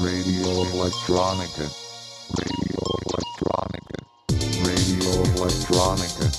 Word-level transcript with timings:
Radio 0.00 0.62
Electronica. 0.62 1.68
Radio 2.36 2.80
Electronica. 3.04 3.96
Radio 4.62 5.22
Electronica. 5.34 6.30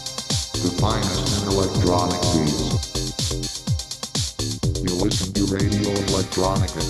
The 0.61 0.69
finest 0.79 1.41
in 1.41 1.47
electronic 1.51 2.21
beats. 2.31 2.69
You 4.81 4.95
listen 5.03 5.33
to 5.33 5.43
Radio 5.53 5.91
Electronica. 6.07 6.81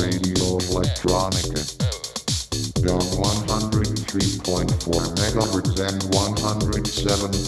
Radio 0.00 0.58
Electronica. 0.58 1.60
On 2.90 2.98
103.4 2.98 5.14
megahertz 5.14 5.78
and 5.80 6.02
107.9 6.10 7.41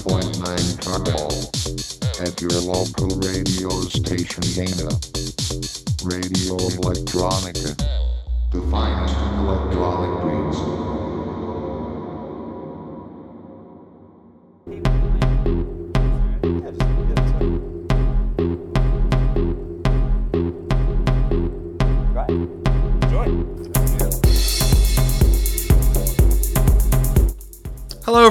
local 2.99 3.19
radio 3.21 3.71
station 3.83 4.43
Dana. 4.55 4.91
Radio 6.05 6.57
Electronica. 6.79 7.77
The 8.53 8.61
finest 8.71 9.17
in 9.17 9.39
electronic 9.41 10.53
beats. 10.53 10.84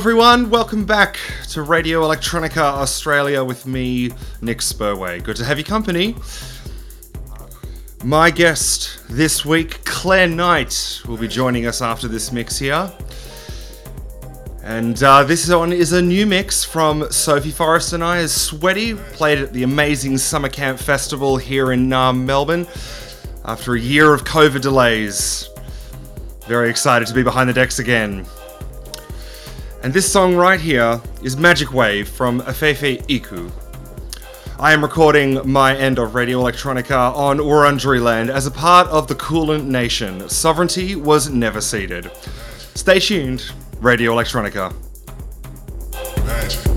Everyone. 0.03 0.49
Welcome 0.49 0.83
back 0.83 1.17
to 1.51 1.61
Radio 1.61 2.01
Electronica 2.01 2.57
Australia 2.57 3.41
with 3.41 3.65
me, 3.65 4.11
Nick 4.41 4.57
Spurway. 4.57 5.23
Good 5.23 5.37
to 5.37 5.45
have 5.45 5.57
you 5.57 5.63
company. 5.63 6.13
My 8.03 8.29
guest 8.29 8.99
this 9.07 9.45
week, 9.45 9.85
Claire 9.85 10.27
Knight, 10.27 11.01
will 11.07 11.15
be 11.15 11.29
joining 11.29 11.67
us 11.67 11.81
after 11.81 12.09
this 12.09 12.33
mix 12.33 12.59
here. 12.59 12.91
And 14.61 15.01
uh, 15.01 15.23
this 15.23 15.47
one 15.49 15.71
is 15.71 15.93
a 15.93 16.01
new 16.01 16.25
mix 16.25 16.65
from 16.65 17.09
Sophie 17.09 17.51
Forrest 17.51 17.93
and 17.93 18.03
I 18.03 18.17
as 18.17 18.33
Sweaty, 18.33 18.95
played 18.95 19.37
at 19.37 19.53
the 19.53 19.63
amazing 19.63 20.17
Summer 20.17 20.49
Camp 20.49 20.79
Festival 20.79 21.37
here 21.37 21.71
in 21.71 21.93
uh, 21.93 22.11
Melbourne 22.11 22.67
after 23.45 23.75
a 23.75 23.79
year 23.79 24.13
of 24.13 24.25
COVID 24.25 24.59
delays. 24.59 25.47
Very 26.45 26.69
excited 26.69 27.07
to 27.07 27.13
be 27.13 27.23
behind 27.23 27.47
the 27.47 27.53
decks 27.53 27.79
again. 27.79 28.25
And 29.83 29.93
this 29.93 30.09
song 30.09 30.35
right 30.35 30.61
here 30.61 31.01
is 31.23 31.35
Magic 31.35 31.73
Wave 31.73 32.07
from 32.07 32.39
Afefe 32.43 33.03
Iku. 33.09 33.51
I 34.57 34.71
am 34.71 34.81
recording 34.81 35.41
my 35.43 35.75
end 35.75 35.99
of 35.99 36.15
Radio 36.15 36.39
Electronica 36.39 37.13
on 37.13 37.39
Wurundjeri 37.39 38.01
land 38.01 38.29
as 38.29 38.47
a 38.47 38.51
part 38.51 38.87
of 38.87 39.09
the 39.09 39.15
Kulin 39.15 39.69
Nation. 39.69 40.29
Sovereignty 40.29 40.95
was 40.95 41.29
never 41.29 41.59
ceded. 41.59 42.09
Stay 42.75 42.97
tuned, 42.97 43.51
Radio 43.81 44.13
Electronica. 44.13 44.73
Magic 46.25 46.72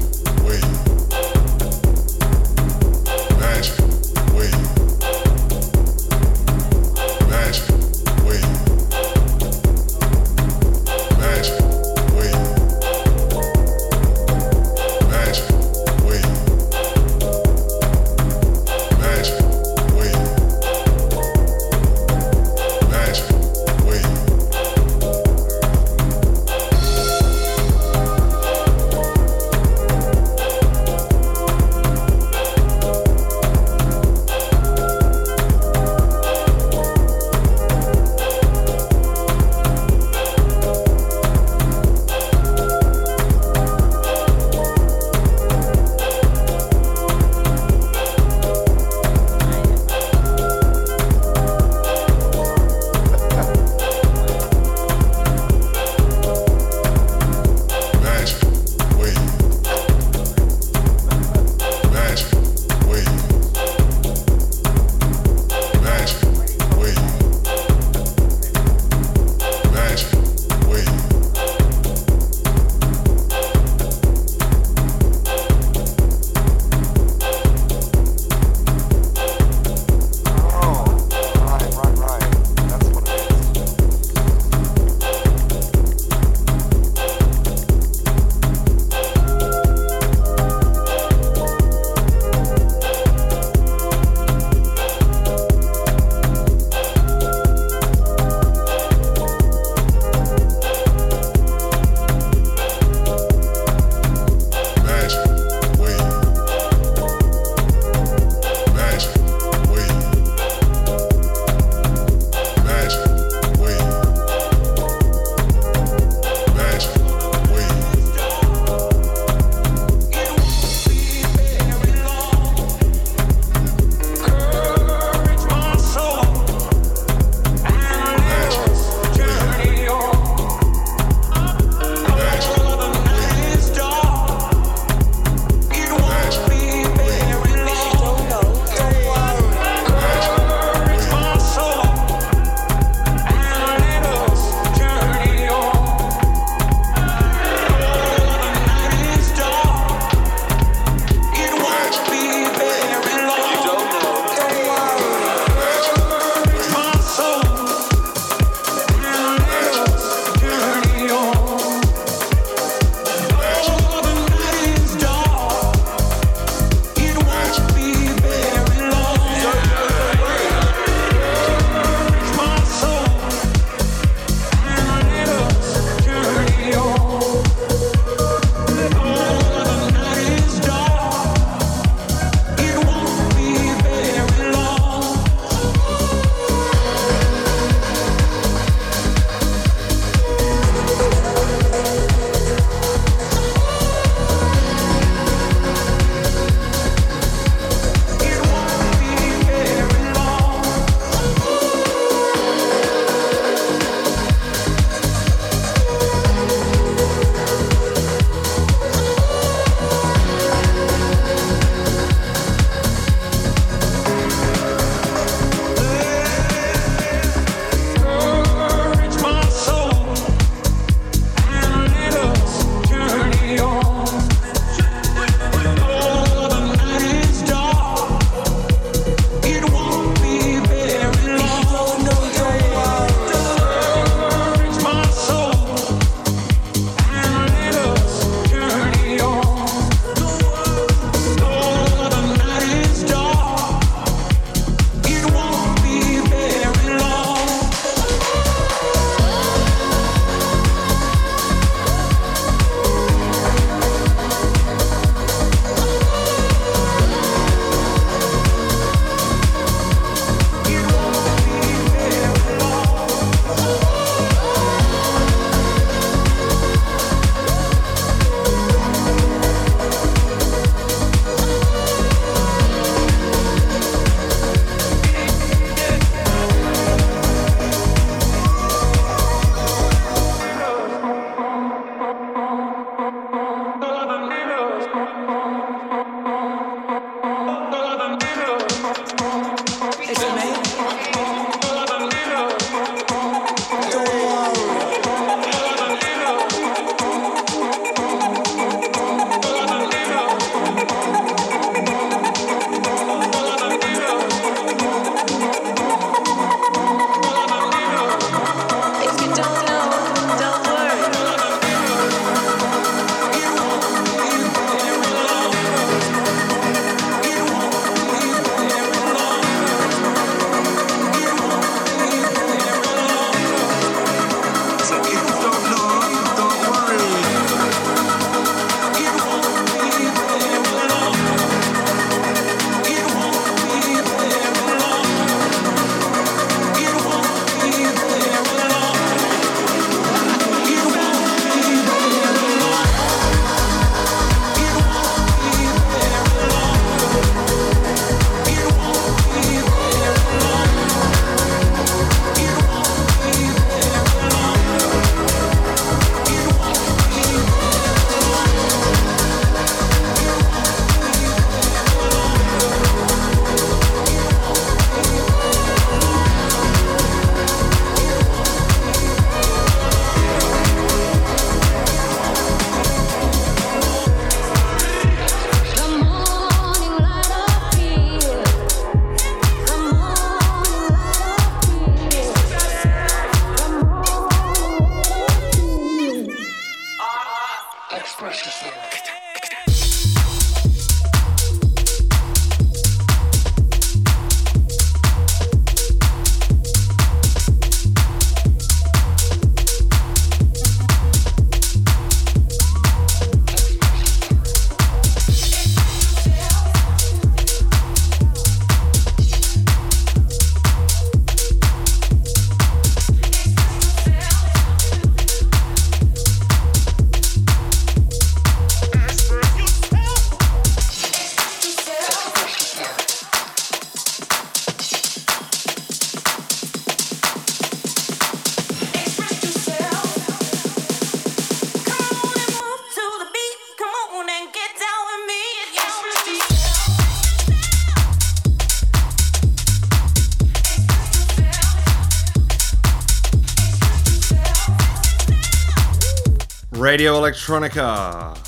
Radio 446.96 447.20
Electronica. 447.20 448.38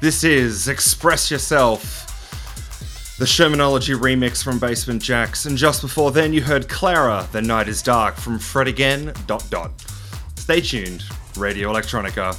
This 0.00 0.22
is 0.22 0.68
Express 0.68 1.32
Yourself, 1.32 2.06
the 3.18 3.24
Shermanology 3.24 3.98
remix 3.98 4.40
from 4.40 4.60
Basement 4.60 5.02
Jaxx, 5.02 5.46
and 5.46 5.58
just 5.58 5.82
before 5.82 6.12
then 6.12 6.32
you 6.32 6.42
heard 6.42 6.68
Clara, 6.68 7.26
The 7.32 7.42
Night 7.42 7.66
is 7.66 7.82
Dark 7.82 8.14
from 8.14 8.38
Fred 8.38 8.68
Again, 8.68 9.12
dot 9.26 9.44
dot. 9.50 9.72
Stay 10.36 10.60
tuned, 10.60 11.02
Radio 11.36 11.72
Electronica. 11.72 12.35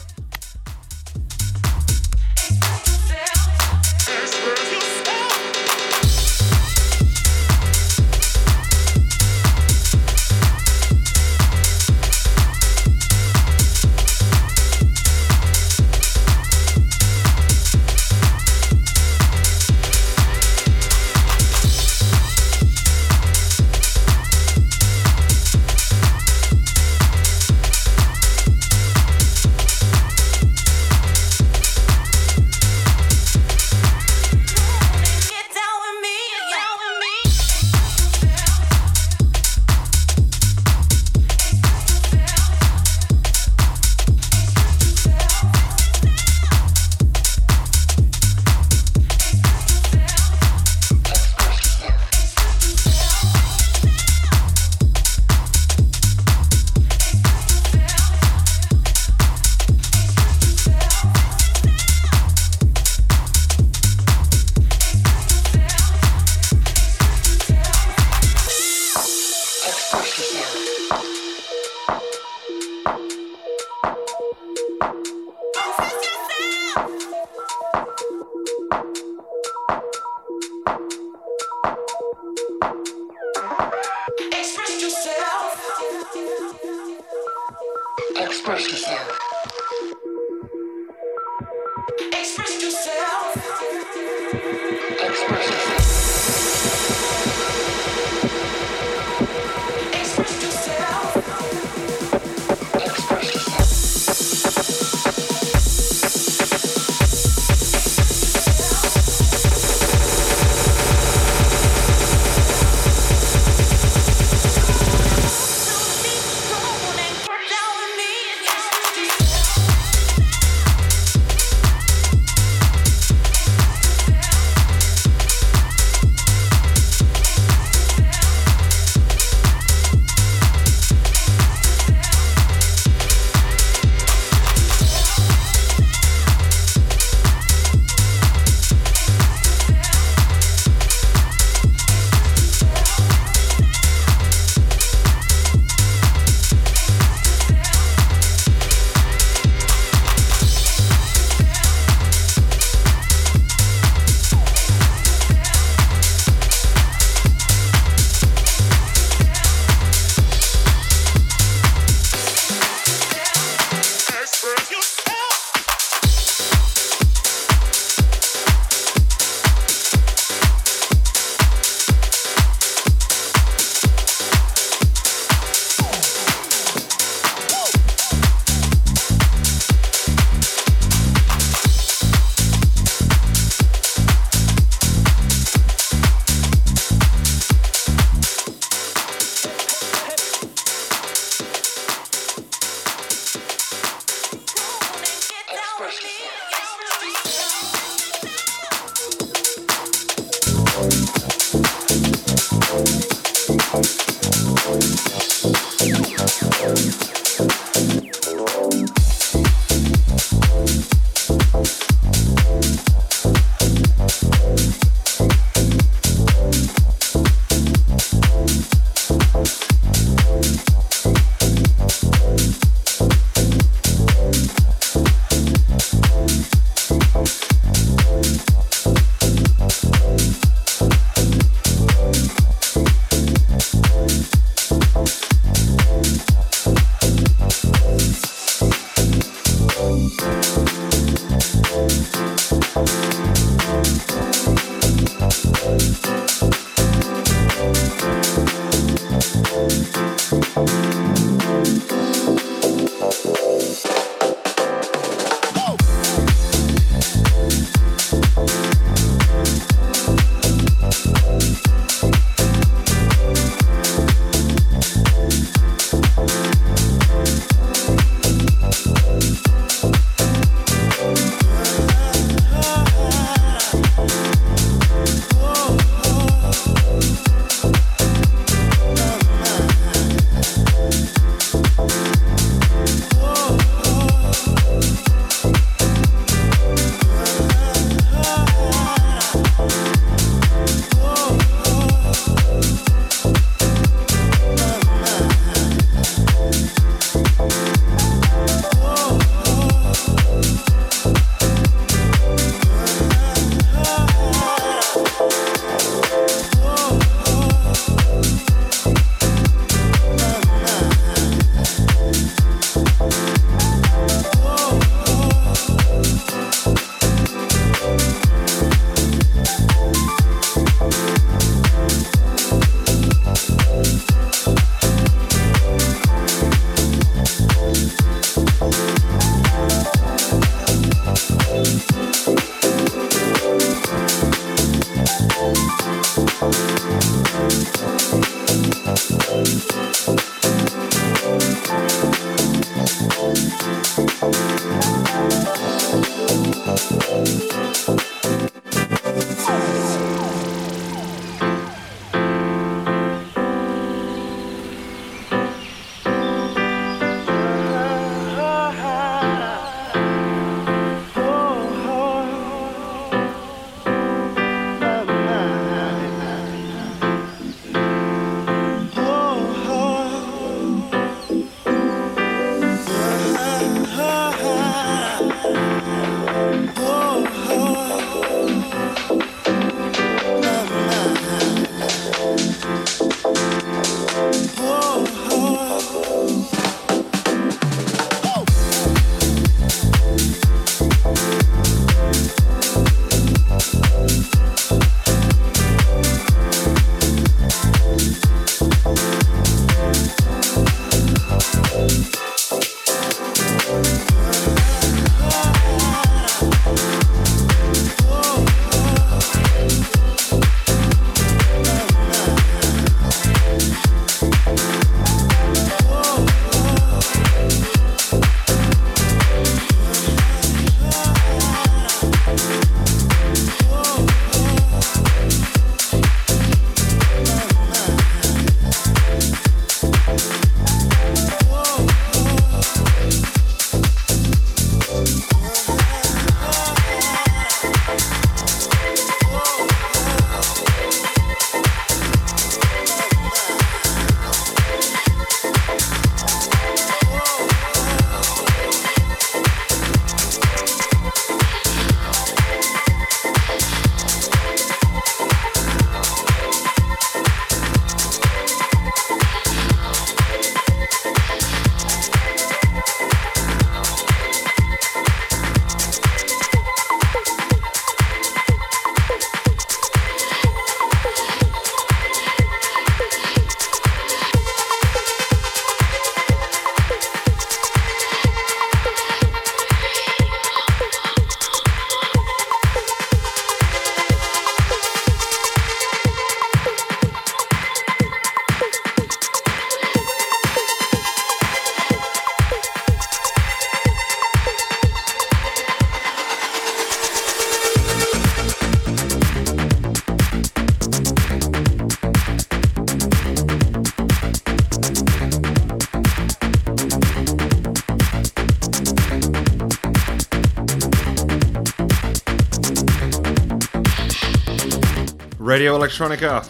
Electronica. 515.98 516.46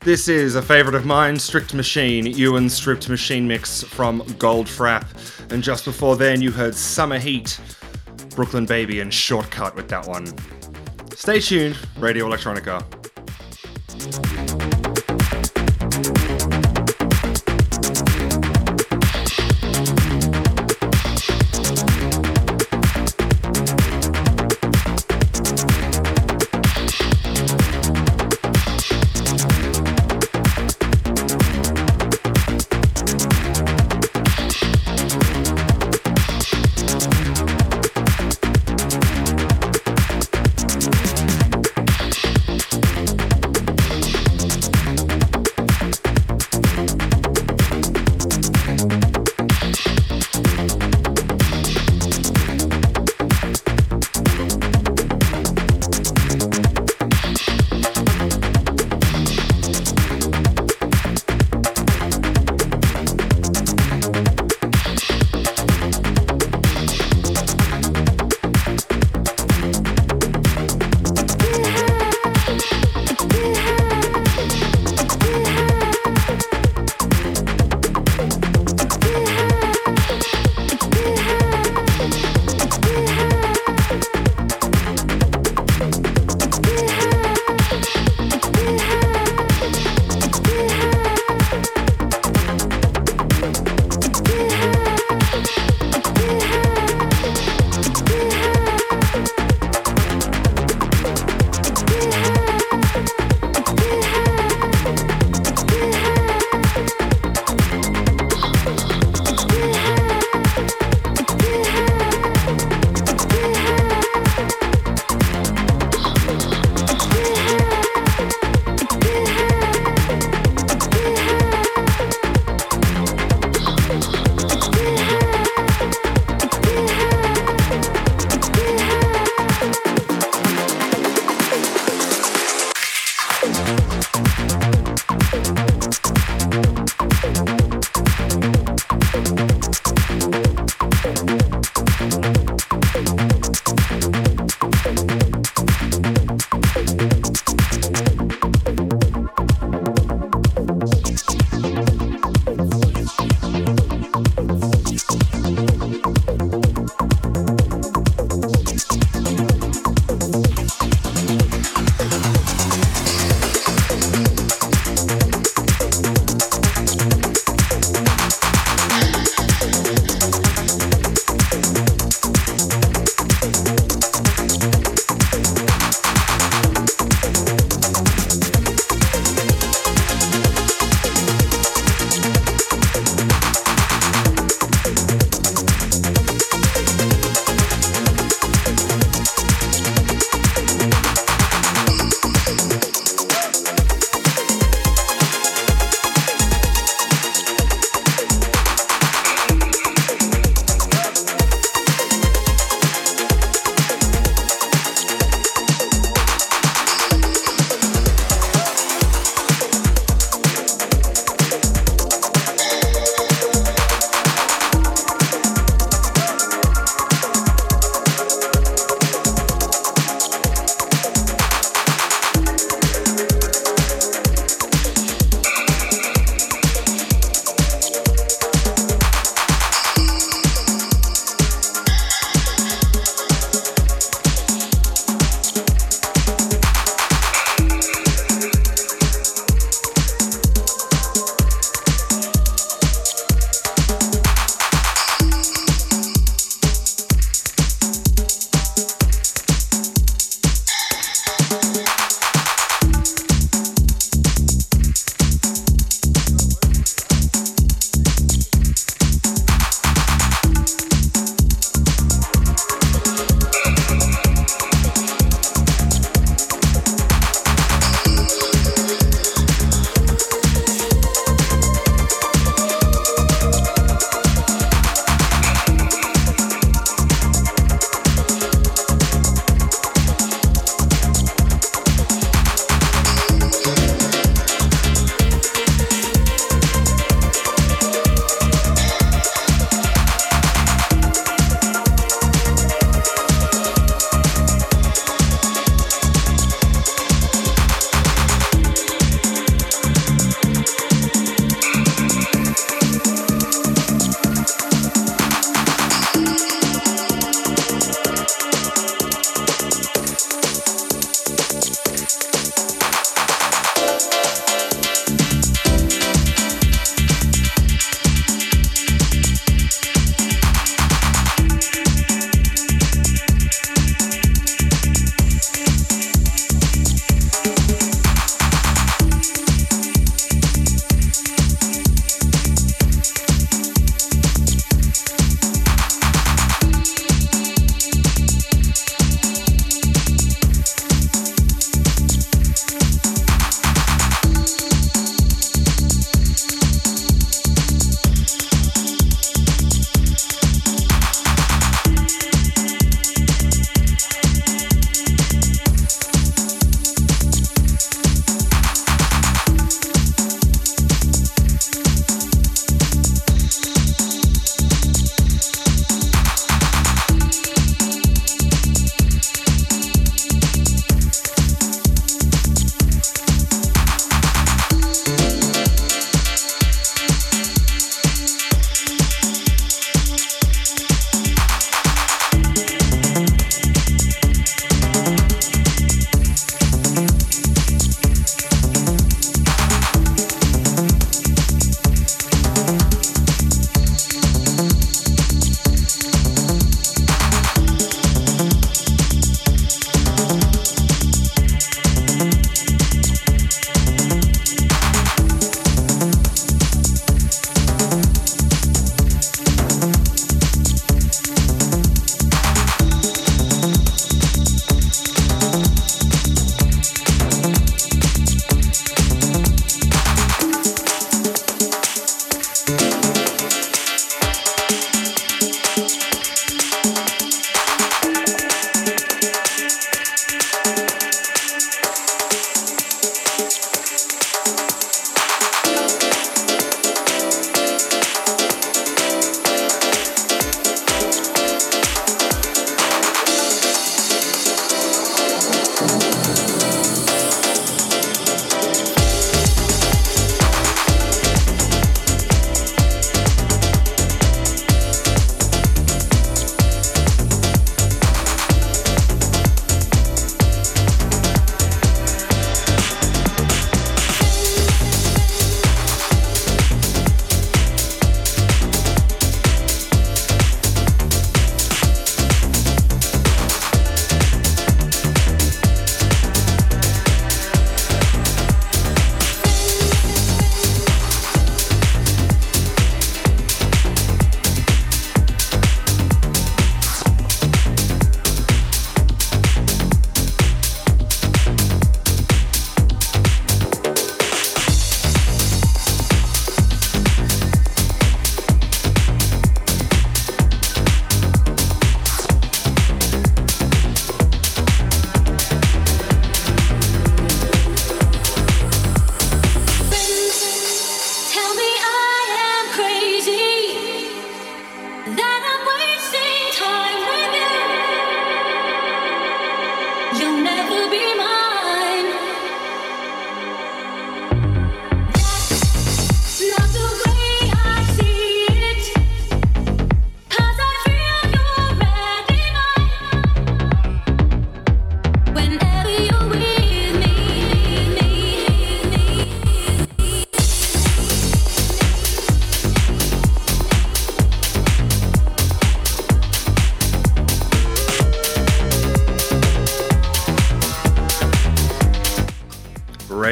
This 0.00 0.26
is 0.26 0.56
a 0.56 0.62
favourite 0.62 0.96
of 0.96 1.06
mine, 1.06 1.38
Strict 1.38 1.72
Machine, 1.72 2.26
Ewan 2.26 2.68
Stripped 2.68 3.08
Machine 3.08 3.46
Mix 3.46 3.84
from 3.84 4.22
Goldfrapp. 4.22 5.06
And 5.52 5.62
just 5.62 5.84
before 5.84 6.16
then, 6.16 6.40
you 6.40 6.50
heard 6.50 6.74
Summer 6.74 7.18
Heat, 7.18 7.60
Brooklyn 8.34 8.66
Baby, 8.66 8.98
and 9.00 9.14
Shortcut 9.14 9.76
with 9.76 9.88
that 9.88 10.06
one. 10.08 10.26
Stay 11.14 11.38
tuned, 11.38 11.78
Radio 11.98 12.28
Electronica. 12.28 12.95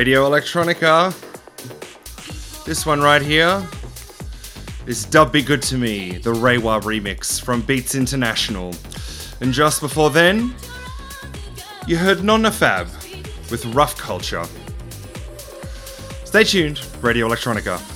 Radio 0.04 0.28
Electronica. 0.28 1.14
This 2.66 2.84
one 2.84 3.00
right 3.00 3.22
here 3.22 3.66
is 4.86 5.06
Dub 5.06 5.32
Be 5.32 5.40
Good 5.40 5.62
to 5.62 5.78
Me, 5.78 6.18
the 6.18 6.30
Rewa 6.30 6.78
remix 6.80 7.42
from 7.42 7.62
Beats 7.62 7.94
International. 7.94 8.74
And 9.40 9.50
just 9.50 9.80
before 9.80 10.10
then, 10.10 10.54
you 11.86 11.96
heard 11.96 12.22
Nonna 12.22 12.50
Fab 12.50 12.88
with 13.50 13.64
Rough 13.74 13.96
Culture. 13.96 14.44
Stay 16.26 16.44
tuned, 16.44 16.86
Radio 17.00 17.26
Electronica. 17.26 17.93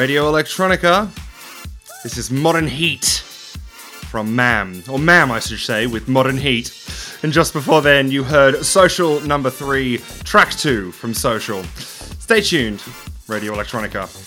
Radio 0.00 0.32
Electronica. 0.32 1.10
This 2.02 2.16
is 2.16 2.30
Modern 2.30 2.66
Heat 2.66 3.04
from 3.04 4.34
MAM, 4.34 4.82
or 4.88 4.98
MAM, 4.98 5.30
I 5.30 5.40
should 5.40 5.58
say, 5.58 5.86
with 5.86 6.08
Modern 6.08 6.38
Heat. 6.38 6.72
And 7.22 7.30
just 7.30 7.52
before 7.52 7.82
then, 7.82 8.10
you 8.10 8.24
heard 8.24 8.64
Social 8.64 9.20
number 9.20 9.50
three, 9.50 9.98
track 10.24 10.52
two 10.52 10.90
from 10.92 11.12
Social. 11.12 11.62
Stay 12.18 12.40
tuned, 12.40 12.82
Radio 13.28 13.52
Electronica. 13.52 14.19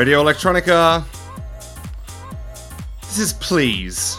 Radio 0.00 0.24
Electronica. 0.24 1.04
This 3.02 3.18
is 3.18 3.34
Please 3.34 4.18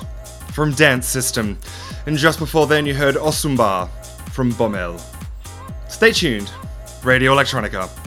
from 0.53 0.73
Dance 0.73 1.07
System. 1.07 1.57
And 2.05 2.15
just 2.15 2.37
before 2.37 2.67
then, 2.67 2.85
you 2.85 2.93
heard 2.93 3.15
Osumba 3.15 3.89
from 4.29 4.51
Bomel. 4.51 5.01
Stay 5.89 6.11
tuned. 6.11 6.51
Radio 7.03 7.33
Electronica. 7.33 8.00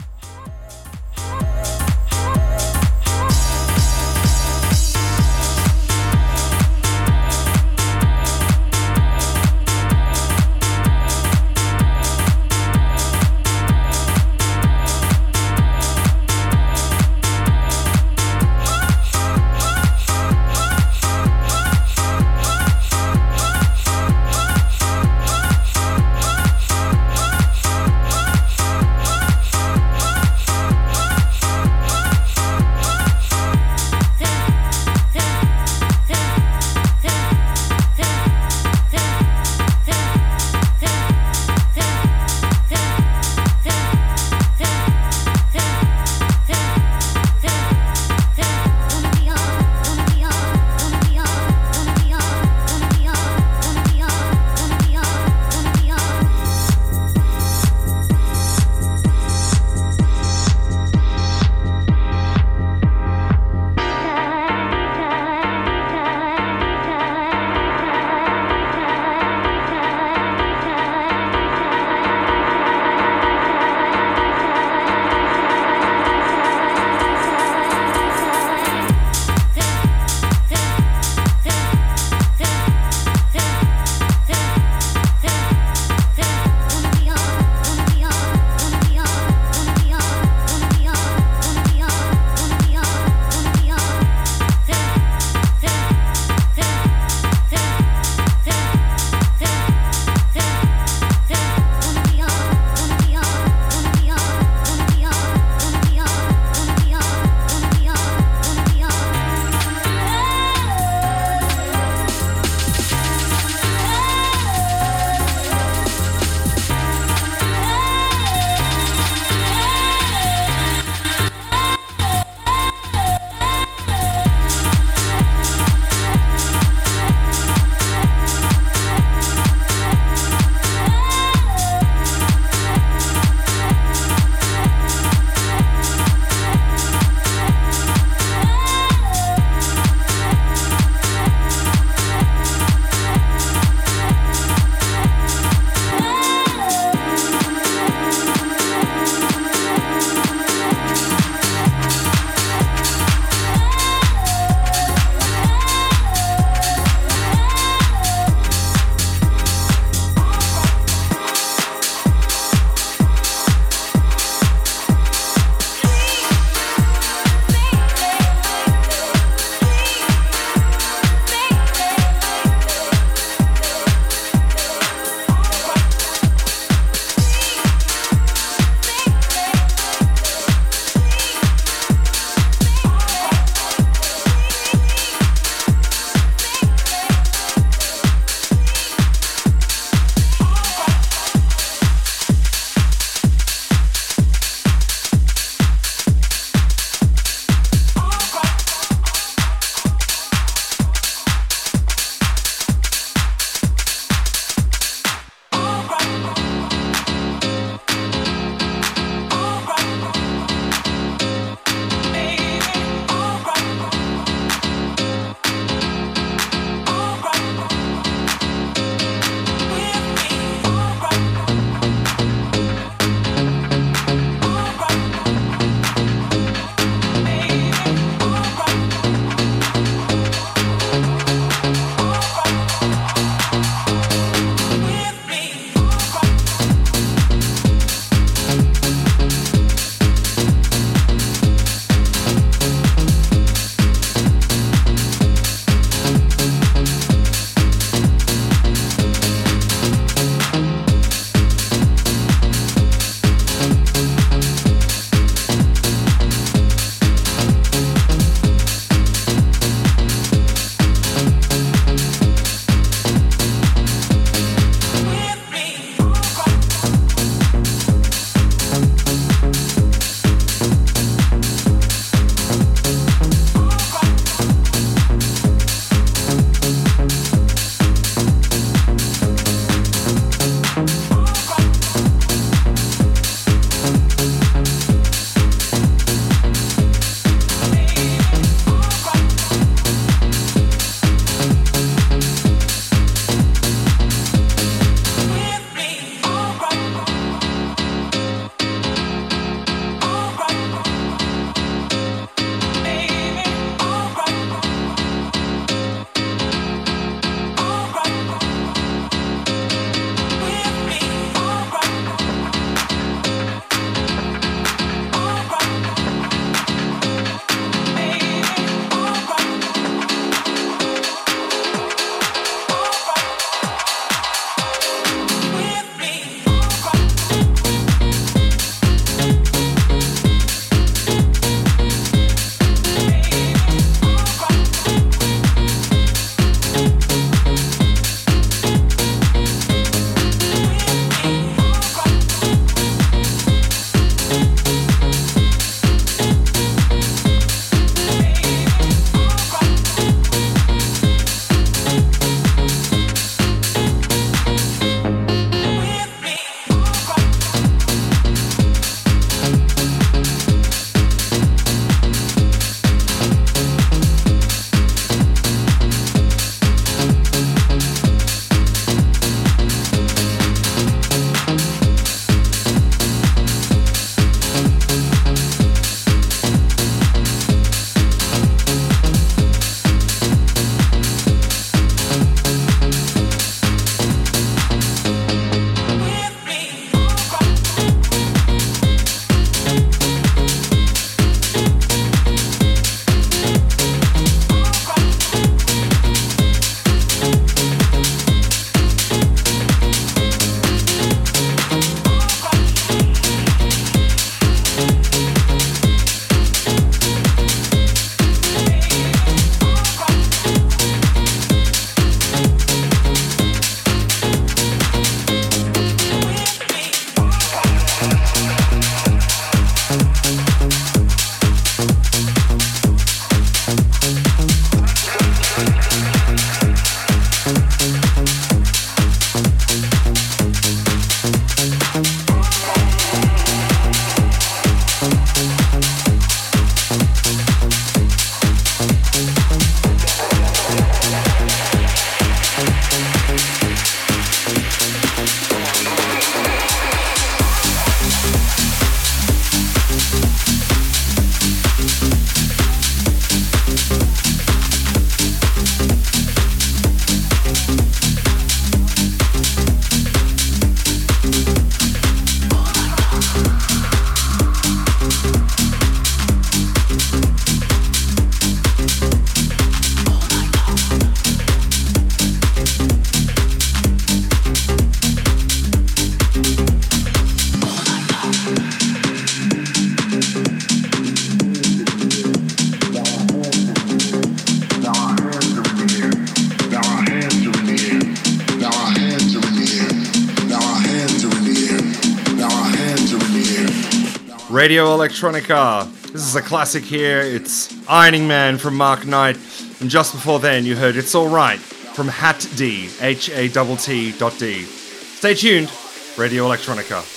Radio 494.65 494.97
Electronica. 494.97 495.85
This 496.11 496.23
is 496.23 496.35
a 496.35 496.41
classic 496.41 496.83
here. 496.83 497.19
It's 497.19 497.71
Ironing 497.87 498.27
Man 498.27 498.57
from 498.57 498.75
Mark 498.75 499.05
Knight. 499.05 499.37
And 499.79 499.91
just 499.91 500.11
before 500.11 500.39
then, 500.39 500.65
you 500.65 500.75
heard 500.75 500.95
It's 500.95 501.13
Alright 501.13 501.59
from 501.59 502.07
Hat 502.07 502.49
D, 502.55 502.89
H 502.99 503.29
A 503.29 503.47
T 503.47 503.77
T 503.77 504.11
dot 504.13 504.35
D. 504.39 504.63
Stay 504.63 505.35
tuned, 505.35 505.71
Radio 506.17 506.45
Electronica. 506.47 507.14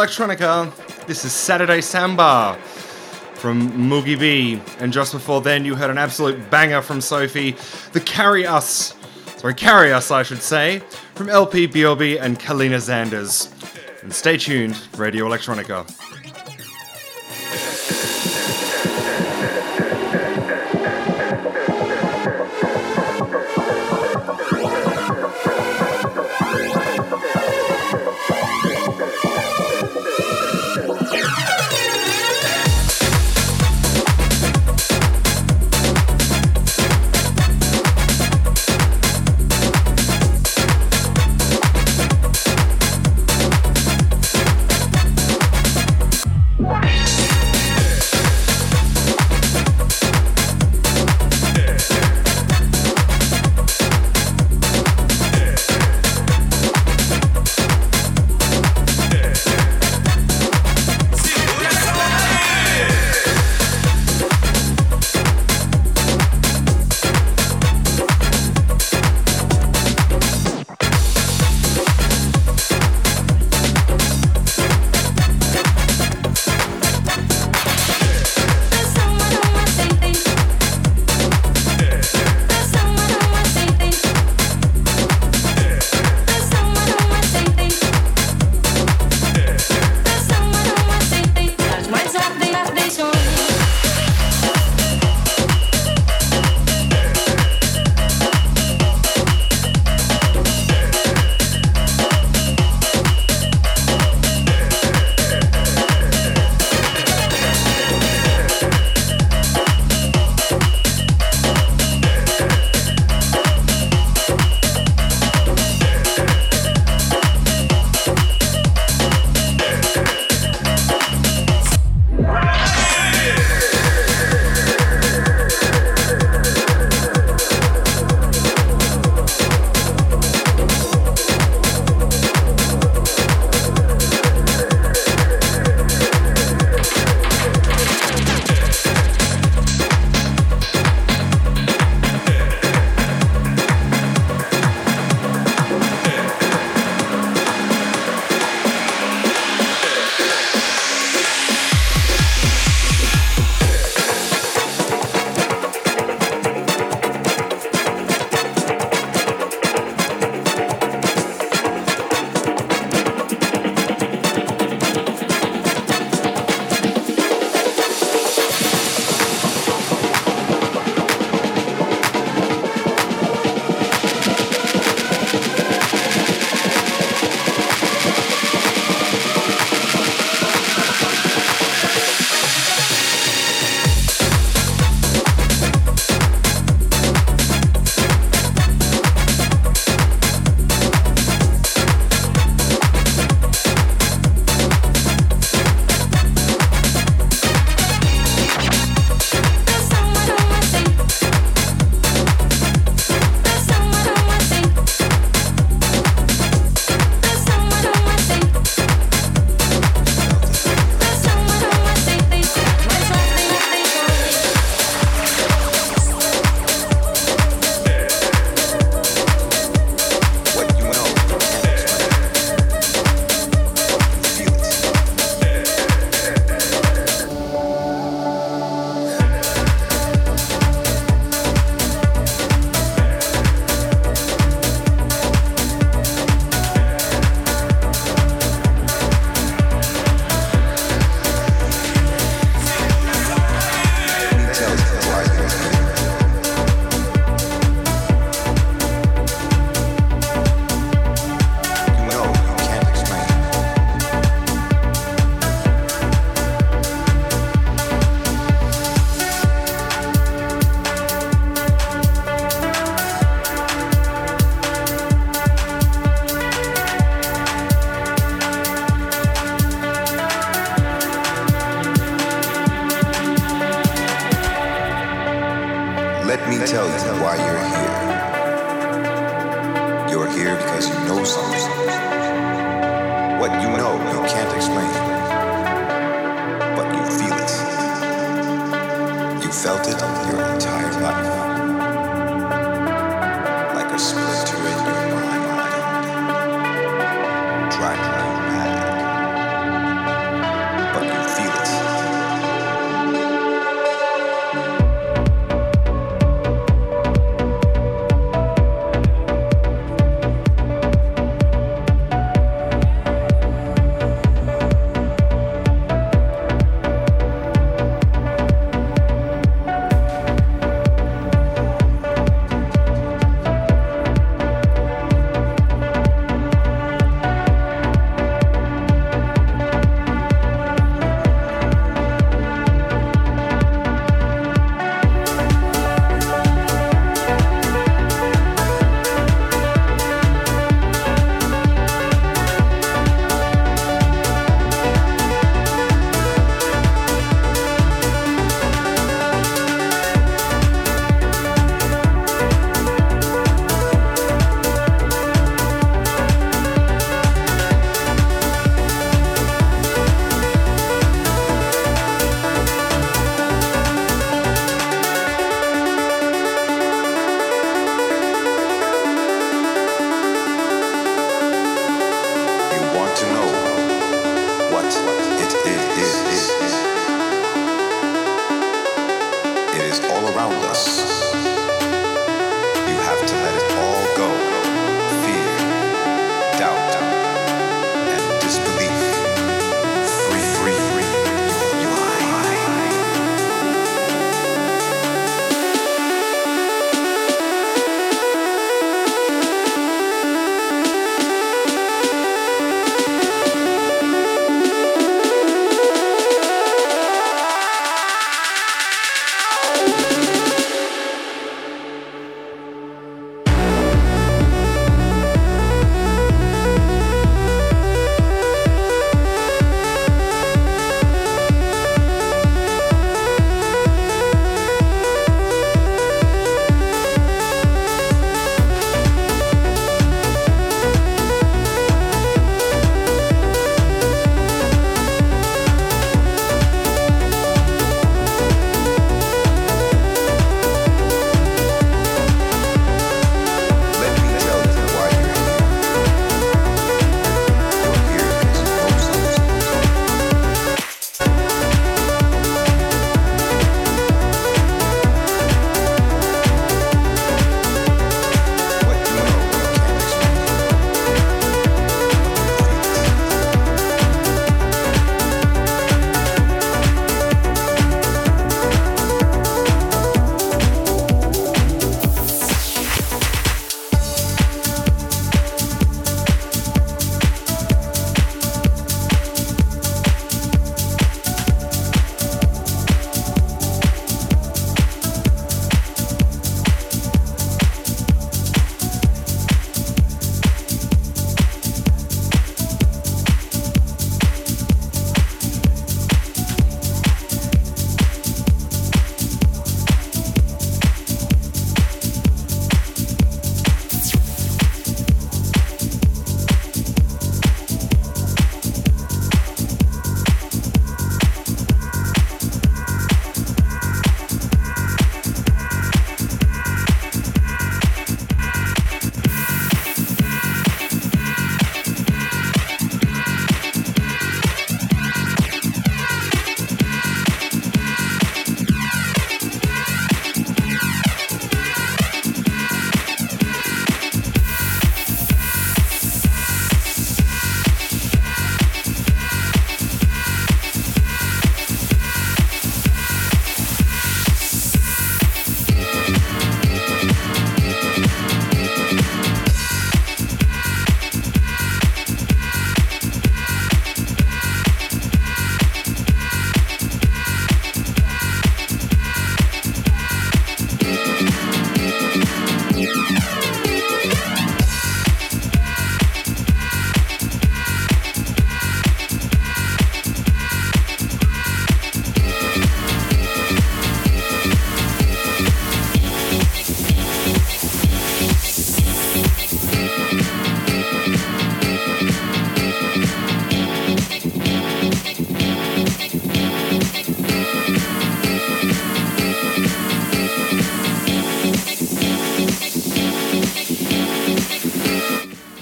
Electronica. 0.00 1.04
This 1.04 1.26
is 1.26 1.32
Saturday 1.34 1.82
Samba 1.82 2.54
from 3.34 3.70
Moogie 3.72 4.18
B. 4.18 4.58
And 4.78 4.94
just 4.94 5.12
before 5.12 5.42
then, 5.42 5.66
you 5.66 5.74
heard 5.74 5.90
an 5.90 5.98
absolute 5.98 6.48
banger 6.48 6.80
from 6.80 7.02
Sophie, 7.02 7.54
the 7.92 8.00
Carry 8.00 8.46
Us, 8.46 8.94
sorry, 9.36 9.52
Carry 9.52 9.92
Us, 9.92 10.10
I 10.10 10.22
should 10.22 10.40
say, 10.40 10.78
from 11.14 11.28
LP 11.28 11.66
BOB 11.66 12.00
and 12.18 12.40
Kaleena 12.40 12.78
Zanders. 12.78 13.52
And 14.02 14.10
stay 14.10 14.38
tuned, 14.38 14.80
Radio 14.96 15.26
Electronica. 15.26 15.99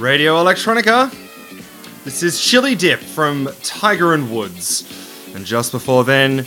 Radio 0.09 0.43
Electronica. 0.43 1.11
This 2.03 2.23
is 2.23 2.41
Chili 2.41 2.75
Dip 2.75 2.99
from 2.99 3.47
Tiger 3.63 4.15
and 4.15 4.35
Woods. 4.35 4.91
And 5.35 5.45
just 5.45 5.71
before 5.71 6.03
then, 6.03 6.47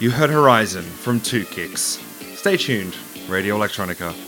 you 0.00 0.10
heard 0.10 0.30
Horizon 0.30 0.82
from 0.82 1.20
Two 1.20 1.44
Kicks. 1.44 2.00
Stay 2.34 2.56
tuned, 2.56 2.96
Radio 3.28 3.56
Electronica. 3.56 4.25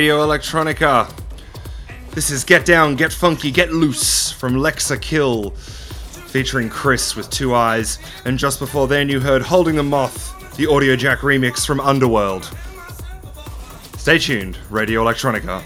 Radio 0.00 0.26
Electronica. 0.26 1.12
This 2.12 2.30
is 2.30 2.42
Get 2.42 2.64
Down, 2.64 2.96
Get 2.96 3.12
Funky, 3.12 3.50
Get 3.50 3.70
Loose 3.70 4.32
from 4.32 4.54
Lexa 4.54 4.98
Kill, 4.98 5.50
featuring 5.50 6.70
Chris 6.70 7.14
with 7.14 7.28
two 7.28 7.54
eyes. 7.54 7.98
And 8.24 8.38
just 8.38 8.60
before 8.60 8.88
then, 8.88 9.10
you 9.10 9.20
heard 9.20 9.42
Holding 9.42 9.76
the 9.76 9.82
Moth, 9.82 10.56
the 10.56 10.64
Audiojack 10.64 11.18
remix 11.18 11.66
from 11.66 11.80
Underworld. 11.80 12.50
Stay 13.98 14.16
tuned, 14.16 14.56
Radio 14.70 15.04
Electronica. 15.04 15.62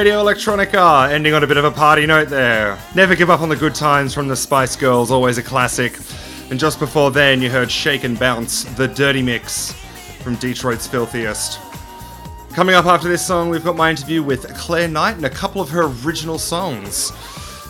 Radio 0.00 0.24
Electronica, 0.24 1.10
ending 1.10 1.34
on 1.34 1.44
a 1.44 1.46
bit 1.46 1.58
of 1.58 1.66
a 1.66 1.70
party 1.70 2.06
note 2.06 2.30
there. 2.30 2.78
Never 2.94 3.14
Give 3.14 3.28
Up 3.28 3.42
on 3.42 3.50
the 3.50 3.54
Good 3.54 3.74
Times 3.74 4.14
from 4.14 4.28
the 4.28 4.34
Spice 4.34 4.74
Girls, 4.74 5.10
always 5.10 5.36
a 5.36 5.42
classic. 5.42 5.94
And 6.48 6.58
just 6.58 6.78
before 6.78 7.10
then, 7.10 7.42
you 7.42 7.50
heard 7.50 7.70
Shake 7.70 8.04
and 8.04 8.18
Bounce, 8.18 8.64
The 8.64 8.88
Dirty 8.88 9.20
Mix 9.20 9.72
from 10.22 10.36
Detroit's 10.36 10.86
Filthiest. 10.86 11.60
Coming 12.54 12.76
up 12.76 12.86
after 12.86 13.10
this 13.10 13.26
song, 13.26 13.50
we've 13.50 13.62
got 13.62 13.76
my 13.76 13.90
interview 13.90 14.22
with 14.22 14.48
Claire 14.54 14.88
Knight 14.88 15.16
and 15.16 15.26
a 15.26 15.30
couple 15.30 15.60
of 15.60 15.68
her 15.68 15.92
original 16.02 16.38
songs. 16.38 17.12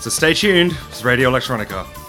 So 0.01 0.09
stay 0.09 0.32
tuned, 0.32 0.78
it's 0.89 1.02
Radio 1.02 1.32
Electronica. 1.32 1.99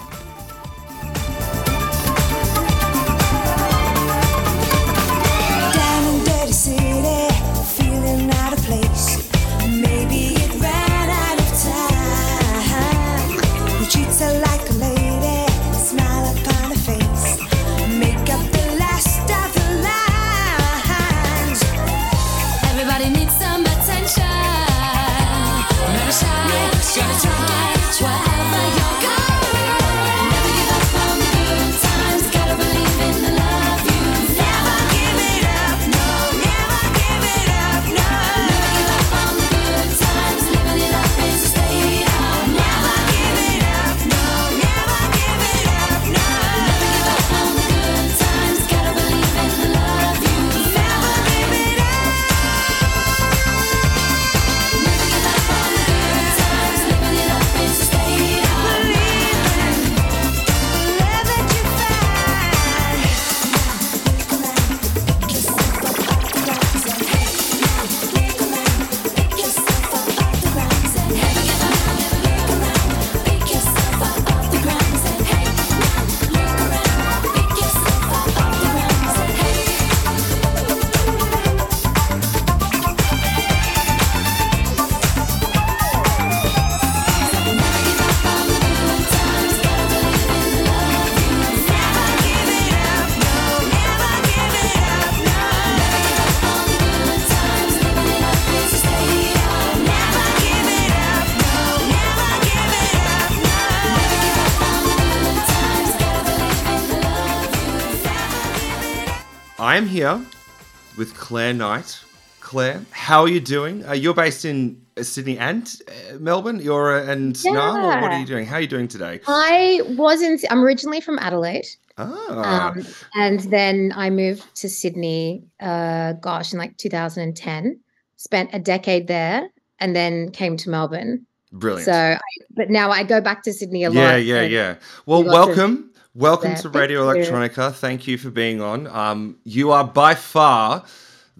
Claire 111.31 111.53
Knight. 111.53 111.97
Claire, 112.41 112.81
how 112.91 113.21
are 113.21 113.29
you 113.29 113.39
doing? 113.39 113.87
Uh, 113.87 113.93
you're 113.93 114.13
based 114.13 114.43
in 114.43 114.85
uh, 114.97 115.03
Sydney 115.03 115.37
and 115.37 115.79
uh, 115.87 116.17
Melbourne. 116.19 116.59
You're 116.59 116.99
uh, 116.99 117.09
and 117.09 117.41
yeah. 117.41 118.01
What 118.01 118.11
are 118.11 118.19
you 118.19 118.25
doing? 118.25 118.45
How 118.45 118.57
are 118.57 118.59
you 118.59 118.67
doing 118.67 118.89
today? 118.89 119.21
I 119.27 119.79
was 119.91 120.21
in. 120.21 120.37
I'm 120.49 120.61
originally 120.61 120.99
from 120.99 121.17
Adelaide. 121.19 121.67
Ah. 121.97 122.71
Um, 122.71 122.85
and 123.15 123.39
then 123.49 123.93
I 123.95 124.09
moved 124.09 124.43
to 124.55 124.67
Sydney. 124.67 125.45
Uh, 125.61 126.11
gosh, 126.19 126.51
in 126.51 126.59
like 126.59 126.75
2010. 126.75 127.79
Spent 128.17 128.49
a 128.51 128.59
decade 128.59 129.07
there, 129.07 129.47
and 129.79 129.95
then 129.95 130.31
came 130.31 130.57
to 130.57 130.69
Melbourne. 130.69 131.25
Brilliant. 131.53 131.85
So, 131.85 131.93
I, 131.93 132.19
but 132.53 132.69
now 132.69 132.91
I 132.91 133.03
go 133.03 133.21
back 133.21 133.43
to 133.43 133.53
Sydney 133.53 133.85
a 133.85 133.89
lot. 133.89 133.95
Yeah, 133.95 134.15
yeah, 134.17 134.41
yeah. 134.41 134.75
Well, 135.05 135.23
welcome. 135.23 135.91
Welcome 136.13 136.55
to 136.55 136.67
Radio 136.67 137.05
Electronica. 137.05 137.67
You. 137.67 137.73
Thank 137.73 138.05
you 138.05 138.17
for 138.17 138.31
being 138.31 138.59
on. 138.59 138.85
Um, 138.87 139.37
you 139.45 139.71
are 139.71 139.85
by 139.85 140.13
far 140.13 140.83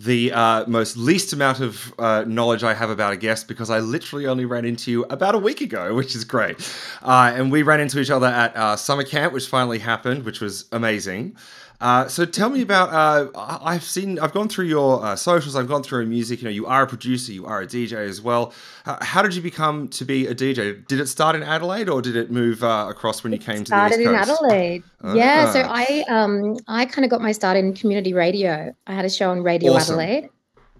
the 0.04 0.32
uh, 0.32 0.66
most 0.68 0.98
least 0.98 1.34
amount 1.34 1.60
of 1.60 1.94
uh, 2.00 2.24
knowledge 2.28 2.64
I 2.64 2.74
have 2.74 2.90
about 2.90 3.14
a 3.14 3.18
guest 3.18 3.48
because 3.48 3.70
I 3.70 3.80
literally 3.80 4.26
only 4.26 4.46
ran 4.46 4.66
into 4.66 4.92
you 4.92 5.04
about 5.06 5.36
a 5.36 5.38
week 5.38 5.62
ago, 5.62 5.94
which 5.96 6.16
is 6.16 6.24
great. 6.24 6.58
Uh, 7.02 7.32
and 7.36 7.52
we 7.52 7.62
ran 7.62 7.80
into 7.80 8.00
each 8.00 8.10
other 8.10 8.28
at 8.28 8.56
uh, 8.56 8.76
summer 8.76 9.04
camp, 9.04 9.34
which 9.34 9.48
finally 9.48 9.80
happened, 9.80 10.26
which 10.26 10.42
was 10.42 10.66
amazing. 10.72 11.36
Uh, 11.82 12.08
so 12.08 12.26
tell 12.26 12.50
me 12.52 12.62
about. 12.62 12.94
Uh, 12.94 13.28
I've 13.64 13.84
seen. 13.84 14.20
I've 14.20 14.34
gone 14.34 14.48
through 14.48 14.66
your 14.66 15.04
uh, 15.04 15.16
socials. 15.16 15.56
I've 15.56 15.68
gone 15.68 15.82
through 15.82 16.02
your 16.02 16.08
music. 16.10 16.40
You 16.42 16.46
know, 16.46 16.52
you 16.52 16.68
are 16.68 16.84
a 16.84 16.88
producer. 16.88 17.32
You 17.34 17.48
are 17.48 17.62
a 17.62 17.66
DJ 17.68 17.94
as 18.08 18.22
well. 18.22 18.54
Uh, 18.86 19.04
how 19.04 19.24
did 19.24 19.34
you 19.34 19.42
become 19.42 19.88
to 19.90 20.06
be 20.06 20.28
a 20.28 20.36
DJ? 20.36 20.86
Did 20.88 21.00
it 21.00 21.08
start 21.08 21.36
in 21.36 21.42
Adelaide 21.42 21.90
or 21.90 22.02
did 22.02 22.16
it 22.16 22.30
move 22.30 22.64
uh, 22.64 22.86
across 22.88 23.24
when 23.24 23.34
you 23.34 23.40
came 23.40 23.58
to 23.58 23.62
the 23.64 23.66
started 23.66 24.00
in? 24.00 24.14
Adelaide. 24.14 24.84
Yeah, 25.16 25.52
so 25.52 25.62
Ah. 25.66 25.72
I 25.74 26.06
um 26.08 26.58
I 26.68 26.86
kind 26.86 27.04
of 27.04 27.10
got 27.10 27.20
my 27.22 27.32
start 27.32 27.58
in 27.58 27.74
community 27.74 28.14
radio. 28.14 28.76
I 28.86 28.94
had 28.94 29.04
a 29.06 29.10
show 29.10 29.32
on 29.32 29.42
Radio 29.42 29.74
Awesome. 29.74 30.00
Adelaide, 30.00 30.30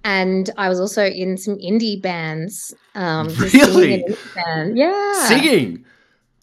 and 0.04 0.52
I 0.58 0.70
was 0.70 0.80
also 0.80 1.04
in 1.04 1.36
some 1.38 1.56
indie 1.58 2.00
bands. 2.00 2.76
Um, 2.94 3.28
Really? 3.30 3.50
singing 3.50 3.92
in 3.92 4.14
indie 4.14 4.36
band. 4.36 4.78
Yeah, 4.78 5.14
Singing, 5.28 5.86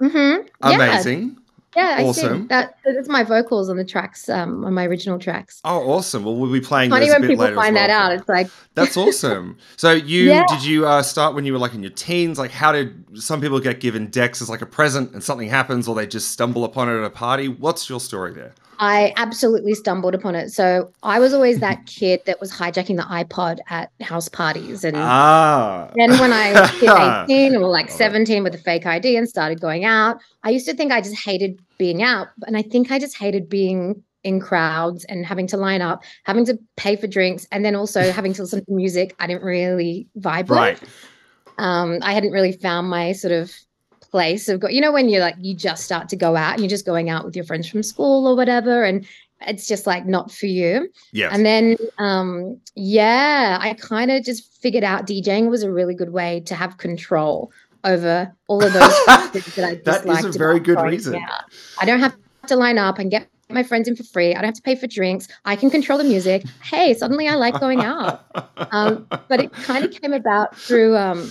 Mm-hmm. 0.03 0.47
amazing. 0.63 1.23
Yeah, 1.37 1.43
I 1.77 2.05
Awesome. 2.05 2.47
That 2.49 2.77
that's 2.85 3.09
my 3.09 3.23
vocals 3.23 3.69
on 3.69 3.77
the 3.77 3.85
tracks, 3.85 4.29
um, 4.29 4.65
on 4.65 4.75
my 4.75 4.85
original 4.87 5.19
tracks. 5.19 5.61
Oh, 5.65 5.91
awesome. 5.91 6.25
Well, 6.25 6.35
we'll 6.35 6.53
be 6.53 6.61
playing 6.61 6.91
Funny 6.91 7.11
when 7.11 7.23
people 7.27 7.47
find 7.55 7.77
that 7.77 7.91
out. 7.91 8.13
It's 8.13 8.29
like 8.29 8.49
That's 8.75 8.97
awesome. 8.97 9.59
So 9.77 9.93
you 9.93 10.25
Yeah. 10.25 10.47
did 10.49 10.65
you 10.65 10.87
uh, 10.87 11.03
start 11.03 11.35
when 11.35 11.45
you 11.45 11.53
were 11.53 11.59
like 11.59 11.75
in 11.75 11.83
your 11.83 11.93
teens? 11.93 12.39
Like, 12.39 12.51
how 12.51 12.73
did 12.73 13.21
some 13.21 13.41
people 13.41 13.61
get 13.61 13.81
given 13.81 14.07
decks 14.09 14.41
as 14.41 14.49
like 14.49 14.63
a 14.63 14.67
present 14.67 15.13
and 15.13 15.23
something 15.23 15.49
happens, 15.49 15.89
or 15.89 15.95
they 15.95 16.07
just 16.07 16.33
stumble 16.33 16.65
upon 16.65 16.89
it 16.89 16.99
at 16.99 17.05
a 17.05 17.11
party? 17.11 17.49
What's 17.49 17.89
your 17.89 18.01
story 18.01 18.33
there? 18.33 18.55
I 18.79 19.13
absolutely 19.17 19.75
stumbled 19.75 20.15
upon 20.15 20.35
it. 20.35 20.51
So 20.51 20.93
I 21.03 21.19
was 21.19 21.35
always 21.35 21.61
that 21.61 21.87
kid 21.87 22.21
that 22.27 22.41
was 22.41 22.53
hijacking 22.53 22.97
the 22.97 23.03
iPod 23.03 23.59
at 23.69 23.91
house 24.01 24.29
parties 24.29 24.85
and. 24.85 24.97
Ah, 24.97 25.91
Then 25.97 26.19
when 26.19 26.33
I 26.33 26.69
hit 26.69 26.91
18 27.53 27.57
or 27.57 27.69
like 27.69 27.91
17 27.91 28.43
with 28.43 28.55
a 28.55 28.59
fake 28.59 28.87
ID 28.87 29.17
and 29.17 29.29
started 29.29 29.61
going 29.61 29.85
out, 29.85 30.21
I 30.45 30.51
used 30.51 30.67
to 30.67 30.75
think 30.75 30.93
I 30.93 31.01
just 31.01 31.17
hated 31.17 31.61
being 31.79 32.03
out. 32.03 32.29
And 32.47 32.57
I 32.57 32.63
think 32.63 32.91
I 32.91 32.99
just 32.99 33.17
hated 33.17 33.49
being 33.49 34.03
in 34.25 34.41
crowds 34.41 35.05
and 35.05 35.25
having 35.25 35.47
to 35.49 35.57
line 35.57 35.83
up, 35.83 36.03
having 36.25 36.45
to 36.47 36.59
pay 36.77 36.97
for 36.97 37.07
drinks, 37.07 37.47
and 37.51 37.65
then 37.65 37.75
also 37.75 38.13
having 38.13 38.33
to 38.35 38.43
listen 38.43 38.65
to 38.65 38.73
music 38.73 39.15
I 39.19 39.27
didn't 39.27 39.43
really 39.43 40.09
vibe 40.19 40.51
right. 40.51 40.81
with. 40.81 40.95
Um, 41.59 41.99
I 42.03 42.13
hadn't 42.13 42.31
really 42.31 42.53
found 42.53 42.89
my 42.89 43.13
sort 43.13 43.33
of 43.33 43.53
place 44.11 44.49
of 44.49 44.61
go, 44.61 44.69
you 44.69 44.81
know, 44.81 44.93
when 44.93 45.09
you're 45.09 45.21
like, 45.21 45.37
you 45.41 45.55
just 45.55 45.85
start 45.85 46.09
to 46.11 46.17
go 46.17 46.37
out 46.37 46.53
and 46.53 46.61
you're 46.61 46.69
just 46.69 46.87
going 46.87 47.11
out 47.11 47.25
with 47.25 47.37
your 47.37 47.45
friends 47.45 47.69
from 47.69 47.83
school 47.83 48.27
or 48.27 48.35
whatever. 48.37 48.85
And 48.85 49.07
it's 49.47 49.67
just 49.67 49.87
like 49.87 50.07
not 50.07 50.33
for 50.33 50.47
you. 50.47 50.89
Yes. 51.13 51.33
And 51.33 51.47
then, 51.47 51.77
um, 51.99 52.61
yeah, 52.75 53.59
I 53.61 53.75
kind 53.75 54.11
of 54.11 54.25
just 54.25 54.53
figured 54.61 54.85
out 54.85 55.07
DJing 55.07 55.49
was 55.51 55.63
a 55.63 55.71
really 55.71 55.95
good 55.95 56.13
way 56.13 56.41
to 56.47 56.55
have 56.55 56.79
control 56.79 57.53
over 57.85 58.35
all 58.49 58.65
of 58.65 58.73
those 58.73 58.99
factors 59.07 59.55
that 59.55 59.65
I 59.65 59.75
That 59.85 60.07
is 60.07 60.35
a 60.35 60.39
very 60.39 60.61
good 60.61 60.81
reason. 60.81 61.15
out. 61.17 61.45
I 61.81 61.85
don't 61.85 62.01
have 62.01 62.17
to 62.49 62.57
line 62.57 62.79
up 62.79 62.99
and 62.99 63.11
get 63.11 63.29
my 63.51 63.63
friends 63.63 63.89
in 63.89 63.97
for 63.97 64.03
free. 64.03 64.31
I 64.31 64.35
don't 64.35 64.47
have 64.47 64.55
to 64.55 64.63
pay 64.63 64.75
for 64.75 64.87
drinks. 64.87 65.29
I 65.45 65.57
can 65.57 65.71
control 65.71 65.99
the 65.99 66.05
music. 66.05 66.45
Hey, 66.63 66.93
suddenly 66.95 67.29
I 67.29 67.35
like 67.37 67.59
going 67.61 67.81
out. 67.81 68.25
Um, 68.71 69.07
but 69.29 69.41
it 69.41 69.51
kind 69.53 69.83
of 69.85 69.93
came 69.93 70.13
about 70.13 70.55
through 70.55 70.95
um, 70.97 71.31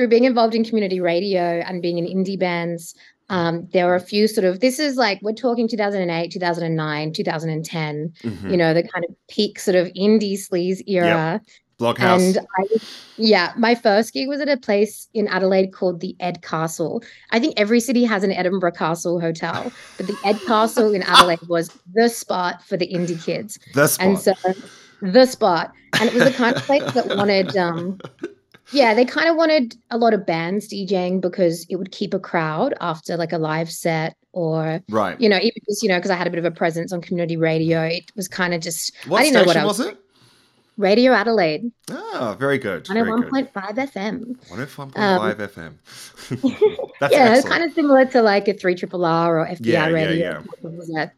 through 0.00 0.08
being 0.08 0.24
involved 0.24 0.54
in 0.54 0.64
community 0.64 0.98
radio 0.98 1.60
and 1.66 1.82
being 1.82 1.98
in 1.98 2.06
indie 2.06 2.38
bands. 2.38 2.94
Um, 3.28 3.68
there 3.74 3.84
were 3.86 3.94
a 3.94 4.00
few 4.00 4.26
sort 4.26 4.46
of 4.46 4.60
this 4.60 4.78
is 4.78 4.96
like 4.96 5.20
we're 5.22 5.32
talking 5.34 5.68
2008 5.68 6.32
2009 6.32 7.12
2010 7.12 8.12
Mhm. 8.24 8.50
you 8.50 8.56
know 8.56 8.72
the 8.74 8.82
kind 8.82 9.04
of 9.08 9.14
peak 9.28 9.60
sort 9.60 9.76
of 9.76 9.86
indie 9.88 10.32
sleaze 10.38 10.80
era 10.88 11.40
Blockhouse. 11.78 12.18
and 12.36 12.38
I, 12.58 12.64
yeah, 13.18 13.52
my 13.58 13.74
first 13.74 14.12
gig 14.14 14.26
was 14.28 14.40
at 14.40 14.48
a 14.48 14.56
place 14.56 15.06
in 15.14 15.28
Adelaide 15.28 15.72
called 15.72 16.00
the 16.00 16.16
Ed 16.18 16.42
Castle. 16.42 17.02
I 17.30 17.38
think 17.38 17.54
every 17.56 17.78
city 17.80 18.04
has 18.04 18.24
an 18.24 18.32
Edinburgh 18.32 18.72
Castle 18.72 19.20
hotel, 19.20 19.70
but 19.96 20.06
the 20.06 20.16
Ed 20.24 20.38
Castle 20.46 20.92
in 20.94 21.02
Adelaide 21.02 21.40
was 21.48 21.70
the 21.94 22.08
spot 22.08 22.62
for 22.66 22.76
the 22.78 22.88
indie 22.88 23.22
kids. 23.24 23.58
the 23.74 23.86
spot. 23.86 24.06
And 24.06 24.18
so 24.18 24.32
the 25.02 25.26
spot. 25.26 25.72
And 26.00 26.08
it 26.08 26.14
was 26.14 26.24
the 26.24 26.32
kind 26.32 26.56
of 26.56 26.62
place 26.62 26.90
that 26.94 27.06
wanted 27.16 27.56
um 27.56 27.98
yeah, 28.72 28.94
they 28.94 29.04
kind 29.04 29.28
of 29.28 29.36
wanted 29.36 29.76
a 29.90 29.98
lot 29.98 30.14
of 30.14 30.26
bands 30.26 30.68
DJing 30.68 31.20
because 31.20 31.66
it 31.68 31.76
would 31.76 31.92
keep 31.92 32.14
a 32.14 32.18
crowd 32.18 32.74
after 32.80 33.16
like 33.16 33.32
a 33.32 33.38
live 33.38 33.70
set 33.70 34.16
or 34.32 34.82
right. 34.88 35.20
you 35.20 35.28
know, 35.28 35.36
even 35.36 35.62
just, 35.68 35.82
you 35.82 35.88
know, 35.88 35.98
because 35.98 36.10
I 36.10 36.16
had 36.16 36.26
a 36.26 36.30
bit 36.30 36.38
of 36.38 36.44
a 36.44 36.50
presence 36.50 36.92
on 36.92 37.00
community 37.00 37.36
radio. 37.36 37.82
It 37.82 38.10
was 38.14 38.28
kind 38.28 38.54
of 38.54 38.60
just 38.60 38.94
What 39.06 39.20
I 39.20 39.24
didn't 39.24 39.34
know 39.34 39.40
what 39.40 39.50
station 39.50 39.62
I 39.62 39.66
was, 39.66 39.78
was 39.78 39.86
it? 39.88 39.98
Radio 40.76 41.12
Adelaide. 41.12 41.70
Ah, 41.90 42.36
very 42.38 42.58
good. 42.58 42.86
Very 42.86 43.04
good. 43.04 43.30
101.5 43.30 43.52
FM. 43.52 44.36
105.5 44.48 45.34
FM. 45.36 46.90
That's 47.00 47.12
yeah, 47.12 47.28
it's 47.28 47.38
excellent. 47.38 47.46
kind 47.46 47.64
of 47.64 47.74
similar 47.74 48.04
to 48.06 48.22
like 48.22 48.48
a 48.48 48.54
3 48.54 48.74
triple 48.76 49.04
R 49.04 49.40
or 49.40 49.46
FBR 49.46 49.58
Yeah, 49.60 49.88
yeah, 49.88 49.94
radio. 49.94 50.44
Yeah. 50.88 51.10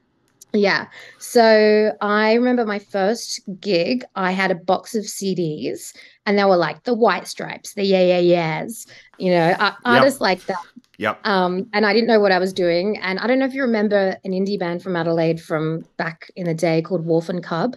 yeah. 0.53 0.87
So 1.19 1.93
I 2.01 2.33
remember 2.33 2.65
my 2.65 2.81
first 2.81 3.41
gig, 3.61 4.05
I 4.17 4.33
had 4.33 4.51
a 4.51 4.57
box 4.57 4.97
of 4.97 5.05
CDs 5.05 5.95
and 6.27 6.39
they 6.39 6.45
were 6.45 6.57
like 6.57 6.85
the 6.85 6.95
White 6.95 7.27
Stripes, 7.27 7.75
the 7.75 7.85
Yeah 7.85 8.03
Yeah 8.03 8.19
Yeahs, 8.19 8.87
you 9.19 9.31
know, 9.31 9.55
ar- 9.59 9.77
artists 9.85 10.21
like 10.21 10.45
that. 10.47 10.59
Yep. 10.99 11.27
Um, 11.27 11.67
and 11.73 11.85
I 11.85 11.93
didn't 11.93 12.07
know 12.09 12.21
what 12.21 12.33
I 12.33 12.39
was 12.39 12.53
doing. 12.53 12.99
And 12.99 13.19
I 13.19 13.27
don't 13.27 13.39
know 13.39 13.47
if 13.47 13.55
you 13.55 13.63
remember 13.63 14.17
an 14.25 14.33
indie 14.33 14.59
band 14.59 14.83
from 14.83 14.95
Adelaide 14.95 15.41
from 15.41 15.85
back 15.97 16.31
in 16.37 16.47
the 16.47 16.55
day 16.55 16.83
called 16.83 17.05
Wolf 17.05 17.29
and 17.29 17.43
Cub. 17.43 17.77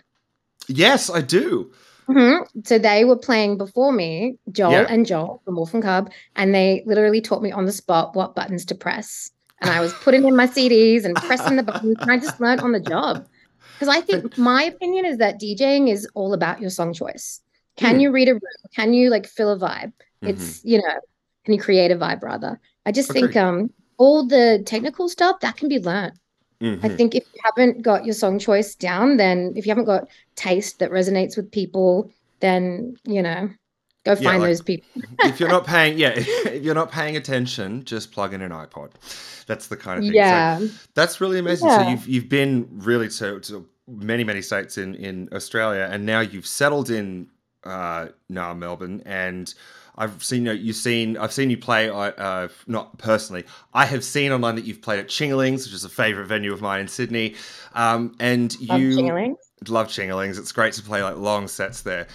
Yes, 0.68 1.10
I 1.10 1.22
do. 1.22 1.72
hmm 2.08 2.38
So 2.66 2.78
they 2.78 3.04
were 3.06 3.18
playing 3.18 3.58
before 3.58 3.92
me, 3.92 4.38
Joel 4.52 4.72
Yeah. 4.72 4.86
and 4.90 5.06
Joel 5.06 5.42
from 5.44 5.56
Wolf 5.56 5.74
and 5.74 5.82
Cub, 5.82 6.12
and 6.36 6.54
they 6.54 6.84
literally 6.86 7.22
taught 7.22 7.42
me 7.42 7.52
on 7.52 7.66
the 7.66 7.72
spot 7.72 8.16
what 8.16 8.36
buttons 8.36 8.66
to 8.66 8.76
press. 8.76 9.32
And 9.62 9.72
I 9.72 9.80
was 9.80 9.94
putting 10.04 10.26
in 10.26 10.36
my 10.36 10.46
CDs 10.48 11.06
and 11.06 11.16
pressing 11.16 11.56
the 11.56 11.64
buttons, 11.64 11.98
and 12.02 12.12
I 12.12 12.18
just 12.18 12.40
learned 12.40 12.62
on 12.62 12.74
the 12.74 12.80
job. 12.80 13.26
Because 13.74 13.88
I 13.88 14.02
think 14.02 14.38
my 14.38 14.64
opinion 14.64 15.06
is 15.06 15.18
that 15.18 15.40
DJing 15.40 15.90
is 15.90 16.08
all 16.14 16.34
about 16.34 16.62
your 16.62 16.70
song 16.70 16.94
choice. 16.94 17.42
Can 17.78 17.96
Hmm. 17.96 18.02
you 18.02 18.12
read 18.12 18.30
a 18.30 18.34
room? 18.34 18.42
Can 18.76 18.94
you 18.94 19.10
like 19.10 19.28
fill 19.28 19.52
a 19.52 19.58
vibe? 19.60 19.92
Mhm. 20.24 20.30
It's 20.30 20.64
you 20.64 20.78
know, 20.78 21.00
can 21.44 21.54
you 21.54 21.60
create 21.60 21.92
a 21.92 21.96
vibe 21.96 22.24
rather? 22.24 22.60
I 22.86 22.92
just 22.92 23.12
think 23.12 23.36
um 23.36 23.70
all 23.98 24.26
the 24.26 24.62
technical 24.66 25.08
stuff 25.10 25.40
that 25.42 25.58
can 25.58 25.70
be 25.70 25.80
learned. 25.80 26.14
I 26.62 26.66
Mhm. 26.66 26.98
think 26.98 27.16
if 27.16 27.24
you 27.34 27.42
haven't 27.44 27.82
got 27.82 28.06
your 28.06 28.14
song 28.14 28.40
choice 28.40 28.76
down, 28.76 29.18
then 29.18 29.54
if 29.56 29.66
you 29.66 29.72
haven't 29.72 29.86
got 29.86 30.08
taste 30.36 30.80
that 30.80 30.90
resonates 30.90 31.36
with 31.38 31.52
people, 31.52 32.10
then 32.40 32.96
you 33.04 33.22
know, 33.22 33.50
go 34.06 34.12
Yeah, 34.12 34.16
find 34.16 34.40
like- 34.42 34.50
those 34.50 34.62
people. 34.62 34.88
if 35.24 35.40
you're 35.40 35.50
not 35.50 35.66
paying, 35.68 35.98
yeah, 35.98 36.14
if 36.16 36.64
you're 36.64 36.74
not 36.76 36.92
paying 36.92 37.18
attention, 37.18 37.84
just 37.84 38.12
plug 38.14 38.34
in 38.34 38.42
an 38.42 38.52
iPod. 38.52 38.92
That's 39.48 39.68
the 39.68 39.78
kind 39.78 40.00
of 40.00 40.06
thing. 40.06 40.14
So 40.14 40.18
Yeah, 40.18 40.60
that's 40.96 41.20
really 41.22 41.40
amazing. 41.40 41.70
So 41.70 41.82
you've 41.82 42.08
you've 42.08 42.30
been 42.30 42.68
really 42.72 43.10
to, 43.10 43.40
to 43.42 43.68
many 43.88 44.24
many 44.24 44.42
states 44.42 44.78
in 44.78 44.96
in 44.96 45.30
Australia, 45.34 45.88
and 45.92 46.06
now 46.06 46.22
you've 46.22 46.48
settled 46.48 46.90
in 46.90 47.28
uh, 47.66 48.08
now 48.30 48.54
Melbourne, 48.54 49.02
and 49.06 49.54
I've 49.98 50.24
seen 50.24 50.46
you. 50.46 50.52
You've 50.52 50.76
seen. 50.76 51.18
I've 51.18 51.34
seen 51.34 51.50
you 51.50 51.58
play. 51.58 51.90
uh, 51.90 52.48
not 52.68 52.98
personally. 52.98 53.46
I 53.74 53.86
have 53.86 54.04
seen 54.04 54.32
online 54.32 54.56
that 54.56 54.66
you've 54.66 54.82
played 54.82 55.00
at 55.00 55.08
Ching-a-lings, 55.10 55.66
which 55.66 55.74
is 55.74 55.84
a 55.86 55.90
favorite 55.90 56.26
venue 56.26 56.54
of 56.54 56.62
mine 56.62 56.82
in 56.82 56.88
Sydney. 56.88 57.36
Um, 57.74 58.16
and 58.20 58.60
love 58.62 58.80
you 58.80 58.96
Ching-a-lings. 58.96 59.38
love 59.68 59.90
Ching-a-lings. 59.90 60.38
It's 60.38 60.52
great 60.52 60.74
to 60.74 60.84
play 60.84 61.02
like 61.02 61.18
long 61.18 61.48
sets 61.48 61.82
there. 61.82 62.08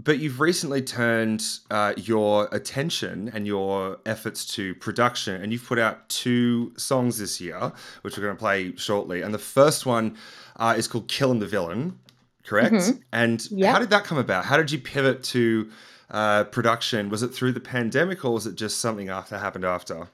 But 0.00 0.20
you've 0.20 0.38
recently 0.38 0.80
turned 0.80 1.44
uh, 1.72 1.94
your 1.96 2.48
attention 2.52 3.32
and 3.34 3.48
your 3.48 3.98
efforts 4.06 4.46
to 4.54 4.76
production, 4.76 5.42
and 5.42 5.52
you've 5.52 5.66
put 5.66 5.80
out 5.80 6.08
two 6.08 6.72
songs 6.76 7.18
this 7.18 7.40
year, 7.40 7.72
which 8.02 8.16
we're 8.16 8.22
going 8.22 8.36
to 8.36 8.38
play 8.38 8.76
shortly. 8.76 9.22
And 9.22 9.34
the 9.34 9.40
first 9.40 9.86
one 9.86 10.16
uh, 10.54 10.76
is 10.78 10.86
called 10.86 11.08
"Killing 11.08 11.40
the 11.40 11.48
Villain," 11.48 11.98
correct? 12.44 12.74
Mhm. 12.74 13.02
And 13.12 13.48
Yep. 13.50 13.72
how 13.72 13.78
did 13.78 13.90
that 13.90 14.04
come 14.04 14.18
about? 14.18 14.44
How 14.44 14.56
did 14.56 14.70
you 14.70 14.78
pivot 14.78 15.22
to 15.24 15.70
uh, 16.10 16.44
production? 16.44 17.10
Was 17.10 17.22
it 17.22 17.28
through 17.34 17.52
the 17.52 17.60
pandemic, 17.60 18.24
or 18.24 18.32
was 18.32 18.46
it 18.46 18.54
just 18.54 18.80
something 18.80 19.08
after 19.10 19.36
happened 19.36 19.64
after? 19.66 20.08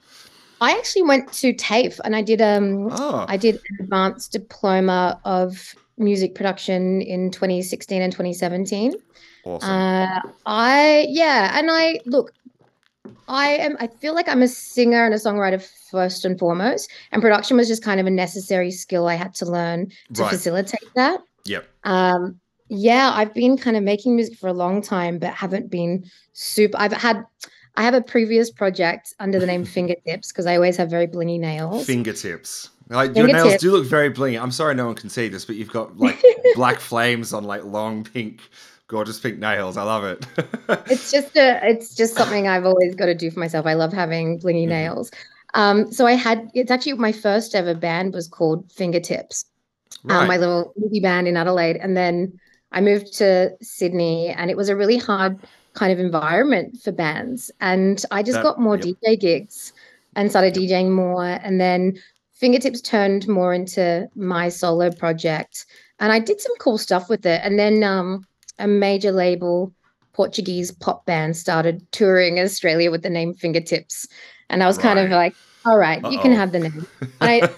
I 0.61 0.73
actually 0.73 1.03
went 1.03 1.33
to 1.35 1.53
TAFE 1.53 2.01
and 2.05 2.17
I 2.17 2.23
did 2.23 2.41
um 2.41 2.89
Oh, 2.91 3.25
I 3.29 3.37
did 3.37 3.57
an 3.57 3.85
advanced 3.85 4.33
diploma 4.33 5.21
of 5.25 5.75
music 5.99 6.35
production 6.35 7.01
in 7.03 7.31
2016 7.31 8.03
and 8.03 8.13
2017. 8.13 8.95
awesome. 9.45 9.71
Uh, 9.71 10.21
I 10.47 11.07
yeah, 11.09 11.57
and 11.59 11.69
I 11.71 12.01
look, 12.07 12.33
I 13.29 13.51
am. 13.51 13.77
I 13.79 13.89
feel 14.01 14.15
like 14.15 14.29
I'm 14.29 14.43
a 14.43 14.49
singer 14.49 15.05
and 15.05 15.15
a 15.15 15.19
songwriter 15.19 15.65
first 15.91 16.25
and 16.25 16.39
foremost, 16.39 16.91
and 17.13 17.23
production 17.23 17.57
was 17.57 17.69
just 17.69 17.83
kind 17.85 18.01
of 18.01 18.07
a 18.07 18.11
necessary 18.11 18.71
skill 18.71 19.07
I 19.07 19.15
had 19.15 19.35
to 19.37 19.47
learn 19.47 19.91
to 20.15 20.23
Right. 20.23 20.31
facilitate 20.31 20.91
that. 20.97 21.21
Yep. 21.45 21.69
Um, 21.85 22.41
yeah, 22.69 23.13
I've 23.15 23.35
been 23.35 23.57
kind 23.57 23.77
of 23.77 23.83
making 23.83 24.17
music 24.17 24.39
for 24.39 24.49
a 24.49 24.53
long 24.53 24.83
time, 24.83 25.19
but 25.19 25.35
haven't 25.35 25.71
been 25.71 26.05
super. 26.33 26.79
I've 26.79 26.93
had. 26.93 27.25
I 27.77 27.83
have 27.83 27.95
a 27.95 28.01
previous 28.03 28.53
project 28.53 29.13
under 29.19 29.41
the 29.41 29.47
name 29.47 29.65
Fingertips 29.77 30.31
because 30.31 30.47
I 30.47 30.55
always 30.55 30.77
have 30.77 30.89
very 30.89 31.09
blingy 31.09 31.41
nails. 31.41 31.85
Fingertips. 31.85 32.71
Like 32.89 33.17
your 33.17 33.27
nails 33.27 33.57
do 33.57 33.73
look 33.73 33.87
very 33.87 34.13
blingy. 34.13 34.41
I'm 34.41 34.53
sorry 34.53 34.75
no 34.75 34.87
one 34.87 34.95
can 34.95 35.11
see 35.11 35.29
this, 35.29 35.45
but 35.45 35.57
you've 35.57 35.73
got 35.73 35.99
like 35.99 36.23
black 36.55 36.79
flames 36.79 37.33
on 37.33 37.45
like 37.45 37.65
long 37.65 38.05
pink 38.05 38.43
Gorgeous 38.87 39.19
pink 39.19 39.39
nails. 39.39 39.79
I 39.79 39.83
love 39.83 40.05
it. 40.05 40.27
it's 40.91 41.11
just 41.11 41.35
a 41.37 41.59
it's 41.67 41.95
just 41.95 42.15
something 42.15 42.47
I've 42.47 42.67
always 42.67 42.95
got 42.95 43.07
to 43.07 43.15
do 43.15 43.31
for 43.31 43.41
myself. 43.41 43.67
I 43.67 43.75
love 43.75 43.93
having 43.93 44.39
blingy 44.39 44.63
Mm-hmm. 44.63 44.69
nails. 44.69 45.11
Um, 45.55 45.91
so 45.91 46.07
I 46.07 46.13
had 46.13 46.51
it's 46.53 46.71
actually 46.71 46.93
my 46.95 47.13
first 47.13 47.55
ever 47.55 47.75
band 47.75 48.13
was 48.13 48.29
called 48.29 48.71
Fingertips. 48.71 49.47
Um, 50.09 50.27
my 50.27 50.37
little 50.37 50.73
movie 50.77 51.01
band 51.01 51.29
in 51.29 51.37
Adelaide. 51.37 51.77
And 51.77 51.97
then 51.97 52.39
I 52.73 52.81
moved 52.81 53.13
to 53.19 53.57
Sydney, 53.63 54.29
and 54.29 54.51
it 54.51 54.57
was 54.57 54.69
a 54.69 54.77
really 54.77 54.99
hard 54.99 55.39
kind 55.75 55.93
of 55.93 55.99
environment 55.99 56.79
for 56.83 56.93
bands. 56.93 57.51
And 57.61 58.05
I 58.11 58.23
just 58.23 58.37
That- 58.37 58.45
got 58.45 58.61
more 58.61 58.77
yep. 58.77 58.97
DJ 59.03 59.21
gigs 59.21 59.73
and 60.17 60.31
started 60.31 60.55
DJing 60.55 60.91
more. 60.91 61.25
And 61.43 61.61
then 61.61 61.95
Fingertips 62.33 62.81
turned 62.81 63.29
more 63.29 63.55
into 63.55 64.09
my 64.15 64.49
solo 64.49 64.91
project. 64.91 65.67
And 65.99 66.13
I 66.13 66.19
did 66.19 66.41
some 66.41 66.55
cool 66.59 66.79
stuff 66.79 67.09
with 67.09 67.27
it. 67.27 67.41
And 67.45 67.59
then 67.59 67.83
um, 67.83 68.27
a 68.59 68.67
major 68.67 69.13
label 69.13 69.73
Portuguese 70.13 70.71
pop 70.71 71.05
band 71.07 71.37
started 71.37 71.87
touring 71.93 72.39
Australia 72.39 72.91
with 72.91 73.03
the 73.03 73.11
name 73.11 73.35
Fingertips. 73.35 74.07
And 74.51 74.63
I 74.63 74.67
was 74.67 74.79
kind 74.79 74.99
of 74.99 75.11
like, 75.11 75.35
all 75.65 75.79
right, 75.79 76.01
you 76.11 76.19
can 76.21 76.33
have 76.33 76.53
the 76.53 76.61
name. 76.61 76.87
I, 77.21 77.49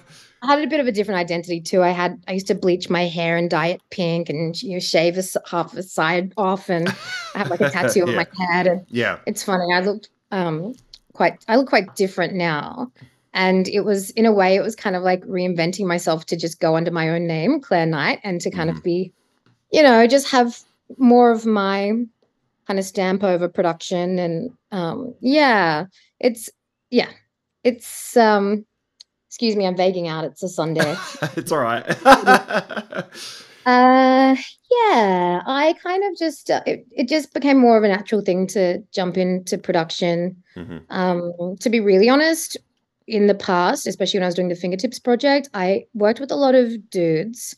I 0.42 0.46
had 0.46 0.62
a 0.62 0.66
bit 0.66 0.80
of 0.80 0.86
a 0.86 0.92
different 0.92 1.18
identity 1.20 1.60
too. 1.60 1.82
I 1.82 1.90
had 1.90 2.22
I 2.28 2.32
used 2.32 2.46
to 2.48 2.54
bleach 2.54 2.90
my 2.90 3.06
hair 3.06 3.36
and 3.36 3.48
dye 3.50 3.68
it 3.68 3.82
pink 3.90 4.28
and 4.28 4.60
you 4.62 4.74
know 4.74 4.78
shave 4.80 5.18
a, 5.18 5.22
half 5.48 5.74
a 5.76 5.82
side 5.82 6.32
off 6.36 6.68
and 6.68 6.88
I 7.34 7.38
have 7.38 7.50
like 7.50 7.60
a 7.60 7.70
tattoo 7.76 8.02
on 8.02 8.14
my 8.14 8.26
head 8.50 8.66
and 8.66 8.86
yeah. 8.88 9.18
it's 9.26 9.42
funny. 9.42 9.72
I 9.72 9.80
looked 9.80 10.10
um 10.32 10.74
quite 11.12 11.42
I 11.48 11.56
look 11.56 11.68
quite 11.68 11.94
different 11.96 12.34
now. 12.34 12.92
And 13.32 13.68
it 13.68 13.80
was 13.80 14.10
in 14.10 14.24
a 14.24 14.32
way 14.32 14.56
it 14.56 14.62
was 14.62 14.74
kind 14.76 14.96
of 14.96 15.02
like 15.02 15.22
reinventing 15.24 15.86
myself 15.86 16.24
to 16.26 16.36
just 16.36 16.58
go 16.60 16.74
under 16.76 16.90
my 16.90 17.10
own 17.10 17.26
name, 17.26 17.60
Claire 17.60 17.84
Knight, 17.86 18.20
and 18.24 18.40
to 18.40 18.50
kind 18.50 18.70
Mhm. 18.70 18.76
of 18.76 18.82
be, 18.82 19.12
you 19.72 19.82
know, 19.82 20.06
just 20.06 20.30
have 20.30 20.58
more 20.96 21.30
of 21.32 21.44
my 21.44 21.92
kind 22.66 22.78
of 22.78 22.84
stamp 22.84 23.22
over 23.24 23.48
production 23.48 24.18
and 24.18 24.50
um 24.72 25.14
yeah, 25.20 25.86
it's 26.20 26.50
yeah. 26.90 27.10
It's 27.64 28.16
um 28.16 28.64
excuse 29.36 29.54
me, 29.54 29.66
I'm 29.66 29.76
vaguing 29.76 30.08
out. 30.08 30.24
It's 30.24 30.42
a 30.42 30.48
Sunday. 30.48 30.96
it's 31.36 31.52
all 31.52 31.58
right. 31.58 31.84
Uh, 33.66 34.36
yeah, 34.70 35.42
I 35.44 35.74
kind 35.82 36.04
of 36.04 36.16
just 36.16 36.52
uh, 36.52 36.62
it, 36.66 36.86
it 36.92 37.08
just 37.08 37.34
became 37.34 37.58
more 37.58 37.76
of 37.76 37.82
a 37.82 37.88
natural 37.88 38.20
thing 38.20 38.46
to 38.46 38.78
jump 38.92 39.16
into 39.16 39.58
production. 39.58 40.40
Mhm. 40.54 40.82
Um, 40.88 41.56
to 41.58 41.68
be 41.68 41.80
really 41.80 42.08
honest, 42.08 42.56
in 43.08 43.26
the 43.26 43.34
past, 43.34 43.88
especially 43.88 44.18
when 44.18 44.22
I 44.22 44.28
was 44.28 44.36
doing 44.36 44.46
the 44.46 44.54
Fingertips 44.54 45.00
project, 45.00 45.48
I 45.52 45.86
worked 45.94 46.20
with 46.20 46.30
a 46.30 46.36
lot 46.36 46.54
of 46.54 46.88
dudes, 46.90 47.56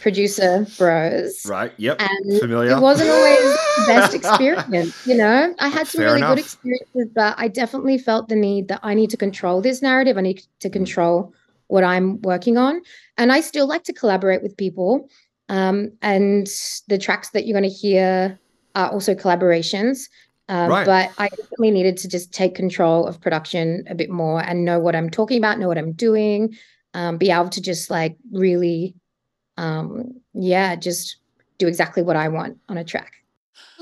producer 0.00 0.66
bros, 0.78 1.44
Right. 1.46 1.72
Yep. 1.76 2.00
and 2.00 2.38
Familiar. 2.40 2.72
it 2.76 2.80
wasn't 2.80 3.10
always 3.10 3.38
the 3.40 3.84
best 3.86 4.14
experience. 4.20 5.06
You 5.06 5.16
know, 5.16 5.54
I 5.58 5.68
had 5.68 5.86
some 5.86 6.00
Fair 6.00 6.08
really 6.08 6.18
enough. 6.18 6.36
good 6.36 6.44
experiences, 6.44 7.08
but 7.14 7.34
I 7.38 7.48
definitely 7.48 7.98
felt 7.98 8.28
the 8.28 8.36
need 8.36 8.68
that 8.68 8.80
I 8.82 8.94
need 8.94 9.10
to 9.10 9.16
control 9.16 9.60
this 9.60 9.82
narrative. 9.82 10.16
I 10.18 10.20
need 10.22 10.42
to 10.60 10.70
control 10.70 11.32
what 11.68 11.84
I'm 11.84 12.20
working 12.22 12.56
on, 12.58 12.82
and 13.16 13.30
I 13.32 13.40
still 13.40 13.66
like 13.66 13.84
to 13.84 13.92
collaborate 13.92 14.42
with 14.42 14.56
people. 14.56 15.08
Um, 15.48 15.92
and 16.02 16.46
the 16.88 16.98
tracks 16.98 17.30
that 17.30 17.46
you're 17.46 17.58
going 17.58 17.68
to 17.68 17.76
hear 17.76 18.38
are 18.74 18.90
also 18.90 19.14
collaborations. 19.14 20.08
Um, 20.48 20.68
Right. 20.68 20.84
But 20.86 21.10
I 21.18 21.28
definitely 21.28 21.70
needed 21.70 21.96
to 21.98 22.08
just 22.08 22.32
take 22.32 22.54
control 22.56 23.06
of 23.06 23.20
production 23.20 23.84
a 23.88 23.94
bit 23.94 24.10
more 24.10 24.40
and 24.42 24.64
know 24.64 24.78
what 24.80 24.94
I'm 24.96 25.08
talking 25.10 25.38
about, 25.38 25.58
know 25.60 25.68
what 25.68 25.78
I'm 25.78 25.92
doing, 25.92 26.56
um, 26.94 27.18
be 27.18 27.30
able 27.30 27.50
to 27.50 27.60
just 27.62 27.88
like 27.90 28.16
really, 28.32 28.94
um, 29.60 30.20
yeah, 30.32 30.74
just 30.74 31.16
do 31.58 31.68
exactly 31.68 32.02
what 32.02 32.16
I 32.16 32.28
want 32.28 32.58
on 32.68 32.78
a 32.78 32.84
track. 32.84 33.12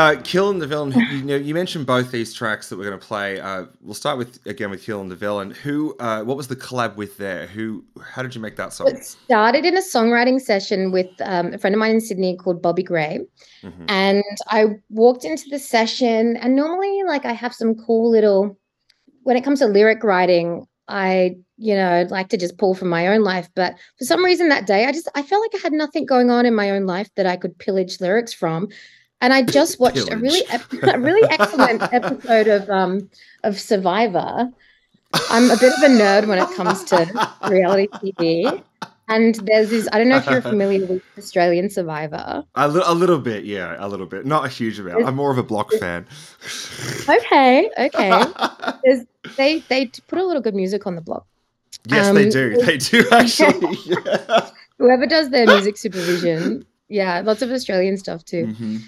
uh, 0.00 0.20
Kill 0.22 0.50
and 0.50 0.60
the 0.62 0.66
Villain, 0.66 0.92
you 0.92 1.22
know, 1.22 1.36
you 1.36 1.54
mentioned 1.54 1.86
both 1.86 2.10
these 2.10 2.32
tracks 2.32 2.68
that 2.68 2.78
we're 2.78 2.88
going 2.88 2.98
to 2.98 3.06
play. 3.06 3.38
Uh, 3.40 3.66
we'll 3.82 3.94
start 3.94 4.16
with 4.16 4.44
again 4.46 4.70
with 4.70 4.82
Kill 4.82 5.00
and 5.00 5.10
the 5.10 5.16
Villain. 5.16 5.50
Who, 5.50 5.94
uh, 5.98 6.22
what 6.22 6.36
was 6.36 6.48
the 6.48 6.56
collab 6.56 6.96
with 6.96 7.18
there? 7.18 7.46
Who, 7.46 7.84
how 8.02 8.22
did 8.22 8.34
you 8.34 8.40
make 8.40 8.56
that 8.56 8.72
song? 8.72 8.88
It 8.88 9.04
started 9.04 9.64
in 9.66 9.76
a 9.76 9.80
songwriting 9.80 10.40
session 10.40 10.90
with 10.90 11.10
um, 11.20 11.52
a 11.52 11.58
friend 11.58 11.74
of 11.74 11.78
mine 11.78 11.92
in 11.96 12.00
Sydney 12.00 12.36
called 12.36 12.62
Bobby 12.62 12.82
Gray. 12.82 13.20
Mhm. 13.62 13.84
And 13.88 14.24
I 14.48 14.66
walked 14.88 15.24
into 15.24 15.48
the 15.50 15.58
session, 15.58 16.36
and 16.38 16.56
normally, 16.56 17.02
like, 17.06 17.26
I 17.26 17.32
have 17.32 17.54
some 17.54 17.74
cool 17.74 18.10
little, 18.10 18.58
when 19.24 19.36
it 19.36 19.44
comes 19.44 19.58
to 19.58 19.66
lyric 19.66 20.02
writing, 20.02 20.66
I, 20.88 21.36
you 21.58 21.74
know, 21.74 22.06
like 22.10 22.30
to 22.30 22.36
just 22.36 22.58
pull 22.58 22.74
from 22.74 22.88
my 22.88 23.06
own 23.08 23.22
life. 23.22 23.48
But 23.54 23.74
for 23.98 24.04
some 24.04 24.24
reason 24.24 24.48
that 24.48 24.66
day, 24.66 24.86
I 24.86 24.92
just, 24.92 25.08
I 25.14 25.22
felt 25.22 25.42
like 25.42 25.60
I 25.60 25.62
had 25.62 25.72
nothing 25.72 26.06
going 26.06 26.30
on 26.30 26.46
in 26.46 26.54
my 26.54 26.70
own 26.70 26.86
life 26.86 27.10
that 27.16 27.26
I 27.26 27.36
could 27.36 27.58
pillage 27.58 28.00
lyrics 28.00 28.32
from. 28.32 28.68
And 29.20 29.32
I 29.32 29.42
just 29.42 29.78
watched 29.84 30.10
a 30.10 30.16
really, 30.16 30.42
a 30.82 30.98
really 30.98 31.28
excellent 31.30 31.82
episode 31.92 32.48
of 32.48 32.68
um 32.70 33.10
of 33.44 33.58
Survivor. 33.58 34.50
I'm 35.28 35.50
a 35.50 35.56
bit 35.56 35.72
of 35.72 35.82
a 35.82 35.88
nerd 35.88 36.28
when 36.28 36.38
it 36.38 36.48
comes 36.56 36.84
to 36.84 37.28
reality 37.48 37.88
TV. 37.88 38.62
And 39.08 39.34
there's 39.46 39.70
this, 39.70 39.88
I 39.92 39.98
don't 39.98 40.08
know 40.08 40.18
if 40.18 40.26
you're 40.30 40.40
familiar 40.40 40.86
with 40.86 41.02
Australian 41.18 41.68
Survivor. 41.68 42.44
A, 42.54 42.68
li- 42.68 42.82
a 42.86 42.94
little 42.94 43.18
bit, 43.18 43.42
yeah, 43.44 43.74
a 43.80 43.88
little 43.88 44.06
bit. 44.06 44.24
Not 44.24 44.44
a 44.44 44.48
huge 44.48 44.78
amount. 44.78 45.04
I'm 45.04 45.16
more 45.16 45.32
of 45.32 45.38
a 45.38 45.42
block 45.42 45.72
fan. 45.80 46.06
Okay, 47.08 47.68
okay. 47.76 48.24
There's, 48.84 49.04
they 49.36 49.58
they 49.68 49.86
put 50.06 50.18
a 50.18 50.24
lot 50.24 50.36
of 50.36 50.44
good 50.44 50.54
music 50.54 50.86
on 50.86 50.94
the 50.94 51.00
block. 51.00 51.26
Yes, 51.86 52.14
they 52.14 52.24
Um, 52.26 52.30
do. 52.30 52.56
They 52.64 52.76
do 52.76 53.04
actually. 53.10 53.76
Yeah. 53.84 54.48
Whoever 54.78 55.06
does 55.06 55.30
their 55.30 55.46
music 55.46 55.76
supervision, 55.76 56.64
yeah, 56.88 57.20
lots 57.20 57.42
of 57.42 57.50
Australian 57.50 57.96
stuff 57.98 58.24
too. 58.24 58.46
Mhm. 58.46 58.80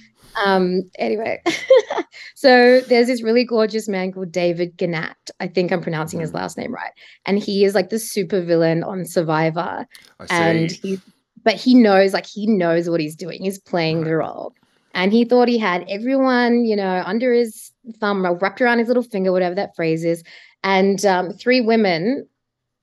Um, 0.44 0.90
anyway, 0.98 1.42
so 2.34 2.80
there's 2.82 3.06
this 3.06 3.22
really 3.22 3.44
gorgeous 3.44 3.88
man 3.88 4.12
called 4.12 4.32
David 4.32 4.76
Genat. 4.76 5.14
I 5.40 5.46
think 5.46 5.72
I'm 5.72 5.82
pronouncing 5.82 6.20
his 6.20 6.34
last 6.34 6.56
name 6.56 6.72
right. 6.72 6.92
And 7.26 7.38
he 7.38 7.64
is 7.64 7.74
like 7.74 7.90
the 7.90 7.98
super 7.98 8.40
villain 8.40 8.82
on 8.82 9.04
Survivor. 9.04 9.86
I 10.20 10.26
And 10.30 10.70
he 10.70 11.00
but 11.44 11.54
he 11.54 11.74
knows 11.74 12.12
like 12.12 12.26
he 12.26 12.46
knows 12.46 12.88
what 12.88 13.00
he's 13.00 13.16
doing. 13.16 13.42
He's 13.42 13.58
playing 13.58 14.04
the 14.04 14.16
role. 14.16 14.54
And 14.94 15.12
he 15.12 15.24
thought 15.24 15.48
he 15.48 15.58
had 15.58 15.84
everyone, 15.88 16.64
you 16.64 16.76
know, 16.76 17.02
under 17.06 17.32
his 17.32 17.72
thumb 17.98 18.26
wrapped 18.40 18.60
around 18.60 18.78
his 18.78 18.88
little 18.88 19.02
finger, 19.02 19.32
whatever 19.32 19.54
that 19.54 19.74
phrase 19.74 20.04
is. 20.04 20.22
And 20.62 21.04
um, 21.06 21.32
three 21.32 21.60
women. 21.60 22.26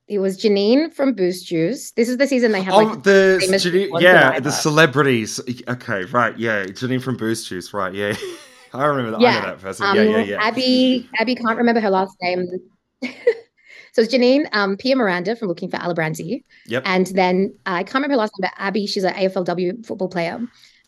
It 0.10 0.18
was 0.18 0.38
Janine 0.41 0.91
from 0.91 1.14
Boost 1.14 1.45
Juice. 1.45 1.91
This 1.91 2.10
is 2.10 2.18
the 2.18 2.26
season 2.26 2.52
they 2.52 2.64
have 2.64 2.73
Oh, 2.73 2.77
like 2.77 3.03
the 3.03 3.38
famous 3.40 3.64
Janine- 3.64 4.02
yeah, 4.02 4.40
the 4.40 4.52
celebrities. 4.52 5.40
Okay, 5.68 6.03
right, 6.06 6.36
yeah, 6.38 6.64
Janine 6.65 7.02
from 7.02 7.15
Boost 7.15 7.48
Juice, 7.48 7.73
right, 7.73 7.94
yeah. 7.94 8.15
I 8.73 8.86
remember 8.86 9.11
that. 9.11 9.19
I 9.19 9.23
Yeah, 9.23 9.40
know 9.40 9.45
that 9.48 9.60
person. 9.61 9.86
Um, 9.86 9.95
yeah, 9.95 10.03
yeah, 10.03 10.23
yeah. 10.23 10.38
Abby, 10.44 11.07
Abby 11.19 11.36
can't 11.36 11.57
remember 11.57 11.80
her 11.80 11.91
last 11.91 12.15
name. 12.23 12.48
so 13.03 14.02
it's 14.02 14.14
Janine, 14.14 14.48
um, 14.52 14.77
Pia 14.77 14.95
Miranda 14.95 15.36
from 15.36 15.48
Looking 15.48 15.69
for 15.69 15.77
Alibrandi. 15.77 16.44
Yep. 16.65 16.84
And 16.86 17.06
then 17.07 17.53
uh, 17.68 17.73
I 17.73 17.84
can't 17.84 17.95
remember 17.95 18.14
her 18.14 18.18
last 18.18 18.34
name, 18.40 18.49
but 18.49 18.64
Abby, 18.64 18.88
she's 18.88 19.03
an 19.03 19.14
AFLW 19.14 19.86
football 19.86 20.10
player. 20.10 20.40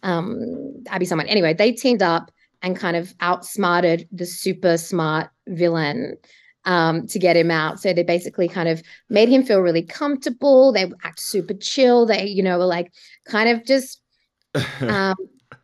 Um, 0.04 0.84
Abby, 0.88 1.06
someone. 1.06 1.28
Anyway, 1.28 1.54
they 1.54 1.72
teamed 1.72 2.02
up 2.02 2.32
and 2.64 2.76
kind 2.76 2.96
of 2.98 3.14
outsmarted 3.20 4.08
the 4.12 4.26
super 4.26 4.78
smart 4.78 5.30
villain 5.48 6.18
um, 6.66 7.08
to 7.08 7.20
get 7.20 7.36
him 7.38 7.52
out. 7.52 7.80
So 7.80 7.94
they 7.94 8.04
basically 8.04 8.48
kind 8.48 8.70
of 8.70 8.82
made 9.10 9.30
him 9.30 9.44
feel 9.44 9.60
really 9.60 9.84
comfortable. 9.84 10.72
They 10.72 10.92
act 11.04 11.20
super 11.20 11.54
chill. 11.54 12.06
They, 12.06 12.28
you 12.28 12.44
know, 12.44 12.58
were 12.58 12.66
like 12.66 12.92
kind 13.26 13.50
of 13.50 13.66
just 13.66 14.00
um, 14.82 15.16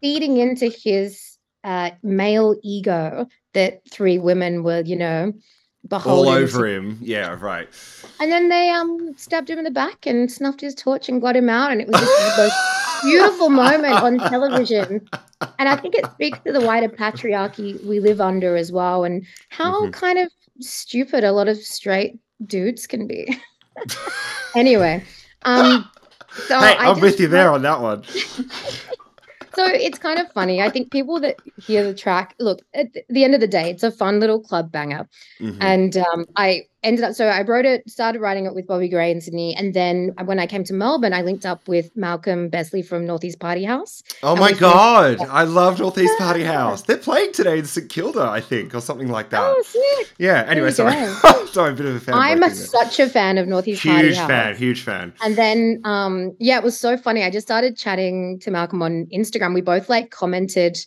feeding 0.02 0.38
into 0.38 0.68
his 0.68 1.38
uh, 1.64 1.92
male 2.04 2.56
ego 2.64 3.28
that 3.54 3.82
three 3.92 4.18
women 4.18 4.64
were, 4.64 4.82
you 4.82 4.96
know, 4.96 5.34
All 6.06 6.28
over 6.30 6.60
to. 6.60 6.64
him. 6.66 6.98
Yeah, 7.02 7.38
right. 7.40 7.68
And 8.20 8.32
then 8.32 8.50
they 8.50 8.70
um 8.70 9.14
stabbed 9.18 9.50
him 9.50 9.58
in 9.58 9.64
the 9.64 9.72
back 9.72 10.06
and 10.06 10.32
snuffed 10.32 10.62
his 10.62 10.76
torch 10.76 11.08
and 11.10 11.22
got 11.22 11.36
him 11.36 11.50
out, 11.50 11.72
and 11.72 11.82
it 11.82 11.88
was 11.88 11.98
just 12.00 12.38
the 12.38 12.44
most 12.44 13.04
beautiful 13.04 13.50
moment 13.50 13.94
on 13.94 14.18
television. 14.20 15.08
And 15.60 15.70
I 15.70 15.76
think 15.76 15.96
it 15.96 16.10
speaks 16.14 16.40
to 16.46 16.52
the 16.52 16.62
wider 16.62 16.90
patriarchy 16.90 17.84
we 17.86 18.00
live 18.00 18.20
under 18.22 18.56
as 18.56 18.72
well, 18.72 19.04
and 19.04 19.26
how 19.50 19.86
Mhm. 19.86 19.94
kind 19.94 20.20
of 20.20 20.32
stupid 20.60 21.24
a 21.24 21.32
lot 21.32 21.48
of 21.48 21.58
straight 21.58 22.20
dudes 22.46 22.88
can 22.88 23.08
be. 23.08 23.38
anyway, 24.56 25.04
um, 25.44 25.90
so 26.48 26.60
hey, 26.60 26.76
I 26.78 26.92
I'm 26.92 27.00
with 27.00 27.20
you 27.20 27.28
there 27.28 27.52
on 27.52 27.62
that 27.64 27.82
one. 27.82 28.04
so 29.56 29.66
it's 29.66 29.98
kind 29.98 30.20
of 30.20 30.32
funny. 30.34 30.62
I 30.62 30.70
think 30.70 30.92
people 30.92 31.20
that 31.22 31.38
hear 31.58 31.84
the 31.84 31.94
track, 31.94 32.36
look, 32.40 32.62
at 32.74 32.88
the 33.10 33.24
end 33.24 33.34
of 33.34 33.42
the 33.42 33.48
day, 33.48 33.70
it's 33.70 33.84
a 33.84 33.92
fun 33.92 34.20
little 34.20 34.40
club 34.40 34.72
banger. 34.72 35.08
Mhm. 35.40 35.58
And 35.60 35.98
um, 35.98 36.26
I 36.36 36.68
ended 36.88 37.04
up, 37.04 37.14
so 37.14 37.28
I 37.28 37.42
wrote 37.44 37.66
it, 37.66 37.88
started 37.90 38.20
writing 38.22 38.46
it 38.46 38.56
with 38.56 38.66
Bobby 38.66 38.90
Gray 38.90 39.12
in 39.12 39.22
Sydney. 39.22 39.56
And 39.56 39.74
then 39.74 40.14
when 40.26 40.40
I 40.40 40.48
came 40.48 40.64
to 40.66 40.74
Melbourne, 40.74 41.14
I 41.14 41.22
linked 41.22 41.46
up 41.46 41.68
with 41.68 41.96
Malcolm 41.96 42.50
Besley 42.50 42.82
from 42.82 43.06
Northeast 43.06 43.40
Party 43.40 43.64
House. 43.64 44.02
Oh 44.24 44.36
my 44.36 44.54
god, 44.54 45.20
I 45.22 45.44
love 45.44 45.80
Northeast 45.80 46.18
Party 46.18 46.44
House. 46.56 46.82
They're 46.82 46.98
playing 46.98 47.34
today 47.34 47.60
in 47.60 47.66
St 47.66 47.90
Kilda, 47.90 48.22
I 48.22 48.42
think, 48.42 48.74
or 48.74 48.82
something 48.82 49.10
like 49.10 49.30
that. 49.30 49.42
Oh, 49.42 49.62
sick. 49.64 50.14
yeah. 50.18 50.46
Anyway, 50.48 50.72
sorry. 50.72 50.94
sorry, 51.52 51.74
a 51.74 51.76
bit 51.76 51.86
of 51.86 51.96
a 51.96 52.00
fan. 52.00 52.16
I'm 52.16 52.42
a, 52.44 52.50
such 52.50 53.00
a 53.00 53.10
fan 53.10 53.38
of 53.38 53.48
Northeast 53.48 53.84
Party 53.84 54.08
House. 54.08 54.18
huge 54.18 54.28
fan, 54.28 54.56
huge 54.56 54.82
fan. 54.82 55.14
And 55.22 55.36
then, 55.36 55.82
um, 55.84 56.36
yeah, 56.40 56.58
it 56.58 56.64
was 56.64 56.80
so 56.80 56.98
funny. 56.98 57.24
I 57.24 57.30
just 57.30 57.46
started 57.46 57.78
chatting 57.78 58.40
to 58.40 58.52
Malcolm 58.52 58.82
on 58.82 59.08
Instagram. 59.14 59.54
We 59.54 59.62
both 59.62 59.90
like 59.90 60.12
commented 60.12 60.78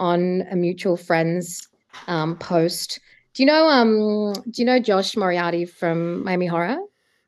on 0.00 0.42
a 0.50 0.56
mutual 0.56 0.96
friend's 0.96 1.68
um, 2.08 2.36
post. 2.36 2.98
Do 3.34 3.42
you 3.42 3.46
know? 3.46 3.68
Um, 3.68 4.32
do 4.34 4.60
you 4.62 4.64
know 4.64 4.78
Josh 4.78 5.16
Moriarty 5.16 5.64
from 5.64 6.22
Miami 6.24 6.46
Horror? 6.46 6.78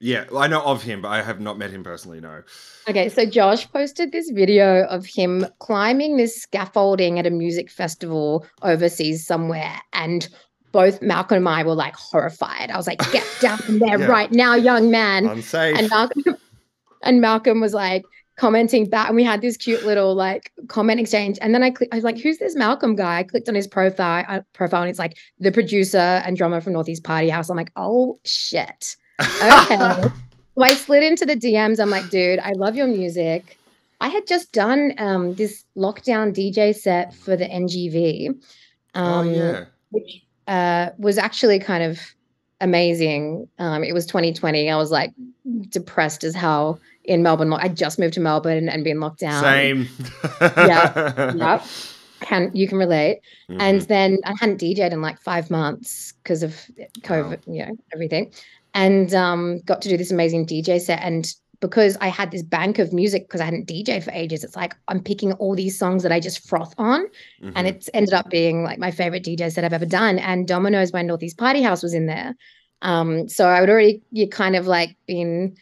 Yeah, 0.01 0.25
well, 0.31 0.43
I 0.43 0.49
know 0.49 0.61
of 0.63 0.83
him, 0.83 1.01
but 1.01 1.09
I 1.09 1.23
have 1.23 1.41
not 1.41 1.57
met 1.57 1.71
him 1.71 1.83
personally. 1.83 2.21
No. 2.21 2.43
Okay, 2.89 3.09
so 3.09 3.25
Josh 3.25 3.71
posted 3.73 4.13
this 4.13 4.29
video 4.31 4.85
of 4.85 5.07
him 5.07 5.47
climbing 5.61 6.17
this 6.19 6.37
scaffolding 6.43 7.19
at 7.19 7.27
a 7.27 7.31
music 7.31 7.71
festival 7.71 8.45
overseas 8.63 9.27
somewhere, 9.27 9.81
and 9.95 10.29
both 10.73 11.01
Malcolm 11.01 11.39
and 11.39 11.49
I 11.49 11.63
were 11.63 11.75
like 11.75 11.95
horrified. 11.95 12.71
I 12.71 12.77
was 12.77 12.87
like, 12.87 12.99
"Get 13.13 13.25
down 13.41 13.57
from 13.59 13.79
there 13.79 13.99
Yeah. 13.99 14.07
right 14.07 14.31
now, 14.31 14.55
young 14.55 14.91
man!" 14.91 15.25
Unsafe. 15.27 15.79
and 15.79 15.89
Malcolm 15.89 16.37
and 17.03 17.21
Malcolm 17.23 17.61
was 17.61 17.73
like 17.73 18.05
commenting 18.37 18.89
back, 18.89 19.09
and 19.09 19.17
we 19.17 19.25
had 19.25 19.41
this 19.41 19.57
cute 19.57 19.85
little 19.85 20.15
like 20.15 20.53
comment 20.69 21.01
exchange. 21.01 21.39
And 21.41 21.55
then 21.55 21.63
I 21.63 21.71
clicked, 21.71 21.93
I 21.93 21.97
was 21.97 22.05
like, 22.05 22.19
"Who's 22.19 22.39
this 22.39 22.55
Malcolm 22.57 22.97
guy?" 22.97 23.19
I 23.19 23.23
clicked 23.23 23.49
on 23.49 23.55
his 23.55 23.67
profile, 23.67 24.25
uh, 24.29 24.41
profile, 24.53 24.83
and 24.83 24.91
it's 24.91 24.99
like 24.99 25.17
the 25.39 25.53
producer 25.53 25.99
and 25.99 26.37
drummer 26.37 26.61
from 26.61 26.73
Northeast 26.73 27.05
Party 27.05 27.29
House. 27.29 27.49
I'm 27.49 27.57
like, 27.57 27.73
"Oh 27.77 28.19
shit, 28.25 28.97
okay." 29.21 29.77
so 30.55 30.63
I 30.63 30.75
slid 30.75 31.03
into 31.03 31.27
the 31.27 31.37
DMs. 31.37 31.81
I'm 31.81 31.91
like, 31.91 32.09
"Dude, 32.11 32.39
I 32.41 32.53
love 32.53 32.75
your 32.77 32.87
music." 32.87 33.59
I 34.01 34.09
had 34.09 34.27
just 34.27 34.53
done 34.53 34.93
um, 34.99 35.35
this 35.35 35.65
lockdown 35.77 36.35
DJ 36.35 36.75
set 36.75 37.15
for 37.15 37.37
the 37.37 37.47
NGV. 37.47 38.35
oh 38.97 39.01
Um, 39.01 39.33
yeah. 39.33 39.65
which 39.91 40.23
uh, 40.47 40.91
was 40.99 41.17
actually 41.17 41.59
kind 41.59 41.83
of 41.85 42.01
amazing. 42.61 43.49
Um, 43.59 43.85
it 43.85 43.93
was 43.95 44.05
2020. 44.07 44.69
I 44.71 44.77
was 44.77 44.91
like 44.91 45.13
depressed 45.71 46.25
as 46.25 46.35
hell 46.35 46.81
in 47.05 47.23
Melbourne. 47.23 47.53
I 47.53 47.69
just 47.69 47.99
moved 47.99 48.15
to 48.15 48.21
Melbourne 48.21 48.69
and 48.69 48.83
been 48.85 49.01
locked 49.01 49.21
down. 49.21 49.43
Same. 49.43 49.89
Yeah. 50.41 51.33
Yep. 51.37 51.65
Can 52.21 52.51
you 52.55 52.67
can 52.67 52.79
relate? 52.79 53.21
And 53.49 53.83
Mhm. 53.83 53.87
then 53.89 54.19
I 54.25 54.33
hadn't 54.41 54.59
DJ'd 54.61 54.93
in 54.93 55.03
like 55.03 55.21
five 55.21 55.51
months 55.51 56.15
because 56.23 56.43
of 56.43 56.59
COVID, 57.03 57.41
you 57.47 57.67
know, 57.67 57.77
everything. 57.93 58.33
And 58.73 59.13
um, 59.15 59.61
got 59.67 59.83
to 59.83 59.89
do 59.91 59.97
this 59.99 60.11
amazing 60.11 60.47
DJ 60.47 60.81
set. 60.81 61.01
And 61.03 61.31
because 61.61 61.97
I 62.01 62.09
had 62.09 62.31
this 62.31 62.43
bank 62.43 62.79
of 62.79 62.93
music 62.93 63.25
because 63.29 63.41
I 63.43 63.45
hadn't 63.45 63.69
DJ'd 63.69 64.05
for 64.05 64.11
ages, 64.13 64.43
it's 64.43 64.57
like 64.57 64.75
I'm 64.89 65.03
picking 65.03 65.33
all 65.35 65.55
these 65.55 65.79
songs 65.79 66.03
that 66.03 66.13
I 66.13 66.21
just 66.21 66.49
froth 66.49 66.75
on. 66.79 67.07
And 67.43 67.67
Mhm. 67.67 67.71
it's 67.71 67.91
ended 67.93 68.15
up 68.15 68.31
being 68.31 68.65
like 68.65 68.79
my 68.79 68.91
favorite 68.91 69.23
DJ 69.25 69.51
set 69.51 69.65
I've 69.65 69.73
ever 69.75 69.87
done. 69.87 70.19
And 70.19 70.49
Domino's 70.49 70.91
by 70.93 71.03
Northeast 71.03 71.37
Party 71.37 71.61
House 71.61 71.83
was 71.83 71.93
in 71.95 72.07
there. 72.07 72.35
Um, 72.81 73.29
so 73.29 73.47
I 73.49 73.61
would 73.61 73.69
already 73.71 74.03
you 74.13 74.29
kind 74.29 74.57
of 74.57 74.67
like 74.67 74.97
been 75.07 75.57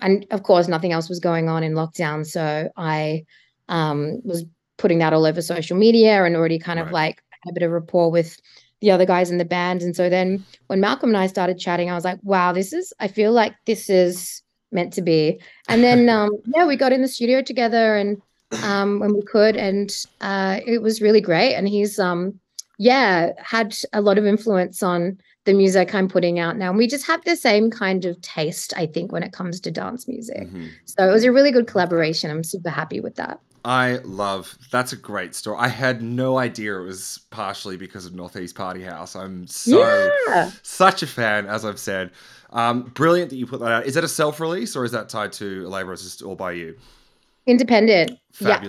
and 0.00 0.26
of 0.30 0.42
course 0.42 0.68
nothing 0.68 0.92
else 0.92 1.08
was 1.08 1.20
going 1.20 1.48
on 1.48 1.62
in 1.62 1.74
lockdown. 1.74 2.26
So 2.26 2.70
I 2.76 3.24
um 3.68 4.20
was 4.24 4.44
putting 4.76 4.98
that 4.98 5.12
all 5.12 5.24
over 5.24 5.40
social 5.40 5.76
media 5.76 6.24
and 6.24 6.36
already 6.36 6.58
kind 6.58 6.78
of 6.78 6.90
like 6.90 7.22
had 7.44 7.50
a 7.50 7.54
bit 7.54 7.62
of 7.62 7.70
rapport 7.70 8.10
with 8.10 8.38
the 8.80 8.90
other 8.90 9.06
guys 9.06 9.30
in 9.30 9.38
the 9.38 9.44
band. 9.44 9.82
And 9.82 9.94
so 9.94 10.10
then 10.10 10.44
when 10.66 10.80
Malcolm 10.80 11.10
and 11.10 11.16
I 11.16 11.26
started 11.26 11.58
chatting, 11.58 11.90
I 11.90 11.94
was 11.94 12.04
like, 12.04 12.18
wow, 12.22 12.52
this 12.52 12.72
is 12.72 12.92
I 13.00 13.08
feel 13.08 13.32
like 13.32 13.54
this 13.66 13.88
is 13.88 14.42
meant 14.72 14.92
to 14.94 15.02
be. 15.02 15.40
And 15.68 15.82
then 15.82 16.08
um 16.16 16.30
yeah, 16.54 16.66
we 16.66 16.76
got 16.76 16.92
in 16.92 17.02
the 17.02 17.08
studio 17.08 17.42
together 17.42 17.96
and 17.96 18.20
um 18.62 19.00
when 19.00 19.14
we 19.14 19.22
could 19.22 19.56
and 19.56 19.90
uh 20.20 20.60
it 20.66 20.82
was 20.82 21.00
really 21.00 21.20
great. 21.20 21.54
And 21.54 21.68
he's 21.68 21.98
um 21.98 22.40
yeah, 22.78 23.32
had 23.38 23.76
a 23.92 24.00
lot 24.00 24.18
of 24.18 24.26
influence 24.26 24.82
on 24.82 25.18
the 25.44 25.52
music 25.54 25.94
I'm 25.94 26.08
putting 26.08 26.38
out 26.38 26.56
now. 26.56 26.70
And 26.70 26.78
we 26.78 26.86
just 26.86 27.06
have 27.06 27.22
the 27.24 27.36
same 27.36 27.70
kind 27.70 28.04
of 28.04 28.20
taste, 28.22 28.72
I 28.76 28.86
think, 28.86 29.12
when 29.12 29.22
it 29.22 29.32
comes 29.32 29.60
to 29.60 29.70
dance 29.70 30.08
music. 30.08 30.48
Mhm. 30.50 30.70
So 30.86 31.08
it 31.08 31.12
was 31.12 31.24
a 31.24 31.32
really 31.32 31.50
good 31.50 31.66
collaboration. 31.66 32.30
I'm 32.30 32.44
super 32.44 32.70
happy 32.70 33.00
with 33.00 33.16
that. 33.16 33.40
I 33.66 34.00
love 34.04 34.58
that's 34.70 34.92
a 34.92 34.96
great 34.96 35.34
story. 35.34 35.56
I 35.58 35.68
had 35.68 36.02
no 36.02 36.36
idea 36.38 36.78
it 36.80 36.84
was 36.84 37.20
partially 37.30 37.76
because 37.78 38.04
of 38.04 38.14
Northeast 38.14 38.54
Party 38.54 38.82
House. 38.82 39.16
I'm 39.16 39.46
so 39.46 39.78
Yeah. 40.28 40.50
such 40.62 41.02
a 41.02 41.06
fan, 41.06 41.46
as 41.46 41.64
I've 41.64 41.78
said. 41.78 42.10
Um, 42.50 42.82
brilliant 42.94 43.30
that 43.30 43.36
you 43.36 43.46
put 43.46 43.60
that 43.60 43.72
out. 43.72 43.86
Is 43.86 43.94
that 43.94 44.04
a 44.04 44.08
self-release 44.08 44.76
or 44.76 44.84
is 44.84 44.92
that 44.92 45.08
tied 45.08 45.32
to 45.34 45.66
a 45.66 45.68
label 45.68 45.90
or 45.90 45.94
is 45.94 46.04
this 46.04 46.20
all 46.22 46.36
by 46.36 46.52
you? 46.52 46.76
Independent. 47.46 48.18
Yeah. 48.38 48.60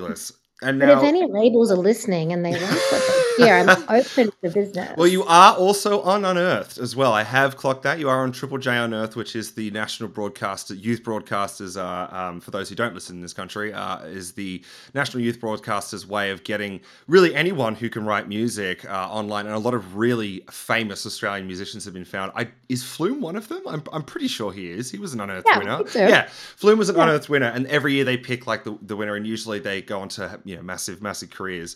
And 0.61 0.79
But 0.79 0.89
if 0.89 1.03
any 1.03 1.27
labels 1.27 1.69
are 1.69 1.75
listening 1.77 2.31
and 2.31 2.43
they 2.45 2.53
like 2.53 2.61
what 2.61 3.03
they 3.37 3.43
hear, 3.43 3.55
I'm 3.55 3.69
open 3.89 4.31
for 4.39 4.49
business. 4.49 4.93
well, 4.97 5.05
you 5.07 5.23
are 5.25 5.53
also 5.53 6.01
on 6.01 6.23
Unearthed 6.23 6.77
as 6.77 6.95
well. 6.95 7.11
I 7.11 7.23
have 7.23 7.57
clocked 7.57 7.83
that. 7.83 7.99
You 7.99 8.07
are 8.09 8.23
on 8.23 8.31
Triple 8.31 8.57
J 8.57 8.77
Unearthed, 8.77 9.17
which 9.17 9.35
is 9.35 9.51
the 9.51 9.69
national 9.71 10.07
broadcaster, 10.09 10.73
youth 10.73 11.03
broadcasters. 11.03 11.75
Uh, 11.77 12.15
um, 12.15 12.39
for 12.39 12.51
those 12.51 12.69
who 12.69 12.75
don't 12.75 12.93
listen 12.93 13.17
in 13.17 13.21
this 13.21 13.33
country, 13.33 13.73
uh, 13.73 13.99
is 14.05 14.31
the 14.31 14.63
national 14.93 15.21
youth 15.23 15.41
broadcasters' 15.41 16.05
way 16.05 16.31
of 16.31 16.45
getting 16.45 16.79
really 17.07 17.35
anyone 17.35 17.75
who 17.75 17.89
can 17.89 18.05
write 18.05 18.29
music 18.29 18.89
uh, 18.89 19.09
online. 19.11 19.47
And 19.47 19.55
a 19.55 19.59
lot 19.59 19.73
of 19.73 19.97
really 19.97 20.45
famous 20.49 21.05
Australian 21.05 21.47
musicians 21.47 21.83
have 21.83 21.93
been 21.93 22.05
found. 22.05 22.31
I, 22.33 22.47
is 22.69 22.81
Flume 22.81 23.19
one 23.19 23.35
of 23.35 23.49
them? 23.49 23.61
I'm, 23.67 23.83
I'm 23.91 24.03
pretty 24.03 24.29
sure 24.29 24.53
he 24.53 24.71
is. 24.71 24.89
He 24.89 24.99
was 24.99 25.13
an 25.13 25.19
Unearthed 25.19 25.47
Yeah, 25.49 25.57
winner. 25.59 25.83
Yeah, 25.93 26.27
Flume 26.29 26.79
was 26.79 26.87
an 26.87 26.95
Yeah. 26.95 27.03
Unearthed 27.03 27.27
winner, 27.27 27.47
and 27.47 27.67
every 27.67 27.93
year 27.93 28.05
they 28.05 28.15
pick 28.15 28.47
like 28.47 28.63
the, 28.63 28.77
the 28.81 28.95
winner, 28.95 29.15
and 29.15 29.27
usually 29.27 29.59
they 29.59 29.81
go 29.81 29.99
on 29.99 30.07
to 30.09 30.39
you 30.45 30.55
know 30.55 30.61
massive, 30.61 31.01
massive 31.01 31.29
careers. 31.31 31.75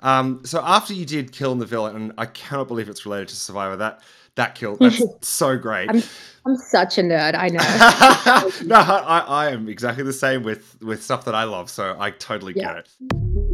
Um, 0.00 0.40
so 0.44 0.62
after 0.64 0.94
you 0.94 1.04
did 1.04 1.32
Kill 1.32 1.52
in 1.52 1.58
the 1.58 1.66
Villain, 1.66 1.96
and 1.96 2.12
I 2.16 2.26
cannot 2.26 2.68
believe 2.68 2.88
it's 2.88 3.04
related 3.04 3.28
to 3.28 3.36
Survivor. 3.36 3.76
That 3.76 4.00
that 4.36 4.54
kill, 4.54 4.76
that's 4.76 5.02
so 5.28 5.58
great. 5.58 5.90
I'm 5.90 6.02
I'm 6.46 6.56
such 6.56 6.96
a 6.98 7.02
nerd. 7.02 7.34
I 7.34 7.48
know. 7.48 8.66
no, 8.66 8.76
I, 8.76 9.18
I 9.26 9.50
am 9.50 9.68
exactly 9.68 10.04
the 10.04 10.12
same 10.12 10.42
with 10.42 10.80
with 10.80 11.02
stuff 11.02 11.24
that 11.24 11.34
I 11.34 11.44
love, 11.44 11.68
so 11.68 11.96
I 11.98 12.12
totally 12.12 12.54
Yeah. 12.56 12.74
get 12.74 12.76
it. 12.78 13.49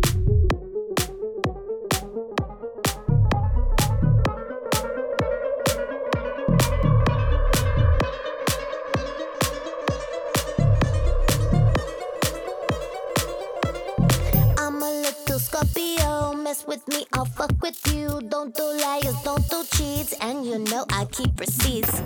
Scorpio. 15.57 16.35
Mess 16.35 16.67
with 16.67 16.87
me, 16.89 17.07
I'll 17.15 17.25
fuck 17.25 17.51
with 17.63 17.81
you. 17.91 18.21
Don't 18.29 18.55
do 18.55 18.63
liars, 18.63 19.17
don't 19.25 19.49
do 19.49 19.65
cheats. 19.73 20.13
And 20.21 20.45
you 20.45 20.59
know 20.59 20.85
I 20.91 21.07
keep 21.07 21.41
receipts. 21.41 22.03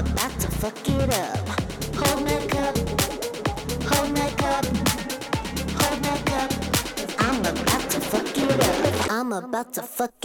About 0.00 0.32
to 0.40 0.48
fuck 0.48 0.88
it 0.88 1.12
up. 1.14 1.48
Hold 2.00 2.24
my 2.24 2.46
cup. 2.46 2.76
Hold 3.90 4.10
my 4.14 4.30
cup. 4.40 4.64
Hold 5.80 6.00
my 6.02 6.16
cup. 6.30 6.50
I'm 7.18 7.40
about 7.40 7.90
to 7.90 8.00
fuck 8.00 8.38
it 8.38 8.60
up. 8.60 9.10
I'm 9.10 9.32
about 9.32 9.74
to 9.74 9.82
fuck 9.82 10.19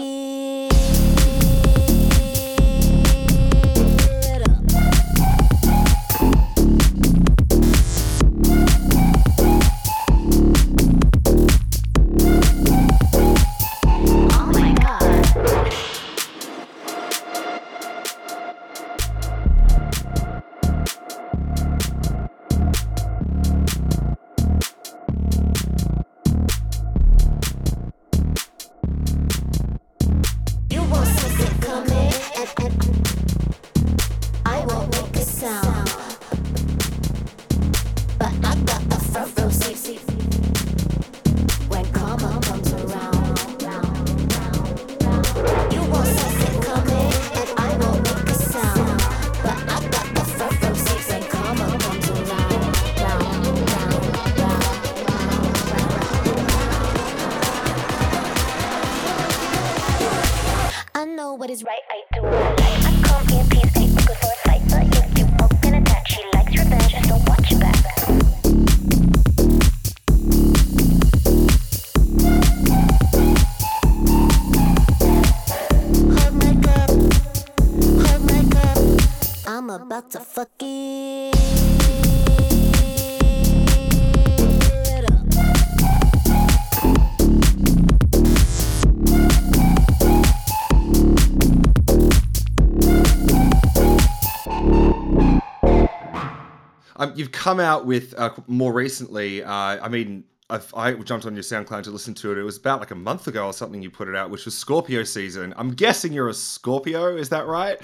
come 97.46 97.60
out 97.60 97.86
with 97.86 98.16
uh, 98.18 98.32
more 98.48 98.74
recently. 98.74 99.44
Uh, 99.44 99.78
I 99.80 99.88
mean, 99.88 100.24
I've, 100.50 100.74
I 100.76 100.94
jumped 100.94 101.28
on 101.28 101.36
your 101.36 101.44
SoundCloud 101.44 101.84
to 101.84 101.92
listen 101.92 102.16
to 102.16 102.32
it. 102.32 102.40
It 102.40 102.42
was 102.42 102.58
about 102.58 102.80
like 102.80 102.90
a 102.90 102.96
month 102.96 103.28
ago 103.28 103.46
or 103.46 103.54
something. 103.54 103.84
You 103.84 103.92
put 103.92 104.08
it 104.08 104.16
out, 104.16 104.32
which 104.32 104.46
was 104.46 104.58
Scorpio 104.58 105.04
season. 105.04 105.54
I'm 105.56 105.70
guessing 105.70 106.12
you're 106.12 106.30
a 106.30 106.34
Scorpio. 106.34 107.16
Is 107.16 107.30
that 107.30 107.46
right? 107.46 107.80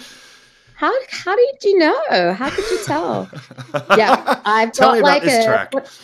How 0.74 0.92
how 1.10 1.36
did 1.36 1.64
you 1.64 1.78
know? 1.78 2.34
How 2.34 2.50
could 2.50 2.66
you 2.72 2.80
tell? 2.86 3.30
yeah, 3.96 4.42
I've 4.46 4.72
Tell 4.72 4.90
got 4.90 4.94
me 4.94 5.00
about 5.02 5.08
like 5.10 5.22
this 5.22 5.46
a 5.46 5.48
track. 5.48 5.74
What, 5.76 6.00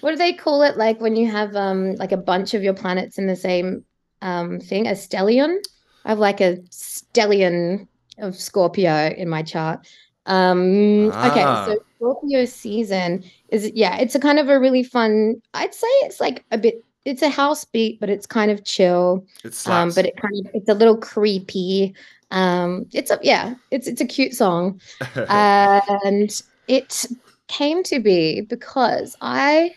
what 0.00 0.10
do 0.12 0.16
they 0.16 0.32
call 0.32 0.62
it? 0.62 0.78
Like 0.78 0.98
when 1.02 1.14
you 1.14 1.30
have 1.30 1.54
um 1.54 1.96
like 1.96 2.12
a 2.12 2.16
bunch 2.16 2.54
of 2.54 2.62
your 2.62 2.72
planets 2.72 3.18
in 3.18 3.26
the 3.26 3.36
same 3.36 3.84
um 4.22 4.60
thing, 4.60 4.86
a 4.86 4.92
stellium. 4.92 5.58
I 6.06 6.08
have 6.08 6.18
like 6.18 6.40
a 6.40 6.56
stellium 6.70 7.86
of 8.16 8.34
Scorpio 8.34 9.08
in 9.08 9.28
my 9.28 9.42
chart. 9.42 9.86
Um 10.26 11.08
okay, 11.08 11.42
Ah. 11.44 11.66
so 11.66 11.78
Scorpio 11.96 12.44
season 12.44 13.24
is 13.48 13.70
yeah, 13.74 13.96
it's 13.98 14.14
a 14.14 14.20
kind 14.20 14.38
of 14.38 14.48
a 14.48 14.58
really 14.58 14.82
fun. 14.82 15.40
I'd 15.54 15.74
say 15.74 15.86
it's 16.02 16.20
like 16.20 16.44
a 16.50 16.58
bit. 16.58 16.84
It's 17.04 17.20
a 17.20 17.28
house 17.28 17.64
beat, 17.66 18.00
but 18.00 18.08
it's 18.08 18.26
kind 18.26 18.50
of 18.50 18.64
chill. 18.64 19.26
It 19.44 19.54
Um, 19.66 19.92
but 19.94 20.06
it 20.06 20.16
kind 20.16 20.46
of 20.46 20.54
it's 20.54 20.68
a 20.70 20.74
little 20.74 20.96
creepy. 20.96 21.94
Um, 22.30 22.86
it's 22.92 23.10
a 23.10 23.18
yeah, 23.22 23.54
it's 23.70 23.86
it's 23.86 24.00
a 24.00 24.06
cute 24.06 24.34
song, 24.34 24.80
and 25.28 26.42
it 26.68 27.04
came 27.48 27.82
to 27.84 28.00
be 28.00 28.40
because 28.40 29.16
I 29.20 29.76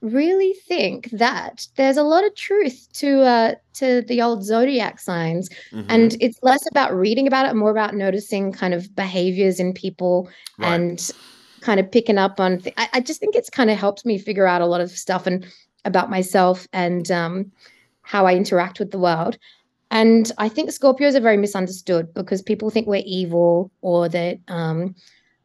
really 0.00 0.54
think 0.66 1.10
that 1.10 1.66
there's 1.76 1.96
a 1.96 2.02
lot 2.02 2.24
of 2.24 2.34
truth 2.36 2.86
to 2.92 3.20
uh 3.22 3.54
to 3.74 4.02
the 4.02 4.22
old 4.22 4.44
zodiac 4.44 5.00
signs 5.00 5.48
Mhm. 5.72 5.86
and 5.88 6.16
it's 6.20 6.38
less 6.42 6.64
about 6.70 6.94
reading 6.94 7.26
about 7.26 7.46
it 7.48 7.56
more 7.56 7.70
about 7.70 7.94
noticing 7.94 8.52
kind 8.52 8.74
of 8.74 8.94
behaviors 8.94 9.58
in 9.58 9.72
people 9.72 10.28
Right. 10.58 10.74
and 10.74 11.10
kind 11.60 11.80
of 11.80 11.90
picking 11.90 12.18
up 12.18 12.38
on 12.38 12.58
th- 12.58 12.74
I, 12.76 12.88
I 12.94 13.00
just 13.00 13.18
think 13.18 13.34
it's 13.34 13.50
kind 13.50 13.70
of 13.70 13.78
helped 13.78 14.06
me 14.06 14.18
figure 14.18 14.46
out 14.46 14.60
a 14.62 14.66
lot 14.66 14.80
of 14.80 14.90
stuff 14.90 15.26
and 15.26 15.44
about 15.84 16.10
myself 16.10 16.68
and 16.72 17.10
um 17.10 17.50
how 18.02 18.24
I 18.24 18.34
interact 18.36 18.78
with 18.78 18.90
the 18.90 18.98
world. 18.98 19.36
And 19.90 20.30
I 20.38 20.48
think 20.48 20.70
Scorpios 20.70 21.14
are 21.14 21.20
very 21.20 21.36
misunderstood 21.36 22.14
because 22.14 22.40
people 22.42 22.70
think 22.70 22.86
we're 22.86 23.02
evil 23.04 23.70
or 23.80 24.08
that, 24.08 24.38
um, 24.48 24.94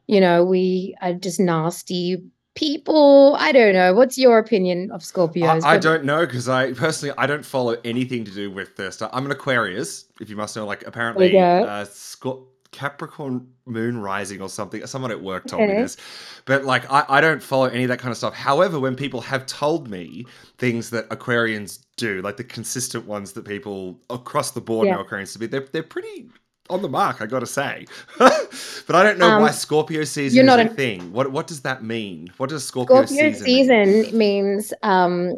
you 0.06 0.20
know, 0.20 0.44
we 0.44 0.94
are 1.02 1.12
just 1.14 1.40
nasty 1.40 2.22
people. 2.54 3.36
I 3.38 3.52
don't 3.52 3.72
know. 3.74 3.94
What's 3.94 4.16
your 4.18 4.38
opinion 4.38 4.90
of 4.90 5.02
Scorpios? 5.02 5.62
I, 5.62 5.74
I 5.74 5.78
don't 5.78 6.04
know 6.04 6.24
because 6.26 6.48
I 6.48 6.72
personally 6.72 7.14
I 7.18 7.26
don't 7.26 7.44
follow 7.44 7.76
anything 7.84 8.24
to 8.24 8.30
do 8.30 8.50
with 8.50 8.76
this 8.76 8.96
stuff. 8.96 9.10
I'm 9.12 9.24
an 9.26 9.32
Aquarius, 9.32 10.06
if 10.20 10.30
you 10.30 10.36
must 10.36 10.56
know. 10.56 10.66
Like 10.66 10.86
apparently, 10.86 11.36
uh, 11.38 11.84
Scor- 11.86 12.44
Capricorn 12.70 13.46
Moon 13.66 13.98
Rising 13.98 14.40
or 14.42 14.48
something. 14.48 14.84
Someone 14.86 15.10
at 15.10 15.22
work 15.22 15.46
told 15.46 15.62
me 15.62 15.74
this, 15.74 15.96
but 16.44 16.64
like 16.64 16.90
I, 16.90 17.04
I 17.08 17.20
don't 17.20 17.42
follow 17.42 17.66
any 17.66 17.84
of 17.84 17.88
that 17.88 17.98
kind 17.98 18.10
of 18.10 18.16
stuff. 18.16 18.34
However, 18.34 18.80
when 18.80 18.96
people 18.96 19.20
have 19.20 19.46
told 19.46 19.88
me 19.88 20.26
things 20.58 20.90
that 20.90 21.08
Aquarians 21.10 21.84
do, 21.96 22.20
like 22.22 22.36
the 22.36 22.44
consistent 22.44 23.06
ones 23.06 23.32
that 23.34 23.44
people 23.44 24.00
across 24.10 24.50
the 24.50 24.60
board 24.60 24.88
Yeah. 24.88 24.94
know 24.96 25.04
Aquarians 25.04 25.32
to 25.34 25.38
be, 25.38 25.46
they're 25.46 25.66
they're 25.72 25.82
pretty. 25.82 26.28
On 26.70 26.80
the 26.80 26.88
mark, 26.88 27.20
I 27.20 27.26
gotta 27.26 27.46
say, 27.46 27.84
but 28.18 28.96
I 28.96 29.02
don't 29.02 29.18
know 29.18 29.28
Um, 29.32 29.42
why 29.42 29.50
Scorpio 29.50 30.02
season 30.04 30.36
you're 30.36 30.44
is 30.44 30.56
not 30.56 30.60
a 30.66 30.70
a- 30.70 30.74
thing. 30.74 31.12
What 31.12 31.30
what 31.30 31.46
does 31.46 31.60
that 31.60 31.84
mean? 31.84 32.32
What 32.38 32.48
does 32.48 32.64
Scorpio, 32.64 33.04
Scorpio 33.04 33.32
season? 33.32 33.46
season, 33.46 34.00
mean? 34.02 34.18
means 34.18 34.72
um 34.82 35.32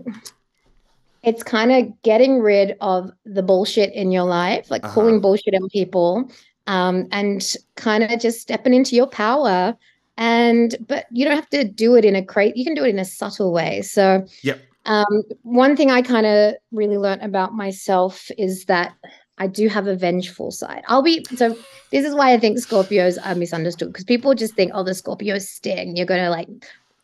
it's 1.23 1.43
kind 1.43 1.73
of 1.73 2.01
getting 2.03 2.39
rid 2.41 2.77
of 2.81 3.11
the 3.25 3.43
bullshit 3.43 3.93
in 3.93 4.13
your 4.13 4.23
life, 4.25 4.71
like 4.71 4.85
Uh-huh. 4.85 4.95
calling 4.95 5.21
bullshit 5.21 5.55
on 5.55 5.69
people, 5.71 6.31
um, 6.69 7.09
and 7.11 7.55
kind 7.75 8.05
of 8.05 8.21
just 8.21 8.41
stepping 8.41 8.73
into 8.75 8.95
your 8.95 9.09
power. 9.09 9.77
And 10.17 10.77
but 10.87 11.07
you 11.11 11.25
don't 11.25 11.35
have 11.35 11.51
to 11.51 11.65
do 11.65 11.97
it 11.97 12.05
in 12.05 12.15
a 12.15 12.25
crate. 12.25 12.57
You 12.57 12.65
can 12.65 12.75
do 12.75 12.85
it 12.85 12.91
in 12.91 12.99
a 13.01 13.05
subtle 13.05 13.53
way. 13.53 13.83
So 13.83 14.25
Yep. 14.43 14.61
um, 14.85 15.23
one 15.43 15.75
thing 15.77 15.91
I 15.91 16.01
kind 16.03 16.25
of 16.27 16.55
really 16.71 16.97
learnt 16.97 17.25
about 17.25 17.53
myself 17.55 18.31
is 18.39 18.65
that 18.67 18.95
I 19.39 19.47
do 19.47 19.69
have 19.69 19.87
a 19.87 19.95
vengeful 19.97 20.51
side. 20.51 20.83
I'll 20.87 21.03
be 21.03 21.25
so. 21.35 21.57
This 21.93 22.05
is 22.05 22.15
why 22.15 22.33
I 22.33 22.39
think 22.39 22.59
Scorpios 22.59 23.19
are 23.25 23.35
misunderstood 23.35 23.89
because 23.89 24.05
people 24.05 24.35
just 24.35 24.55
think, 24.55 24.73
"Oh, 24.75 24.83
the 24.83 24.95
Scorpio 24.95 25.39
sting. 25.39 25.97
You're 25.97 26.07
gonna 26.07 26.31
like 26.31 26.49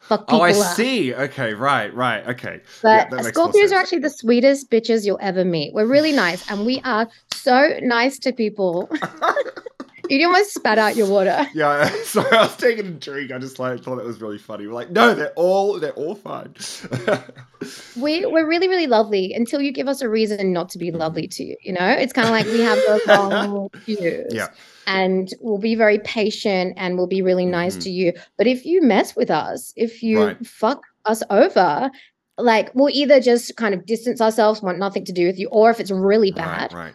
fuck 0.01 0.27
people 0.27 0.41
Oh, 0.41 0.43
I 0.43 0.53
up." 0.53 0.77
see. 0.77 1.15
Okay, 1.15 1.55
right, 1.55 1.93
right. 1.95 2.27
Okay. 2.29 2.61
But 2.83 2.89
Yeah, 2.89 3.05
that 3.11 3.25
makes 3.25 3.37
more 3.37 3.49
Scorpios 3.49 3.73
are 3.73 3.77
actually 3.77 4.01
the 4.01 4.11
sweetest 4.11 4.71
bitches 4.71 5.05
you'll 5.05 5.19
ever 5.21 5.45
meet. 5.45 5.75
We're 5.75 5.87
really 5.87 6.13
nice, 6.13 6.43
and 6.51 6.65
we 6.65 6.81
are 6.85 7.09
so 7.35 7.79
nice 7.83 8.19
to 8.21 8.33
people. 8.33 8.91
you 10.21 10.27
almost 10.27 10.53
spat 10.55 10.79
out 10.79 10.97
your 10.97 11.09
water. 11.09 11.47
Yeah, 11.55 11.89
sorry, 12.05 12.31
I 12.31 12.43
was 12.43 12.57
taking 12.57 12.87
a 12.87 12.91
drink. 12.91 13.33
I 13.33 13.39
just 13.39 13.59
like 13.59 13.83
thought 13.83 13.97
that 13.97 14.05
was 14.05 14.21
really 14.21 14.39
funny. 14.39 14.67
We're 14.67 14.73
like, 14.75 14.91
no, 14.91 15.15
they're 15.15 15.33
all 15.35 15.79
they're 15.81 15.93
all 15.93 16.15
fine. 16.15 16.55
We 17.97 18.27
we're 18.27 18.47
really 18.49 18.67
really 18.69 18.89
lovely 18.89 19.33
until 19.35 19.61
you 19.61 19.71
give 19.73 19.87
us 19.87 20.01
a 20.03 20.09
reason 20.09 20.53
not 20.53 20.69
to 20.71 20.79
be 20.79 20.91
lovely 20.91 21.29
to 21.29 21.45
you. 21.45 21.57
You 21.63 21.73
know, 21.75 21.87
it's 21.89 22.13
kind 22.13 22.27
of 22.27 22.33
like 22.33 22.47
we 22.47 22.61
have 22.61 22.79
those 22.89 23.07
long 23.07 23.69
views. 23.87 24.33
Yeah. 24.35 24.49
And 24.89 25.33
we'll 25.41 25.59
be 25.59 25.77
very 25.77 26.01
patient 26.01 26.75
and 26.77 26.97
we'll 26.99 27.07
be 27.07 27.23
really 27.23 27.47
nice 27.47 27.77
Mhm. 27.77 27.83
to 27.85 27.91
you. 27.91 28.13
But 28.37 28.49
if 28.49 28.67
you 28.67 28.83
mess 28.83 29.15
with 29.15 29.31
us, 29.31 29.73
if 29.77 30.03
you 30.03 30.21
Right. 30.25 30.45
fuck 30.47 30.83
us 31.05 31.23
over, 31.31 31.89
like 32.37 32.75
we'll 32.75 32.89
either 32.93 33.21
just 33.21 33.55
kind 33.57 33.75
of 33.75 33.87
distance 33.87 34.21
ourselves, 34.21 34.61
want 34.61 34.79
nothing 34.79 35.05
to 35.05 35.13
do 35.13 35.27
with 35.29 35.39
you, 35.39 35.49
or 35.53 35.71
if 35.71 35.79
it's 35.79 35.93
really 35.93 36.33
bad, 36.33 36.73
Right, 36.73 36.87
right. 36.87 36.95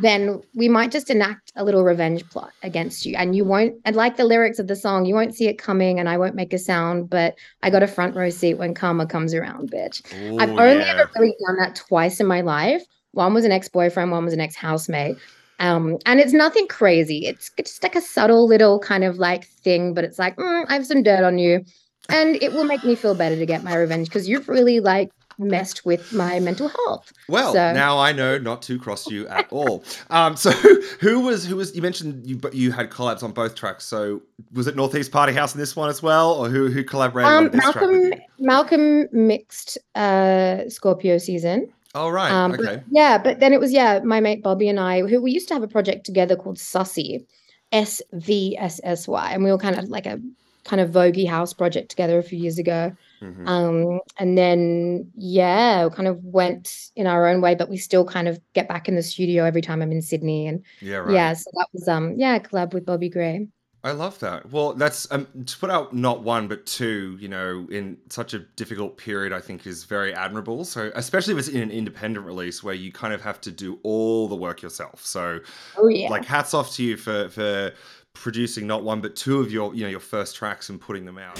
Then 0.00 0.40
we 0.54 0.68
might 0.68 0.90
just 0.90 1.10
enact 1.10 1.52
a 1.56 1.64
little 1.64 1.82
revenge 1.82 2.28
plot 2.30 2.52
against 2.62 3.04
you. 3.04 3.16
And 3.16 3.34
you 3.34 3.44
won't, 3.44 3.74
and 3.84 3.96
like 3.96 4.16
the 4.16 4.24
lyrics 4.24 4.58
of 4.58 4.68
the 4.68 4.76
song, 4.76 5.04
you 5.04 5.14
won't 5.14 5.34
see 5.34 5.48
it 5.48 5.58
coming 5.58 5.98
and 5.98 6.08
I 6.08 6.16
won't 6.16 6.34
make 6.34 6.52
a 6.52 6.58
sound, 6.58 7.10
but 7.10 7.34
I 7.62 7.70
got 7.70 7.82
a 7.82 7.88
front 7.88 8.14
row 8.14 8.30
seat 8.30 8.54
when 8.54 8.74
karma 8.74 9.06
comes 9.06 9.34
around, 9.34 9.70
bitch. 9.70 10.02
I've 10.40 10.50
only 10.50 10.84
yeah. 10.84 10.92
ever 10.92 11.10
really 11.16 11.34
done 11.46 11.56
that 11.58 11.76
twice 11.76 12.20
in 12.20 12.26
my 12.26 12.40
life. 12.40 12.82
One 13.12 13.34
was 13.34 13.44
an 13.44 13.52
ex 13.52 13.68
boyfriend, 13.68 14.12
one 14.12 14.24
was 14.24 14.34
an 14.34 14.40
ex 14.40 14.54
housemate. 14.54 15.16
Um, 15.60 15.98
and 16.06 16.20
it's 16.20 16.32
nothing 16.32 16.68
crazy. 16.68 17.26
It's 17.26 17.50
just 17.58 17.82
like 17.82 17.96
a 17.96 18.00
subtle 18.00 18.46
little 18.46 18.78
kind 18.78 19.02
of 19.02 19.18
like 19.18 19.44
thing, 19.44 19.92
but 19.92 20.04
it's 20.04 20.18
like, 20.18 20.36
mm, 20.36 20.64
I 20.68 20.74
have 20.74 20.86
some 20.86 21.02
dirt 21.02 21.24
on 21.24 21.38
you. 21.38 21.64
And 22.08 22.40
it 22.42 22.52
will 22.52 22.64
make 22.64 22.84
me 22.84 22.94
feel 22.94 23.14
better 23.14 23.36
to 23.36 23.44
get 23.44 23.64
my 23.64 23.74
revenge 23.74 24.08
because 24.08 24.28
you've 24.28 24.48
really 24.48 24.80
like 24.80 25.10
messed 25.38 25.84
with 25.86 26.12
my 26.12 26.40
mental 26.40 26.68
health. 26.68 27.12
Well, 27.28 27.52
So- 27.52 27.72
now 27.72 27.98
I 27.98 28.12
know 28.12 28.38
not 28.38 28.62
to 28.62 28.78
cross 28.78 29.06
you 29.10 29.26
at 29.28 29.46
all. 29.52 29.84
Um, 30.10 30.36
so 30.36 30.50
who 31.00 31.20
was 31.20 31.44
who 31.46 31.56
was 31.56 31.74
you 31.76 31.82
mentioned 31.82 32.26
you 32.26 32.36
but 32.36 32.54
you 32.54 32.72
had 32.72 32.90
collabs 32.90 33.22
on 33.22 33.32
both 33.32 33.54
tracks. 33.54 33.84
So 33.84 34.22
was 34.52 34.66
it 34.66 34.76
Northeast 34.76 35.12
Party 35.12 35.32
House 35.32 35.54
in 35.54 35.60
this 35.60 35.76
one 35.76 35.88
as 35.88 36.02
well, 36.02 36.32
or 36.32 36.48
who 36.48 36.68
who 36.68 36.82
collaborated 36.84 37.32
Um, 37.32 37.44
on 37.46 37.50
this 37.52 37.60
track 37.62 37.74
with 37.76 37.90
Malcolm 37.90 38.12
you? 38.12 38.20
Malcolm 38.46 39.08
mixed 39.12 39.78
uh 39.94 40.68
Scorpio 40.68 41.18
season. 41.18 41.72
Oh 41.94 42.10
right, 42.10 42.30
Um, 42.30 42.50
but- 42.52 42.60
okay. 42.60 42.82
yeah, 42.90 43.16
but 43.18 43.40
then 43.40 43.52
it 43.52 43.60
was 43.60 43.72
yeah, 43.72 44.00
my 44.04 44.20
mate 44.20 44.42
Bobby 44.42 44.68
and 44.68 44.78
I, 44.78 45.00
who 45.02 45.22
we 45.22 45.30
used 45.30 45.48
to 45.48 45.54
have 45.54 45.62
a 45.62 45.68
project 45.68 46.04
together 46.04 46.36
called 46.36 46.56
Sussy, 46.58 47.24
S 47.72 48.02
V 48.12 48.56
S 48.58 48.80
S 48.84 49.08
Y, 49.08 49.30
and 49.32 49.42
we 49.42 49.50
were 49.50 49.58
kind 49.58 49.78
of 49.78 49.88
like 49.88 50.04
a 50.06 50.20
kind 50.68 50.80
of 50.80 50.90
voguey 50.90 51.26
house 51.26 51.54
project 51.54 51.88
together 51.90 52.18
a 52.18 52.22
few 52.22 52.38
years 52.38 52.58
ago. 52.58 52.92
Mhm. 53.22 53.48
Um, 53.48 54.00
and 54.18 54.36
then 54.36 55.10
yeah, 55.16 55.88
kind 55.88 56.06
of 56.06 56.22
went 56.22 56.90
in 56.94 57.06
our 57.06 57.26
own 57.26 57.40
way, 57.40 57.54
but 57.54 57.68
we 57.68 57.78
still 57.78 58.04
kind 58.04 58.28
of 58.28 58.38
get 58.52 58.68
back 58.68 58.86
in 58.86 58.94
the 58.94 59.02
studio 59.02 59.44
every 59.44 59.62
time 59.62 59.82
I'm 59.82 59.90
in 59.90 60.02
Sydney, 60.02 60.46
and 60.46 60.62
yeah, 60.80 60.96
right. 60.98 61.14
yeah, 61.14 61.32
so 61.32 61.50
that 61.54 61.66
was 61.72 61.88
um 61.88 62.14
yeah, 62.16 62.36
a 62.36 62.40
collab 62.40 62.74
with 62.74 62.84
Bobby 62.84 63.08
Gray. 63.08 63.48
I 63.84 63.92
love 63.92 64.18
that. 64.18 64.50
Well, 64.50 64.74
that's 64.74 65.10
um, 65.12 65.28
to 65.46 65.56
put 65.56 65.70
out 65.70 65.94
not 65.94 66.22
one 66.22 66.48
but 66.48 66.66
two. 66.66 67.16
You 67.20 67.28
know, 67.28 67.66
in 67.70 67.96
such 68.08 68.34
a 68.34 68.40
difficult 68.40 68.96
period, 68.98 69.32
I 69.32 69.40
think 69.40 69.66
is 69.66 69.84
very 69.84 70.12
admirable. 70.12 70.64
So, 70.64 70.90
especially 70.94 71.34
if 71.34 71.38
it's 71.38 71.48
in 71.48 71.62
an 71.62 71.70
independent 71.70 72.26
release 72.26 72.62
where 72.62 72.74
you 72.74 72.90
kind 72.90 73.14
of 73.14 73.22
have 73.22 73.40
to 73.42 73.52
do 73.52 73.78
all 73.84 74.26
the 74.26 74.34
work 74.34 74.62
yourself. 74.62 75.06
So, 75.06 75.40
Oh 75.76 75.86
yeah, 75.86 76.08
like, 76.10 76.24
hats 76.24 76.54
off 76.54 76.72
to 76.74 76.82
you 76.82 76.96
for 76.96 77.28
for 77.28 77.72
producing 78.20 78.66
not 78.66 78.82
one 78.82 79.00
but 79.00 79.14
two 79.16 79.40
of 79.40 79.50
your 79.50 79.74
you 79.74 79.82
know 79.82 79.88
your 79.88 80.00
first 80.00 80.36
tracks 80.36 80.68
and 80.68 80.80
putting 80.80 81.04
them 81.04 81.18
out. 81.18 81.38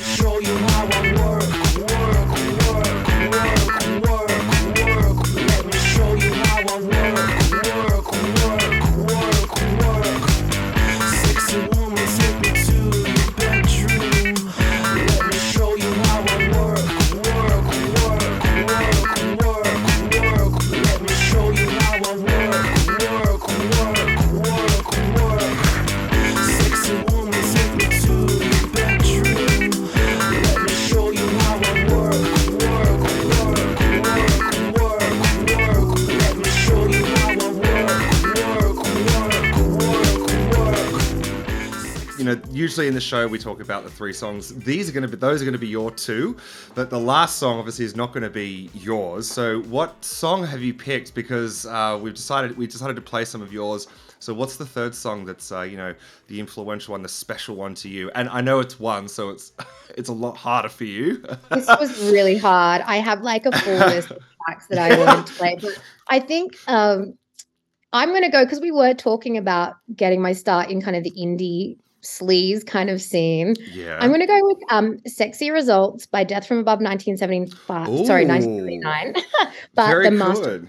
Know, 42.28 42.40
usually 42.50 42.86
in 42.86 42.94
the 42.94 43.00
show 43.00 43.26
we 43.26 43.38
talk 43.38 43.60
about 43.60 43.84
the 43.84 43.90
three 43.90 44.12
songs. 44.12 44.54
These 44.54 44.88
are 44.88 44.92
going 44.92 45.02
to 45.02 45.08
be 45.08 45.16
those 45.16 45.42
are 45.42 45.44
going 45.44 45.52
to 45.52 45.58
be 45.58 45.68
your 45.68 45.90
two, 45.90 46.36
but 46.74 46.90
the 46.90 46.98
last 46.98 47.38
song 47.38 47.58
obviously 47.58 47.84
is 47.84 47.96
not 47.96 48.12
going 48.12 48.22
to 48.22 48.30
be 48.30 48.70
yours. 48.74 49.28
So, 49.28 49.62
what 49.62 50.04
song 50.04 50.44
have 50.46 50.62
you 50.62 50.74
picked? 50.74 51.14
Because 51.14 51.66
uh, 51.66 51.98
we've 52.00 52.14
decided 52.14 52.56
we 52.56 52.66
decided 52.66 52.96
to 52.96 53.02
play 53.02 53.24
some 53.24 53.42
of 53.42 53.52
yours. 53.52 53.88
So, 54.20 54.34
what's 54.34 54.56
the 54.56 54.66
third 54.66 54.94
song 54.94 55.24
that's 55.24 55.52
uh, 55.52 55.62
you 55.62 55.76
know 55.76 55.94
the 56.28 56.40
influential 56.40 56.92
one, 56.92 57.02
the 57.02 57.08
special 57.08 57.56
one 57.56 57.74
to 57.76 57.88
you? 57.88 58.10
And 58.14 58.28
I 58.28 58.40
know 58.40 58.60
it's 58.60 58.78
one, 58.78 59.08
so 59.08 59.30
it's 59.30 59.52
it's 59.96 60.08
a 60.08 60.14
lot 60.14 60.36
harder 60.36 60.68
for 60.68 60.84
you. 60.84 61.18
this 61.50 61.66
was 61.66 61.98
really 62.10 62.36
hard. 62.36 62.82
I 62.82 62.96
have 62.96 63.22
like 63.22 63.46
a 63.46 63.52
full 63.52 63.78
list 63.78 64.10
of 64.10 64.18
tracks 64.44 64.66
that 64.68 64.78
I 64.78 64.98
wanted 64.98 65.26
to 65.26 65.32
play, 65.34 65.58
but 65.60 65.80
I 66.08 66.20
think 66.20 66.56
um, 66.66 67.16
I'm 67.92 68.10
going 68.10 68.22
to 68.22 68.28
go 68.28 68.44
because 68.44 68.60
we 68.60 68.72
were 68.72 68.94
talking 68.94 69.36
about 69.36 69.76
getting 69.94 70.20
my 70.20 70.32
start 70.32 70.70
in 70.70 70.82
kind 70.82 70.96
of 70.96 71.04
the 71.04 71.12
indie 71.12 71.78
sleaze 72.08 72.64
kind 72.66 72.90
of 72.90 73.00
scene. 73.02 73.54
yeah. 73.72 73.98
I'm 74.00 74.08
going 74.08 74.20
to 74.20 74.26
go 74.26 74.38
with 74.42 74.58
um, 74.70 74.98
"Sexy 75.06 75.50
Results" 75.50 76.06
by 76.06 76.24
Death 76.24 76.46
from 76.46 76.58
Above 76.58 76.80
1975. 76.80 78.06
Sorry, 78.06 78.24
1979. 78.26 79.14
but 79.74 80.02
the 80.02 80.10
master 80.10 80.66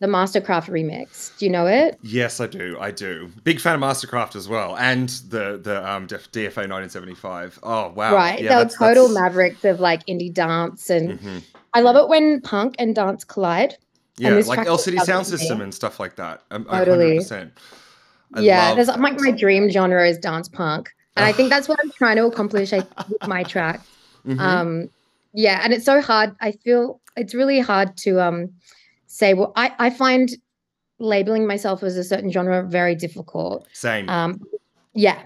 the 0.00 0.06
MSTRKRFT 0.06 0.70
remix. 0.70 1.36
Do 1.36 1.44
you 1.44 1.52
know 1.52 1.66
it? 1.66 1.98
Yes, 2.02 2.40
I 2.40 2.46
do. 2.46 2.74
I 2.80 2.90
do. 2.90 3.30
Big 3.44 3.60
fan 3.60 3.74
of 3.74 3.82
MSTRKRFT 3.82 4.34
as 4.36 4.48
well, 4.48 4.76
and 4.78 5.10
the 5.28 5.60
the 5.62 5.78
um 5.88 6.06
DFA 6.06 6.66
1975. 6.68 7.58
Oh 7.62 7.90
wow! 7.94 8.14
right. 8.14 8.40
Yeah, 8.40 8.48
They're 8.48 8.58
that's- 8.64 8.76
total 8.78 9.08
that's- 9.08 9.22
mavericks 9.22 9.64
of 9.64 9.78
like 9.80 10.04
indie 10.06 10.32
dance, 10.32 10.88
and 10.90 11.18
Mhm. 11.20 11.42
I 11.74 11.82
love 11.82 11.96
it 11.96 12.08
when 12.08 12.40
punk 12.40 12.76
and 12.78 12.94
dance 12.94 13.24
collide. 13.24 13.76
Yeah, 14.16 14.30
like 14.34 14.44
track 14.46 14.66
El 14.66 14.72
was 14.74 14.84
City 14.84 14.96
done 14.98 15.06
Sound. 15.06 15.26
System 15.26 15.60
and 15.60 15.72
stuff 15.74 15.98
like 16.00 16.16
that. 16.16 16.42
Um, 16.50 16.64
Totally. 16.64 17.18
100%. 17.18 17.50
I 18.34 18.40
yeah, 18.40 18.74
there's 18.74 18.88
like 18.88 19.18
my 19.20 19.30
dream 19.32 19.70
genre 19.70 20.06
is 20.08 20.18
dance 20.18 20.48
punk, 20.48 20.90
and 21.16 21.24
I 21.24 21.32
think 21.32 21.50
that's 21.50 21.68
what 21.68 21.78
I'm 21.82 21.90
trying 21.98 22.16
to 22.16 22.26
accomplish 22.26 22.72
I, 22.72 22.84
with 23.08 23.26
my 23.26 23.44
track. 23.44 23.84
Mhm. 24.26 24.40
Um, 24.40 24.88
yeah, 25.32 25.60
and 25.62 25.72
it's 25.72 25.84
so 25.84 26.00
hard. 26.00 26.34
I 26.40 26.52
feel 26.52 27.00
it's 27.16 27.34
really 27.34 27.60
hard 27.60 27.96
to 27.98 28.20
um 28.20 28.50
say. 29.06 29.34
Well, 29.34 29.52
I 29.56 29.72
I 29.78 29.90
find 29.90 30.30
labeling 30.98 31.46
myself 31.46 31.82
as 31.82 31.96
a 31.96 32.04
certain 32.04 32.30
genre 32.30 32.62
very 32.68 32.94
difficult. 32.94 33.66
Same. 33.72 34.08
Um, 34.08 34.40
yeah, 34.94 35.22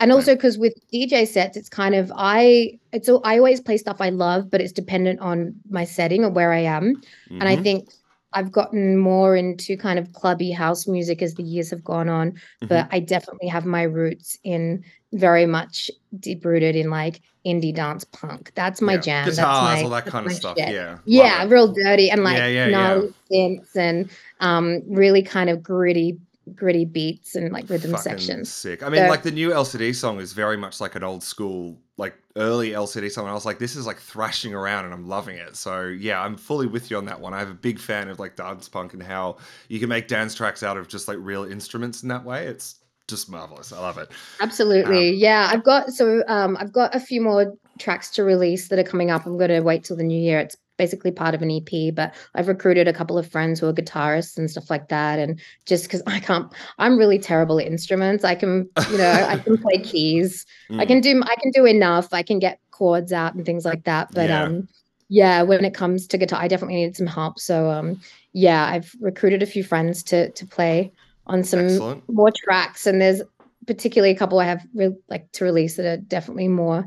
and 0.00 0.12
also 0.12 0.34
because 0.34 0.58
with 0.58 0.74
DJ 0.92 1.26
sets, 1.26 1.56
it's 1.56 1.68
kind 1.68 1.94
of 1.94 2.12
I 2.14 2.78
it's 2.92 3.08
all, 3.08 3.20
I 3.24 3.38
always 3.38 3.60
play 3.60 3.76
stuff 3.76 3.98
I 4.00 4.10
love, 4.10 4.50
but 4.50 4.60
it's 4.60 4.72
dependent 4.72 5.20
on 5.20 5.54
my 5.68 5.84
setting 5.84 6.24
or 6.24 6.30
where 6.30 6.52
I 6.52 6.60
am. 6.60 7.00
And 7.30 7.48
I 7.48 7.56
Mhm. 7.56 7.62
think 7.62 7.88
I've 8.34 8.52
gotten 8.52 8.96
more 8.98 9.36
into 9.36 9.76
kind 9.76 9.98
of 9.98 10.12
clubby 10.12 10.50
house 10.50 10.86
music 10.86 11.22
as 11.22 11.34
the 11.34 11.42
years 11.42 11.70
have 11.70 11.82
gone 11.82 12.08
on, 12.08 12.34
but 12.60 12.68
Mm-hmm. 12.68 12.94
I 12.94 13.00
definitely 13.00 13.48
have 13.48 13.64
my 13.64 13.82
roots 13.82 14.38
in 14.44 14.84
very 15.12 15.46
much 15.46 15.90
deep 16.20 16.44
rooted 16.44 16.76
in 16.76 16.90
like 16.90 17.22
indie 17.46 17.74
dance 17.74 18.04
punk. 18.04 18.52
That's 18.54 18.82
my 18.82 18.94
Yeah. 18.94 19.00
jam. 19.00 19.24
Guitars, 19.24 19.36
that's 19.36 19.46
my, 19.80 19.82
all 19.82 19.88
that 19.90 20.04
kind 20.06 20.26
of 20.26 20.32
stuff. 20.32 20.58
shit. 20.58 20.68
Yeah. 20.74 20.90
love 20.90 21.00
Yeah, 21.06 21.42
it. 21.44 21.48
real 21.50 21.72
dirty 21.72 22.10
and 22.10 22.22
like 22.24 22.36
Yeah, 22.36 22.46
yeah, 22.48 22.64
yeah. 22.66 22.70
gnarly 22.70 23.14
synths 23.32 23.74
and 23.76 24.10
um 24.40 24.82
really 24.86 25.22
kind 25.22 25.48
of 25.48 25.62
gritty, 25.62 26.18
gritty 26.54 26.84
beats 26.84 27.34
and 27.34 27.50
like 27.52 27.70
rhythm 27.70 27.92
Fucking 27.92 28.02
sections. 28.02 28.52
sick. 28.52 28.82
I 28.82 28.90
mean, 28.90 29.00
So- 29.04 29.08
like 29.08 29.22
the 29.22 29.30
new 29.30 29.50
LCD 29.50 29.94
song 29.94 30.20
is 30.20 30.34
very 30.34 30.58
much 30.58 30.80
like 30.80 30.94
an 30.94 31.02
old 31.02 31.22
school, 31.22 31.78
like 31.96 32.14
early 32.38 32.70
LCD. 32.70 33.16
And 33.18 33.28
I 33.28 33.34
was 33.34 33.44
like, 33.44 33.58
this 33.58 33.76
is 33.76 33.86
like 33.86 33.98
thrashing 33.98 34.54
around 34.54 34.84
and 34.84 34.94
I'm 34.94 35.06
loving 35.08 35.36
it. 35.36 35.56
So 35.56 35.84
yeah, 35.86 36.22
I'm 36.22 36.36
fully 36.36 36.66
with 36.66 36.90
you 36.90 36.96
on 36.96 37.04
that 37.06 37.20
one. 37.20 37.34
I'm 37.34 37.50
a 37.50 37.54
big 37.54 37.78
fan 37.78 38.08
of 38.08 38.18
like 38.18 38.36
dance 38.36 38.68
punk 38.68 38.94
and 38.94 39.02
how 39.02 39.36
you 39.68 39.78
can 39.80 39.88
make 39.88 40.08
dance 40.08 40.34
tracks 40.34 40.62
out 40.62 40.76
of 40.76 40.88
just 40.88 41.08
like 41.08 41.18
real 41.20 41.44
instruments 41.44 42.02
in 42.02 42.08
that 42.08 42.24
way. 42.24 42.46
It's 42.46 42.76
just 43.08 43.28
marvelous. 43.30 43.72
I 43.72 43.80
love 43.80 43.98
it. 43.98 44.10
Absolutely. 44.40 45.12
yeah. 45.12 45.48
I've 45.52 45.64
got 45.64 45.90
so 45.90 46.22
um 46.28 46.56
I've 46.60 46.72
got 46.72 46.94
a 46.94 47.00
few 47.00 47.20
more 47.20 47.54
tracks 47.78 48.10
to 48.10 48.24
release 48.24 48.68
that 48.68 48.78
are 48.78 48.84
coming 48.84 49.10
up. 49.10 49.26
I'm 49.26 49.36
gonna 49.36 49.62
wait 49.62 49.84
till 49.84 49.96
the 49.96 50.04
new 50.04 50.20
year. 50.20 50.38
It's 50.38 50.56
basically 50.78 51.10
part 51.10 51.34
of 51.34 51.42
an 51.42 51.50
EP, 51.50 51.94
but 51.94 52.14
I've 52.34 52.48
recruited 52.48 52.88
a 52.88 52.92
couple 52.94 53.18
of 53.18 53.30
friends 53.30 53.60
who 53.60 53.66
are 53.68 53.72
guitarists 53.74 54.38
and 54.38 54.50
stuff 54.50 54.70
like 54.70 54.88
that. 54.88 55.18
And 55.18 55.38
just 55.66 55.84
because 55.84 56.02
I 56.06 56.20
can't 56.20 56.50
I'm 56.78 56.96
really 56.96 57.18
terrible 57.18 57.60
at 57.60 57.66
instruments. 57.66 58.24
I 58.24 58.34
can, 58.34 58.70
you 58.90 58.96
know, 58.96 59.10
I 59.10 59.36
can 59.36 59.58
play 59.62 59.78
keys. 59.82 60.46
I 60.70 60.84
Mm. 60.84 60.88
can 60.88 61.00
do 61.02 61.22
I 61.22 61.34
can 61.42 61.50
do 61.52 61.66
enough. 61.66 62.08
I 62.12 62.22
can 62.22 62.38
get 62.38 62.60
chords 62.70 63.12
out 63.12 63.34
and 63.34 63.44
things 63.44 63.64
like 63.66 63.84
that. 63.84 64.08
But 64.14 64.30
Yeah. 64.30 64.44
um 64.44 64.68
yeah, 65.10 65.42
when 65.42 65.64
it 65.64 65.74
comes 65.74 66.06
to 66.08 66.18
guitar, 66.18 66.40
I 66.40 66.48
definitely 66.48 66.76
need 66.76 66.96
some 66.96 67.06
help. 67.06 67.38
So 67.38 67.70
um 67.70 68.00
yeah, 68.32 68.64
I've 68.66 68.90
recruited 69.00 69.42
a 69.42 69.46
few 69.46 69.64
friends 69.64 70.02
to 70.04 70.30
to 70.30 70.46
play 70.46 70.92
on 71.26 71.44
some 71.44 71.60
Excellent. 71.60 72.08
more 72.08 72.30
tracks 72.44 72.86
and 72.86 73.00
there's 73.02 73.20
particularly 73.66 74.14
a 74.14 74.18
couple 74.18 74.38
I 74.38 74.44
have 74.46 74.64
re- 74.74 74.96
like 75.10 75.30
to 75.32 75.44
release 75.44 75.76
that 75.76 75.84
are 75.86 75.96
definitely 75.98 76.48
more 76.48 76.86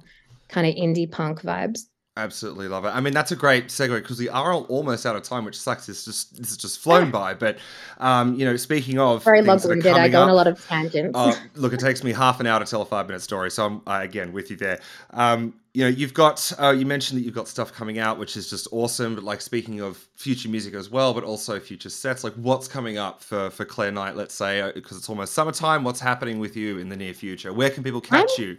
kind 0.49 0.65
of 0.68 0.73
indie 0.76 1.09
punk 1.09 1.41
vibes. 1.41 1.81
Absolutely 2.22 2.68
love 2.68 2.85
it. 2.85 2.89
I 2.89 3.02
mean, 3.02 3.14
that's 3.14 3.31
a 3.31 3.35
great 3.35 3.69
segue 3.69 3.99
because 3.99 4.19
we 4.19 4.30
are 4.30 4.53
almost 4.53 5.07
out 5.07 5.15
of 5.15 5.23
time, 5.23 5.43
which 5.43 5.60
sucks. 5.60 5.89
It's 5.89 6.06
just 6.06 6.38
this 6.38 6.49
has 6.49 6.57
just 6.57 6.80
flown 6.80 7.10
by. 7.10 7.34
But 7.34 7.57
um, 7.98 8.35
you 8.35 8.45
know, 8.45 8.56
speaking 8.57 8.99
of 8.99 9.23
Very 9.23 9.41
long-winded. 9.41 9.91
I 9.91 10.07
go 10.07 10.22
on 10.22 10.30
a 10.30 10.34
lot 10.35 10.45
of 10.45 10.64
tangents. 10.68 11.18
Uh, 11.18 11.35
look, 11.56 11.73
it 11.73 11.80
takes 11.80 12.03
me 12.03 12.11
half 12.11 12.39
an 12.39 12.45
hour 12.45 12.60
to 12.60 12.65
tell 12.65 12.84
a 12.84 12.85
five 12.85 13.07
minute 13.07 13.23
story, 13.23 13.49
so 13.49 13.65
I'm 13.65 13.81
uh, 13.88 14.02
again 14.03 14.34
with 14.34 14.52
you 14.52 14.56
there. 14.56 14.80
Um, 15.10 15.56
you 15.73 15.84
know, 15.84 15.89
you've 15.89 16.14
got 16.14 16.52
uh, 16.60 16.69
you 16.69 16.85
mentioned 16.85 17.19
that 17.19 17.23
you've 17.23 17.34
got 17.34 17.48
stuff 17.48 17.73
coming 17.73 17.98
out, 17.98 18.19
which 18.19 18.38
is 18.38 18.48
just 18.48 18.68
awesome. 18.72 19.15
But 19.15 19.23
like 19.23 19.41
speaking 19.41 19.81
of 19.81 19.98
future 20.15 20.48
music 20.48 20.76
as 20.76 20.91
well, 20.91 21.15
but 21.15 21.23
also 21.23 21.60
future 21.60 21.89
sets, 21.89 22.23
like 22.23 22.34
what's 22.34 22.68
coming 22.68 22.99
up 22.99 23.23
for 23.23 23.49
for 23.49 23.65
Claire 23.65 23.91
Knight? 23.91 24.15
Let's 24.15 24.35
say 24.35 24.72
because 24.76 24.95
it's 24.95 25.10
almost 25.10 25.34
summertime. 25.34 25.84
What's 25.84 25.99
happening 25.99 26.38
with 26.38 26.56
you 26.56 26.77
in 26.77 26.89
the 26.89 26.98
near 26.98 27.15
future? 27.15 27.52
Where 27.52 27.72
can 27.72 27.81
people 27.84 28.02
catch 28.02 28.38
you? 28.38 28.57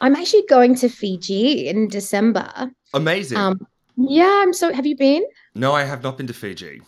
I'm 0.00 0.16
actually 0.16 0.44
going 0.48 0.74
to 0.76 0.88
Fiji 0.88 1.68
in 1.68 1.88
December. 1.88 2.70
Amazing. 2.94 3.38
Um, 3.38 3.66
yeah, 3.96 4.40
I'm 4.42 4.52
so. 4.52 4.72
Have 4.72 4.86
you 4.86 4.96
been? 4.96 5.24
no, 5.54 5.72
I 5.72 5.84
have 5.84 6.02
not 6.02 6.16
been 6.16 6.26
to 6.28 6.32
Fiji. 6.34 6.80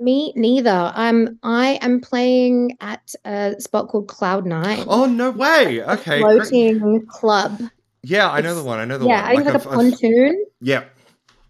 Me 0.00 0.32
neither. 0.36 0.92
I'm. 0.94 1.38
I 1.42 1.78
am 1.82 2.00
playing 2.00 2.76
at 2.80 3.14
a 3.24 3.54
spot 3.58 3.88
called 3.88 4.08
Cloud 4.08 4.46
Nine. 4.46 4.84
Oh 4.88 5.06
no 5.06 5.30
way! 5.30 5.82
Okay, 5.82 6.20
great. 6.20 6.42
floating 6.42 7.06
club. 7.06 7.60
yeah, 8.02 8.30
I 8.30 8.40
know 8.40 8.54
the 8.54 8.62
one. 8.64 8.78
I 8.78 8.84
know 8.84 8.98
the 8.98 9.06
one. 9.06 9.14
yeah, 9.14 9.22
one. 9.22 9.30
I 9.30 9.34
think 9.36 9.46
like 9.46 9.54
a 9.54 9.68
I've- 9.68 9.76
pontoon. 9.76 10.44
yeah, 10.60 10.84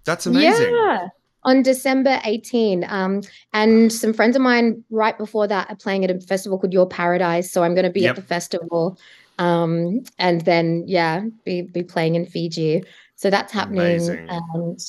that's 0.04 0.26
amazing. 0.26 0.74
Yeah. 0.74 1.08
On 1.44 1.62
December 1.62 2.20
18. 2.24 2.84
Um, 2.88 3.22
and 3.54 3.90
some 3.92 4.12
friends 4.12 4.34
of 4.36 4.42
mine 4.42 4.84
right 4.90 5.16
before 5.16 5.46
that 5.46 5.70
are 5.70 5.76
playing 5.76 6.04
at 6.04 6.10
a 6.10 6.20
festival 6.20 6.58
called 6.58 6.72
Your 6.74 6.86
Paradise. 6.86 7.50
So 7.50 7.62
I'm 7.62 7.74
gonna 7.74 7.90
be 7.90 8.00
Yep. 8.02 8.10
at 8.10 8.16
the 8.16 8.22
festival. 8.28 8.98
Um, 9.38 10.02
and 10.18 10.40
then 10.42 10.84
yeah, 10.86 11.22
be 11.44 11.62
be 11.62 11.82
playing 11.82 12.14
in 12.14 12.26
Fiji. 12.26 12.82
So 13.16 13.30
that's 13.30 13.52
happening. 13.52 13.96
Amazing. 13.96 14.26
And 14.28 14.64
In, 14.64 14.68
like, 14.70 14.80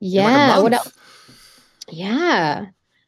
yeah, 0.00 0.58
what 0.60 0.72
else? 0.72 0.92
Yeah. 1.88 2.66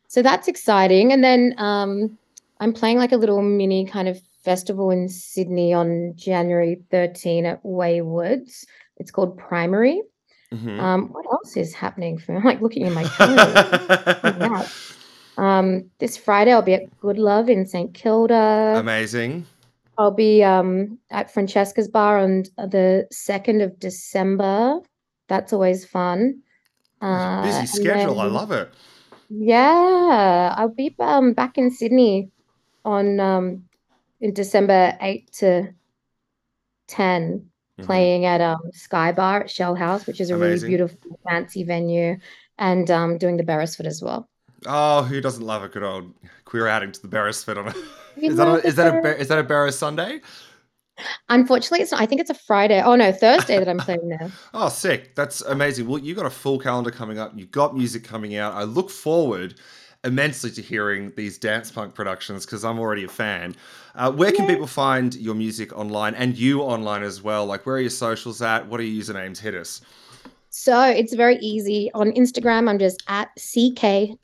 So 0.08 0.22
that's 0.22 0.48
exciting. 0.48 1.12
And 1.12 1.22
then 1.24 1.54
um 1.58 2.18
I'm 2.60 2.72
playing 2.72 2.98
like 2.98 3.12
a 3.12 3.16
little 3.16 3.42
mini 3.42 3.84
kind 3.84 4.08
of 4.08 4.20
festival 4.44 4.90
in 4.90 5.08
Sydney 5.08 5.72
on 5.72 6.12
January 6.16 6.82
13 6.90 7.46
at 7.46 7.60
Waywards. 7.64 8.66
It's 8.98 9.10
called 9.10 9.36
Primary. 9.38 10.02
Mhm. 10.52 10.78
Um, 10.78 11.08
what 11.08 11.24
else 11.32 11.56
is 11.56 11.74
happening 11.74 12.18
for 12.18 12.32
me? 12.32 12.38
I'm 12.38 12.44
like 12.44 12.60
looking 12.60 12.86
in 12.86 12.92
my 12.92 13.04
calendar. 13.04 14.66
Um, 15.36 15.90
this 15.98 16.16
Friday 16.16 16.52
I'll 16.52 16.62
be 16.62 16.74
at 16.74 17.00
Good 17.00 17.18
Love 17.18 17.48
in 17.48 17.66
St. 17.66 17.92
Kilda. 17.92 18.74
Amazing. 18.76 19.46
I'll 19.96 20.10
be 20.10 20.42
um 20.42 20.98
at 21.10 21.32
Francesca's 21.32 21.88
Bar 21.88 22.18
on 22.18 22.44
the 22.56 23.06
second 23.10 23.60
of 23.60 23.78
December. 23.78 24.80
That's 25.28 25.52
always 25.52 25.84
fun. 25.84 26.42
Uh, 27.00 27.42
Busy 27.42 27.66
schedule. 27.66 28.20
I 28.20 28.26
love 28.26 28.50
it. 28.52 28.72
Yeah, 29.28 30.54
I'll 30.56 30.68
be 30.74 30.94
um 30.98 31.32
back 31.32 31.58
in 31.58 31.70
Sydney 31.70 32.30
on 32.84 33.20
um 33.20 33.64
in 34.20 34.32
December 34.34 34.96
eight 35.00 35.30
to 35.34 35.72
ten, 36.88 37.50
Mhm. 37.78 37.84
playing 37.86 38.24
at 38.26 38.40
um 38.40 38.60
Sky 38.72 39.12
Bar 39.12 39.42
at 39.42 39.50
Shell 39.50 39.74
House, 39.74 40.06
which 40.06 40.20
is 40.20 40.30
a 40.30 40.34
Amazing. 40.36 40.70
really 40.70 40.76
beautiful, 40.76 41.18
fancy 41.28 41.64
venue, 41.64 42.16
and 42.58 42.90
um 42.90 43.18
doing 43.18 43.36
the 43.36 43.44
Beresford 43.44 43.86
as 43.86 44.02
well. 44.02 44.28
Oh, 44.66 45.02
who 45.02 45.20
doesn't 45.20 45.44
love 45.44 45.62
a 45.62 45.68
good 45.68 45.82
old 45.82 46.14
queer 46.44 46.66
outing 46.66 46.92
to 46.92 47.02
the 47.02 47.08
Beresford 47.08 47.58
on 47.58 47.68
a 47.68 47.74
is 48.16 48.36
that 48.36 48.48
a, 48.48 48.66
is 48.66 48.74
that 48.76 48.94
a 48.94 49.16
is 49.18 49.28
that 49.28 49.38
a 49.38 49.44
Beres 49.44 49.74
Sunday? 49.74 50.20
Unfortunately, 51.28 51.80
it's 51.80 51.92
not. 51.92 52.00
I 52.00 52.06
think 52.06 52.20
it's 52.20 52.30
a 52.30 52.34
Friday. 52.34 52.80
Oh 52.80 52.94
no, 52.94 53.10
Thursday 53.12 53.58
that 53.58 53.68
I'm 53.68 53.78
playing 53.88 54.08
there. 54.08 54.30
Oh, 54.52 54.68
sick! 54.68 55.14
That's 55.14 55.40
amazing. 55.42 55.88
Well, 55.88 55.98
you 55.98 56.14
got 56.14 56.26
a 56.26 56.30
full 56.30 56.58
calendar 56.58 56.90
coming 56.90 57.18
up. 57.18 57.32
You've 57.34 57.50
got 57.50 57.76
music 57.76 58.04
coming 58.04 58.36
out. 58.36 58.54
I 58.54 58.62
look 58.62 58.90
forward 58.90 59.54
immensely 60.04 60.50
to 60.50 60.62
hearing 60.62 61.12
these 61.16 61.38
dance 61.38 61.70
punk 61.70 61.94
productions 61.94 62.44
because 62.44 62.64
I'm 62.64 62.78
already 62.78 63.04
a 63.04 63.08
fan. 63.08 63.56
Uh, 63.94 64.12
where 64.12 64.32
can 64.32 64.46
people 64.46 64.66
find 64.66 65.14
your 65.14 65.34
music 65.34 65.76
online 65.76 66.14
and 66.14 66.36
you 66.36 66.60
online 66.60 67.02
as 67.02 67.22
well? 67.22 67.46
Like, 67.46 67.64
where 67.64 67.76
are 67.76 67.80
your 67.80 67.90
socials 67.90 68.42
at? 68.42 68.66
What 68.68 68.80
are 68.80 68.82
your 68.82 69.02
usernames? 69.02 69.38
Hit 69.38 69.54
us. 69.54 69.80
So 70.50 70.82
it's 70.82 71.14
very 71.14 71.36
easy. 71.38 71.90
On 71.94 72.12
Instagram, 72.12 72.68
I'm 72.68 72.78
just 72.78 73.02
at 73.08 73.28
ck.dj. 73.36 74.16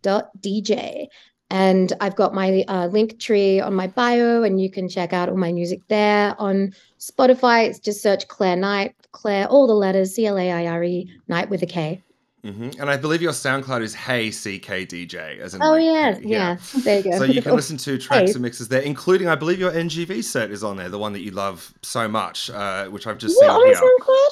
And 1.50 1.92
I've 2.00 2.14
got 2.14 2.32
my 2.32 2.64
uh, 2.68 2.86
link 2.86 3.18
tree 3.18 3.60
on 3.60 3.74
my 3.74 3.88
bio, 3.88 4.42
and 4.44 4.60
you 4.60 4.70
can 4.70 4.88
check 4.88 5.12
out 5.12 5.28
all 5.28 5.36
my 5.36 5.52
music 5.52 5.80
there. 5.88 6.34
On 6.38 6.72
Spotify, 7.00 7.68
it's 7.68 7.80
just 7.80 8.02
search 8.02 8.28
Claire 8.28 8.56
Knight, 8.56 8.94
Claire, 9.12 9.46
all 9.48 9.66
the 9.66 9.74
letters, 9.74 10.14
C 10.14 10.26
L 10.26 10.38
A 10.38 10.50
I 10.52 10.66
R 10.66 10.84
E, 10.84 11.10
Knight 11.28 11.50
with 11.50 11.62
a 11.62 11.66
K. 11.66 12.02
hmm 12.44 12.70
And 12.78 12.88
I 12.88 12.96
believe 12.96 13.20
your 13.20 13.32
SoundCloud 13.32 13.82
is 13.82 13.94
Hey 13.94 14.28
CKDJ, 14.28 15.40
as 15.40 15.54
in 15.54 15.62
Oh, 15.62 15.72
like, 15.72 15.84
yeah, 15.84 16.14
hey, 16.14 16.20
yeah. 16.24 16.56
There 16.72 16.98
you 16.98 17.04
go. 17.10 17.18
So 17.18 17.24
you 17.24 17.42
can 17.42 17.56
listen 17.56 17.76
to 17.78 17.98
tracks 18.06 18.30
Hey. 18.30 18.32
and 18.34 18.42
mixes 18.42 18.68
there, 18.68 18.82
including 18.82 19.26
I 19.28 19.34
believe 19.34 19.58
your 19.58 19.72
NGV 19.72 20.22
set 20.22 20.50
is 20.50 20.62
on 20.62 20.76
there, 20.76 20.88
the 20.88 20.98
one 20.98 21.12
that 21.14 21.20
you 21.22 21.32
love 21.32 21.74
so 21.82 22.06
much, 22.06 22.48
uh, 22.50 22.86
which 22.86 23.06
I've 23.06 23.18
just 23.18 23.38
seen 23.38 23.50
on 23.50 23.66
here. 23.66 23.74
SoundCloud? 23.74 24.30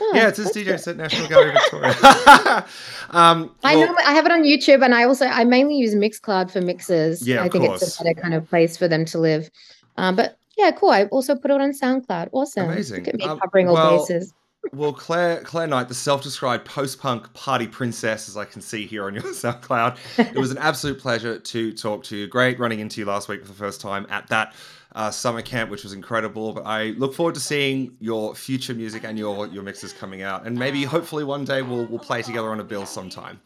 Oh, 0.00 0.12
yeah, 0.14 0.28
it's 0.28 0.38
his 0.38 0.52
DJ 0.52 0.78
set, 0.78 0.96
National 0.96 1.28
Gallery 1.28 1.52
Victoria. 1.52 1.90
um, 3.10 3.54
I 3.64 3.76
well, 3.76 3.86
know 3.86 3.98
I 4.04 4.12
have 4.12 4.26
it 4.26 4.32
on 4.32 4.42
YouTube, 4.42 4.84
and 4.84 4.94
I 4.94 5.04
also 5.04 5.26
I 5.26 5.44
mainly 5.44 5.76
use 5.76 5.94
Mixcloud 5.94 6.50
for 6.50 6.60
mixes. 6.60 7.26
Yeah, 7.26 7.42
I 7.42 7.48
think 7.48 7.64
course. 7.64 7.82
it's 7.82 8.00
a 8.00 8.04
better 8.04 8.20
kind 8.20 8.34
of 8.34 8.48
place 8.48 8.76
for 8.76 8.88
them 8.88 9.04
to 9.06 9.18
live. 9.18 9.50
Um, 9.96 10.16
but 10.16 10.38
yeah, 10.56 10.70
cool. 10.70 10.90
I 10.90 11.04
also 11.04 11.34
put 11.34 11.50
it 11.50 11.60
on 11.60 11.72
SoundCloud. 11.72 12.30
Awesome. 12.32 12.70
Amazing. 12.70 13.04
Look 13.04 13.14
at 13.14 13.16
me 13.16 13.24
Um, 13.24 13.38
covering 13.38 13.68
all 13.68 13.74
well, 13.74 13.98
bases. 13.98 14.32
Well, 14.72 14.92
Claire 14.92 15.42
Claire 15.42 15.68
Knight, 15.68 15.88
the 15.88 15.94
self-described 15.94 16.64
post-punk 16.64 17.32
party 17.34 17.66
princess, 17.66 18.28
as 18.28 18.36
I 18.36 18.44
can 18.44 18.60
see 18.60 18.86
here 18.86 19.04
on 19.04 19.14
your 19.14 19.22
SoundCloud, 19.22 19.98
it 20.18 20.38
was 20.38 20.50
an 20.50 20.58
absolute 20.58 20.98
pleasure 20.98 21.38
to 21.38 21.72
talk 21.72 22.02
to 22.04 22.16
you. 22.16 22.26
Great 22.26 22.58
running 22.58 22.80
into 22.80 23.00
you 23.00 23.06
last 23.06 23.28
week 23.28 23.42
for 23.42 23.48
the 23.48 23.54
first 23.54 23.80
time 23.80 24.06
at 24.10 24.26
that 24.28 24.54
uh, 24.96 25.10
summer 25.10 25.42
camp, 25.42 25.70
which 25.70 25.84
was 25.84 25.92
incredible. 25.92 26.54
But 26.54 26.66
I 26.66 26.86
look 26.96 27.14
forward 27.14 27.34
to 27.34 27.40
seeing 27.40 27.96
your 28.00 28.34
future 28.34 28.74
music 28.74 29.04
and 29.04 29.16
your 29.16 29.46
your 29.46 29.62
mixes 29.62 29.92
coming 29.92 30.22
out, 30.22 30.46
and 30.46 30.58
maybe 30.58 30.82
hopefully 30.82 31.22
one 31.22 31.44
day 31.44 31.62
we'll 31.62 31.86
we'll 31.86 32.00
play 32.00 32.22
together 32.22 32.50
on 32.50 32.58
a 32.58 32.64
bill 32.64 32.86
sometime. 32.86 33.40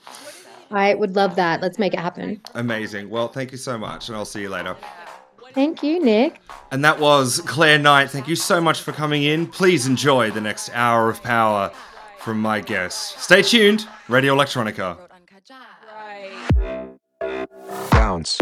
I 0.71 0.95
would 0.95 1.17
love 1.17 1.35
that. 1.35 1.61
Let's 1.61 1.79
make 1.81 1.93
it 1.93 1.99
happen. 1.99 2.41
Amazing. 2.55 3.11
Well, 3.11 3.29
thank 3.29 3.51
you 3.51 3.59
so 3.59 3.77
much, 3.77 4.09
and 4.09 4.17
I'll 4.17 4.25
see 4.25 4.41
you 4.41 4.49
later. 4.49 4.77
Thank 5.53 5.83
you, 5.83 6.03
Nick. 6.03 6.41
And 6.71 6.85
that 6.85 7.01
was 7.01 7.41
Claire 7.41 7.81
Knight. 7.81 8.11
Thank 8.11 8.29
you 8.29 8.37
so 8.37 8.61
much 8.61 8.83
for 8.83 8.93
coming 8.93 9.25
in. 9.25 9.49
Please 9.49 9.89
enjoy 9.89 10.31
the 10.31 10.41
next 10.41 10.71
hour 10.73 11.11
of 11.11 11.21
power 11.25 11.73
from 12.19 12.41
my 12.41 12.61
guest. 12.61 13.19
Stay 13.19 13.43
tuned. 13.43 13.89
Radio 14.09 14.37
Electronica. 14.37 14.97
Bounce. 17.91 18.39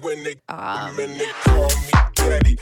When 0.00 0.22
they 0.22 0.36
Um, 0.48 0.96
when 0.96 1.18
they 1.18 1.26
call 1.44 1.66
me 1.68 1.92
daddy. 2.14 2.56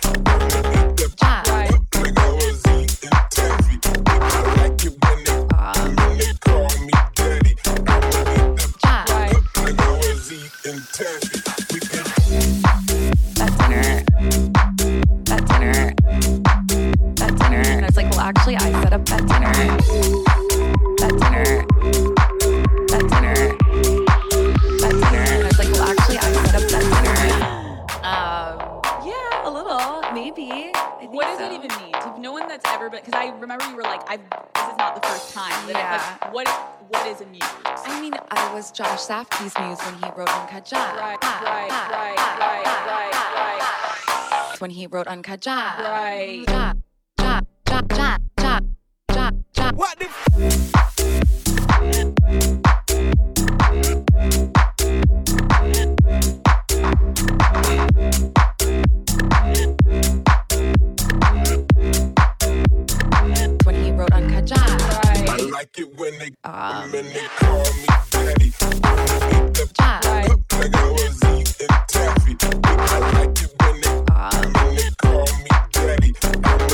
Jam. 1.17 1.45
Like 1.47 2.19
I 2.19 2.33
was 2.33 2.67
eating 2.69 3.11
taffy. 3.31 3.79
I 4.07 4.19
like 4.19 4.35
it 4.37 4.47
when 4.47 4.60
because 33.11 33.27
I 33.29 33.39
remember 33.41 33.65
you 33.69 33.77
were 33.77 33.83
like, 33.83 34.03
I 34.09 34.17
this 34.17 34.73
is 34.73 34.77
not 34.79 35.01
the 35.01 35.07
first 35.09 35.35
time. 35.35 35.51
That 35.67 35.77
I, 35.77 35.81
Yeah. 35.81 36.17
like, 36.23 36.35
what 36.35 36.49
what 36.89 37.07
is 37.07 37.21
a 37.21 37.27
muse? 37.27 37.43
I 37.65 38.01
mean, 38.01 38.15
I 38.31 38.53
was 38.55 38.71
Josh 38.71 39.01
Safdie's 39.07 39.55
muse 39.59 39.81
when 39.83 39.95
he 39.95 40.09
wrote 40.17 40.29
Uncut 40.29 40.65
Gems. 40.65 40.83
Right, 40.97 41.19
right, 41.23 41.71
right, 41.71 42.17
right, 42.39 42.65
right, 42.87 43.15
right, 43.37 44.61
When 44.61 44.71
he 44.71 44.87
wrote 44.87 45.07
Uncut 45.09 45.41
Gems. 45.41 45.79
right. 45.79 46.45
Ja, 46.49 46.73
ja, 47.21 47.41
ja, 47.69 47.81
ja, 47.97 48.17
ja, 48.41 48.61
ja, 49.15 49.31
ja. 49.57 49.73
What 49.73 49.99
the 49.99 50.09
When 52.21 52.63
like 65.77 65.87
it 65.87 65.99
when 65.99 66.19
they 66.19 66.31
Um, 66.45 66.91
they 66.91 67.27
call 67.37 67.65
me 67.75 67.87
daddy. 68.11 68.53
Like 70.59 70.75
I 70.75 70.91
was 70.91 71.25
eating 71.25 71.69
taffy. 71.89 72.37
I 72.43 72.99
like 73.13 73.43
it 73.43 73.53
when 73.63 73.81
they 73.81 74.13
um, 74.13 74.53
when 74.53 74.75
they 74.77 74.91
call 75.03 75.27
me 75.27 75.51
daddy. 75.73 76.70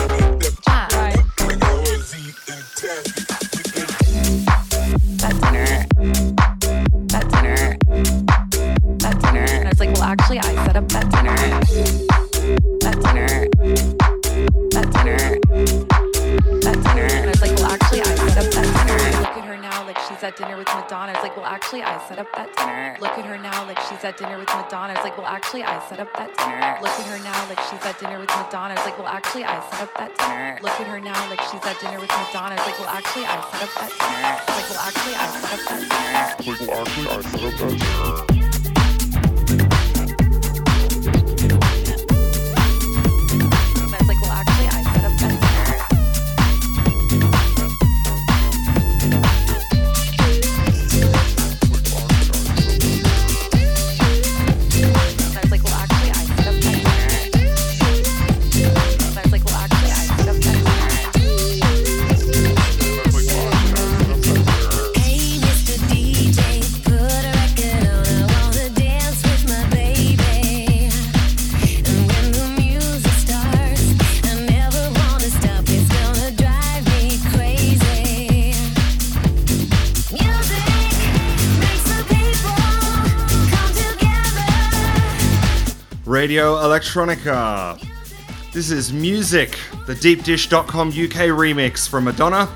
At 20.26 20.36
dinner 20.36 20.56
with 20.56 20.66
Madonna. 20.66 21.12
I 21.12 21.14
was 21.14 21.22
like, 21.22 21.36
well, 21.36 21.46
actually, 21.46 21.82
I 21.82 22.02
set 22.08 22.18
up 22.18 22.26
that 22.34 22.50
dinner. 22.58 22.98
Look 23.00 23.14
at 23.14 23.24
her 23.24 23.38
now, 23.38 23.64
like 23.66 23.78
she's 23.86 24.02
at 24.02 24.18
dinner 24.18 24.38
with 24.38 24.48
Madonna. 24.48 24.92
I 24.92 24.96
was 24.98 25.04
like, 25.04 25.16
well, 25.16 25.26
actually, 25.26 25.62
I 25.62 25.78
set 25.88 26.00
up 26.00 26.10
that 26.18 26.34
dinner. 26.34 26.78
Look 26.82 26.98
at 26.98 27.06
her 27.06 27.22
now, 27.22 27.48
like 27.48 27.60
she's 27.70 27.78
at 27.86 27.98
dinner 28.00 28.18
with 28.18 28.28
Madonna. 28.34 28.74
I 28.74 28.82
was 28.82 28.86
like, 28.90 28.98
well, 28.98 29.06
actually, 29.06 29.44
I 29.44 29.62
set 29.70 29.86
up 29.86 29.94
that 29.94 30.18
dinner. 30.18 30.58
Look 30.66 30.80
at 30.82 30.88
her 30.90 30.98
now, 30.98 31.30
like 31.30 31.40
she's 31.46 31.62
at 31.62 31.78
dinner 31.78 32.00
with 32.02 32.10
Madonna. 32.10 32.58
I 32.58 32.58
was 32.58 32.66
like, 32.66 32.78
well, 32.82 32.90
actually, 32.90 33.24
I 33.24 33.38
set 33.54 33.62
up 33.62 33.70
that 33.78 33.92
dinner. 34.02 34.26
I 34.26 34.42
was 34.42 34.58
like, 34.58 34.66
well, 34.74 34.82
actually, 34.82 35.14
I 35.14 35.30
set 35.30 35.54
up 35.54 35.62
that 35.70 35.78
dinner. 38.26 38.35
Radio 86.26 86.56
Electronica. 86.56 87.80
This 88.52 88.72
is 88.72 88.92
Music, 88.92 89.56
the 89.86 89.94
deepdish.com 89.94 90.88
UK 90.88 91.30
remix 91.30 91.88
from 91.88 92.02
Madonna. 92.02 92.52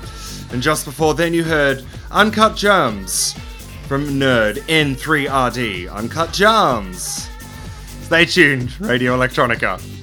And 0.51 0.61
just 0.61 0.83
before 0.83 1.13
then, 1.13 1.33
you 1.33 1.45
heard 1.45 1.85
Uncut 2.11 2.57
Gems 2.57 3.33
from 3.87 4.19
Nerd 4.19 4.57
N3RD. 4.67 5.89
Uncut 5.89 6.33
Gems. 6.33 7.29
Stay 8.01 8.25
tuned, 8.25 8.77
Radio 8.81 9.15
Electronica. 9.17 10.00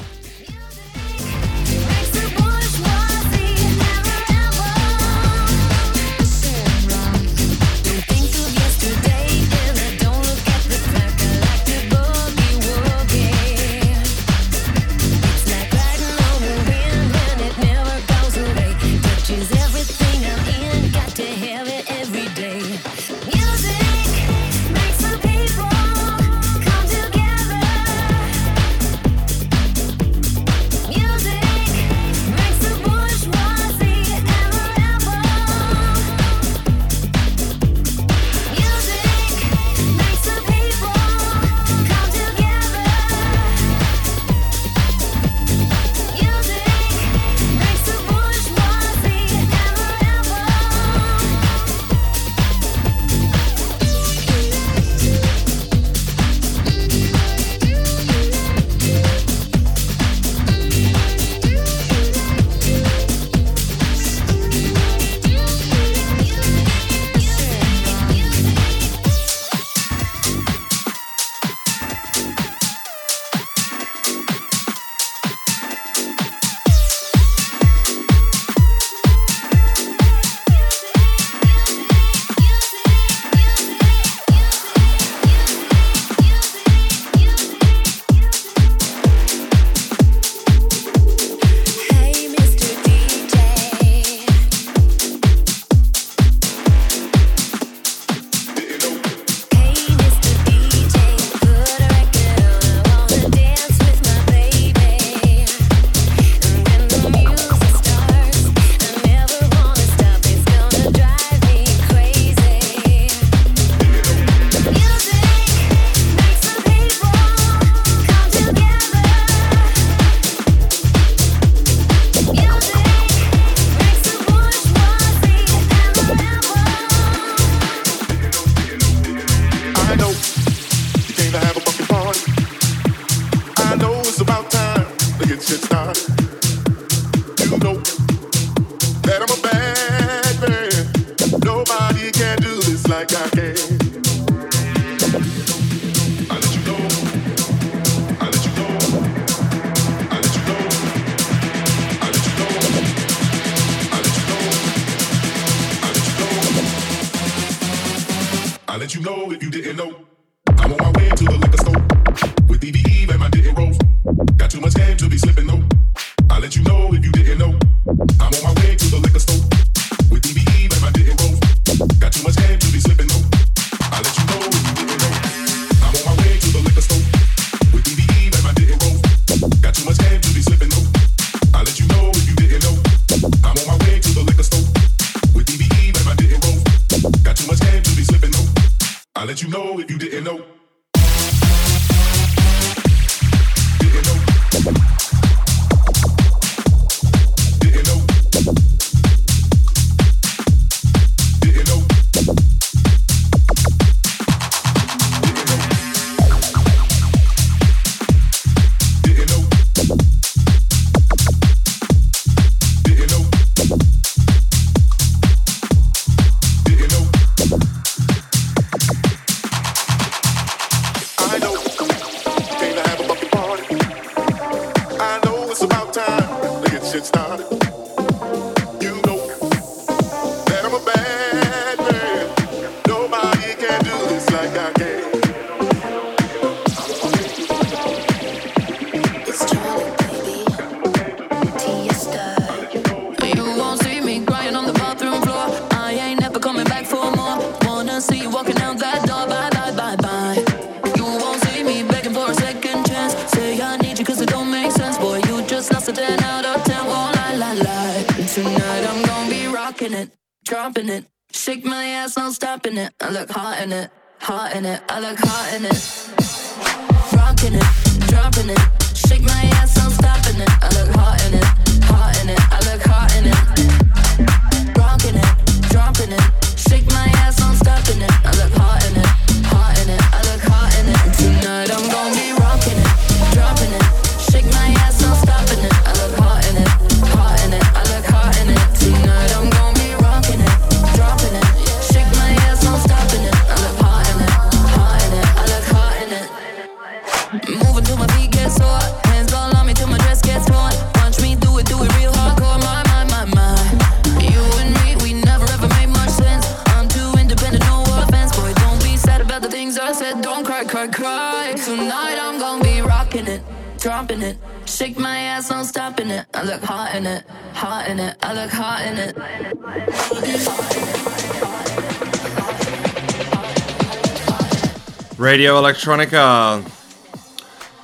Radio 325.48 325.62
Electronica. 325.62 326.62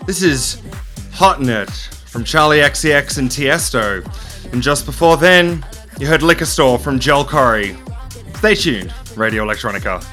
This 0.05 0.23
is 0.23 0.61
Hot 1.13 1.41
In 1.41 1.49
It 1.49 1.71
from 1.71 2.23
Charli 2.23 2.63
XCX 2.63 3.17
and 3.17 3.31
Tiesto. 3.31 4.53
And 4.53 4.63
just 4.63 4.85
before 4.85 5.17
then, 5.17 5.65
you 5.99 6.07
heard 6.07 6.21
Liquor 6.21 6.45
Store 6.45 6.79
from 6.79 6.99
Joel 6.99 7.25
Corry. 7.25 7.75
Stay 8.37 8.55
tuned, 8.55 8.93
Radio 9.17 9.47
Electronica. 9.47 10.05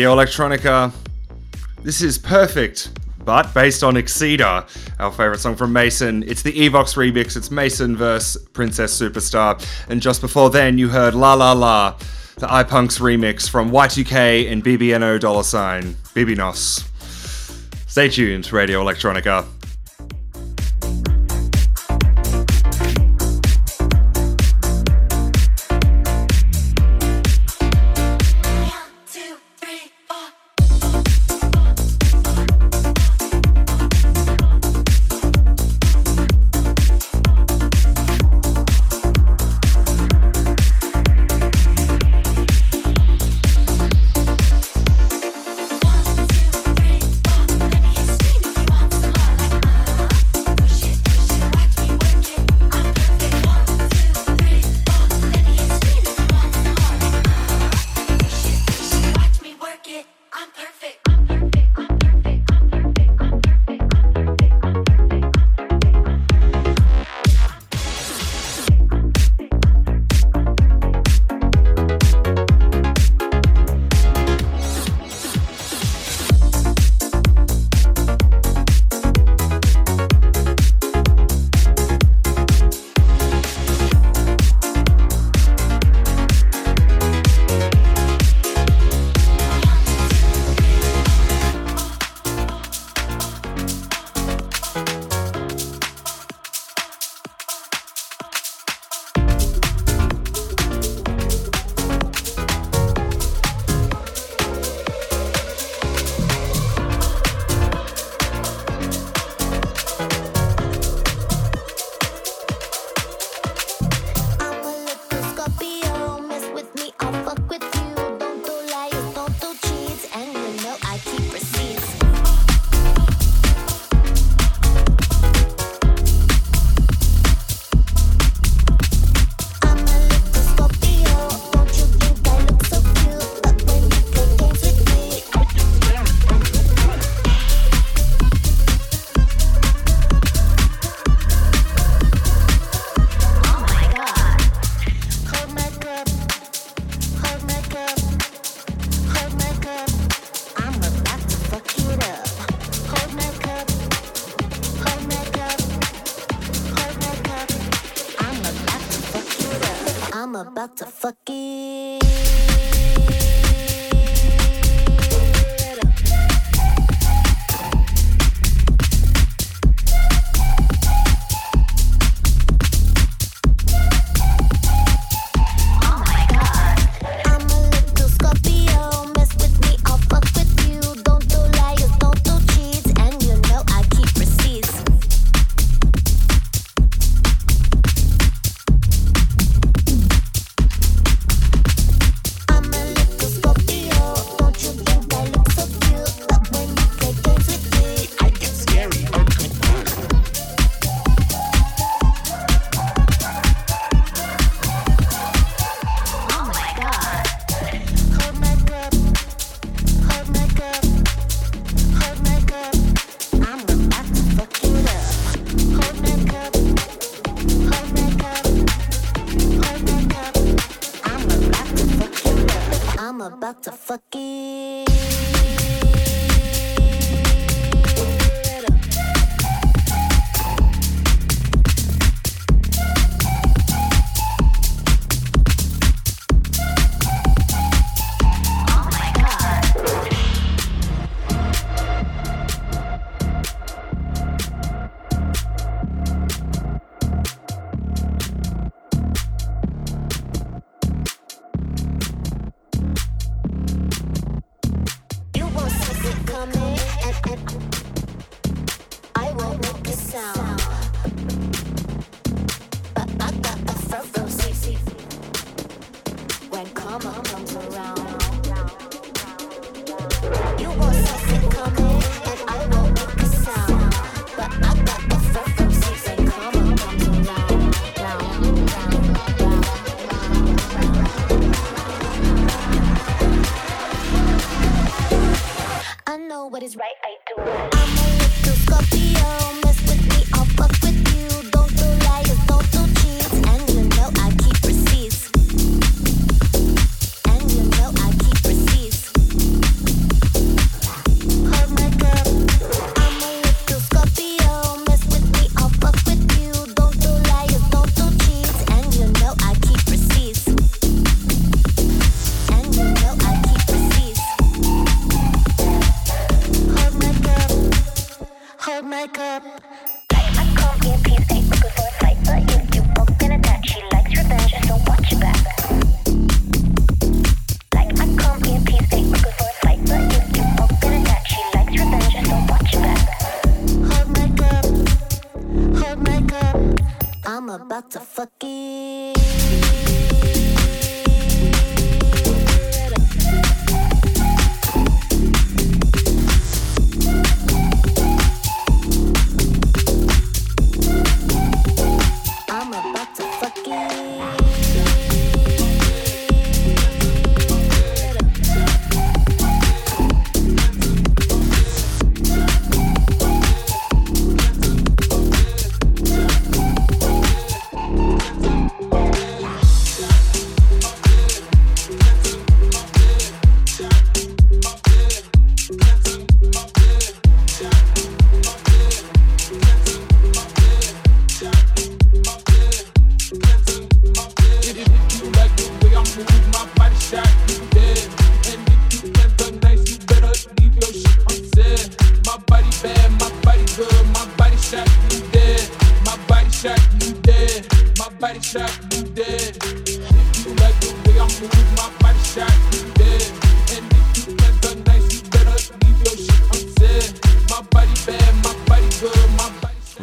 Radio 0.00 0.16
Electronica. 0.16 0.90
This 1.82 2.00
is 2.00 2.16
perfect, 2.16 2.98
but 3.22 3.52
based 3.52 3.84
on 3.84 3.96
Exceeder, 3.96 4.66
our 4.98 5.12
favorite 5.12 5.40
song 5.40 5.56
from 5.56 5.74
Mason. 5.74 6.22
It's 6.22 6.40
the 6.40 6.54
Evox 6.54 6.96
remix, 6.96 7.36
it's 7.36 7.50
Mason 7.50 7.94
versus 7.98 8.42
Princess 8.54 8.98
Superstar. 8.98 9.62
And 9.90 10.00
just 10.00 10.22
before 10.22 10.48
then, 10.48 10.78
you 10.78 10.88
heard 10.88 11.12
La 11.14 11.34
La 11.34 11.52
La, 11.52 11.98
the 12.36 12.46
iPunks 12.46 12.98
remix 12.98 13.46
from 13.46 13.70
Y2K 13.70 14.50
and 14.50 14.64
BBNO 14.64 15.20
dollar 15.20 15.42
sign, 15.42 15.82
Bibinos. 16.14 16.82
Stay 17.86 18.08
tuned, 18.08 18.50
Radio 18.54 18.82
Electronica. 18.82 19.44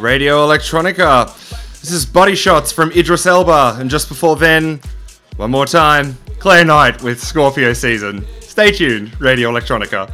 Radio 0.08 0.46
Electronica. 0.46 1.26
This 1.82 1.90
is 1.90 2.06
Body 2.06 2.34
Shots 2.34 2.72
from 2.72 2.90
Idris 2.92 3.26
Elba, 3.26 3.76
and 3.78 3.90
just 3.90 4.08
before 4.08 4.36
then, 4.36 4.80
one 5.36 5.50
more 5.50 5.66
time, 5.66 6.16
Claire 6.38 6.64
Knight 6.64 7.02
with 7.02 7.22
Scorpio 7.22 7.74
Season. 7.74 8.24
Stay 8.40 8.72
tuned, 8.72 9.20
Radio 9.20 9.52
Electronica. 9.52 10.10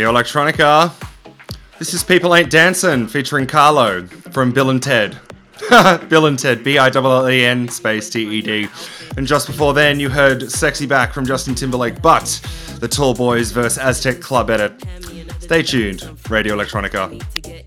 Radio 0.00 0.14
Electronica. 0.14 0.94
This 1.78 1.92
is 1.92 2.02
People 2.02 2.34
Ain't 2.34 2.50
Dancing 2.50 3.06
featuring 3.06 3.46
Carlo 3.46 4.06
from 4.06 4.50
Billen 4.50 4.80
Ted. 4.80 5.12
Billen 6.08 6.40
Ted, 6.40 6.64
B 6.64 6.78
I 6.78 6.88
L 6.88 7.06
L 7.06 7.28
E 7.28 7.44
N 7.44 7.68
space 7.68 8.08
T 8.08 8.26
E 8.26 8.40
D. 8.40 8.66
And 9.18 9.26
just 9.26 9.46
before 9.46 9.74
then, 9.74 10.00
you 10.00 10.08
heard 10.08 10.50
Sexy 10.50 10.86
Back 10.86 11.12
from 11.12 11.26
Justin 11.26 11.54
Timberlake, 11.54 12.00
but 12.00 12.24
the 12.78 12.88
Tall 12.88 13.12
Boys 13.12 13.50
versus 13.50 13.76
Aztec 13.76 14.22
Club 14.22 14.48
edit. 14.48 14.72
Stay 15.38 15.62
tuned, 15.62 16.02
Radio 16.30 16.56
Electronica. 16.56 17.12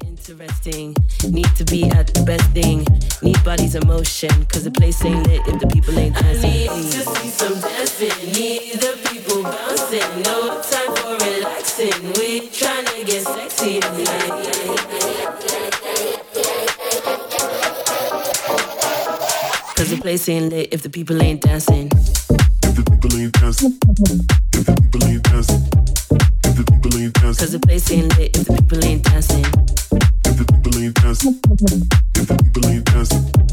interesting. 0.10 0.96
Need 1.30 1.56
to 1.56 1.66
be 1.66 1.84
at 1.92 2.08
the 2.16 2.24
best 2.24 2.50
thing. 2.50 2.84
Need 3.22 3.44
bodies 3.44 3.76
in 3.76 3.86
motion, 3.86 4.44
cause 4.46 4.64
the 4.64 4.72
place 4.72 5.06
ain't 5.06 5.28
lit 5.28 5.48
if 5.48 5.60
the 5.60 5.68
people 5.68 6.00
ain't 6.00 6.16
dancing. 6.16 6.50
I 6.50 6.76
need 6.78 6.92
to 6.94 7.00
see 7.00 7.30
some 7.30 7.62
dancing. 7.62 8.32
Need 8.32 8.74
the 8.82 8.98
people 9.08 9.44
bouncing. 9.44 10.24
No 10.24 10.60
time 10.64 11.03
for 11.74 11.84
relaxing. 11.84 12.14
We 12.14 12.50
tryna 12.50 13.06
get 13.06 13.24
sexy 13.24 13.80
tonight. 13.80 14.30
Cause 19.76 19.90
the 19.90 19.98
place 20.02 20.30
ain't 20.30 20.52
lit 20.52 20.70
if 20.72 20.82
the 20.84 20.90
people 20.90 21.22
ain't 21.22 21.42
dancing. 21.42 21.92
If 22.64 22.76
the 22.76 22.84
People 23.04 23.20
ain't 23.20 23.34
dancing. 23.34 23.78
If 24.54 24.66
the 24.66 24.76
people 24.82 25.04
ain't 25.08 25.24
dancing. 25.24 25.62
If 26.46 26.56
the 26.56 26.64
people 26.64 26.98
ain't 27.00 27.14
dancing. 27.14 27.36
Cause 27.36 27.52
the 27.52 27.60
place 27.60 27.92
ain't 27.92 28.18
lit 28.18 28.38
if 28.38 28.48
the 28.48 28.54
people 28.54 28.86
ain't 28.86 29.04
dancing. 29.04 29.46
If 30.26 30.38
the 30.38 30.46
people 30.46 30.80
ain't 30.80 30.96
dancing. 30.96 31.40
If 32.16 32.28
the 32.28 32.38
people 32.44 32.66
ain't 32.70 32.86
dancing. 32.86 33.53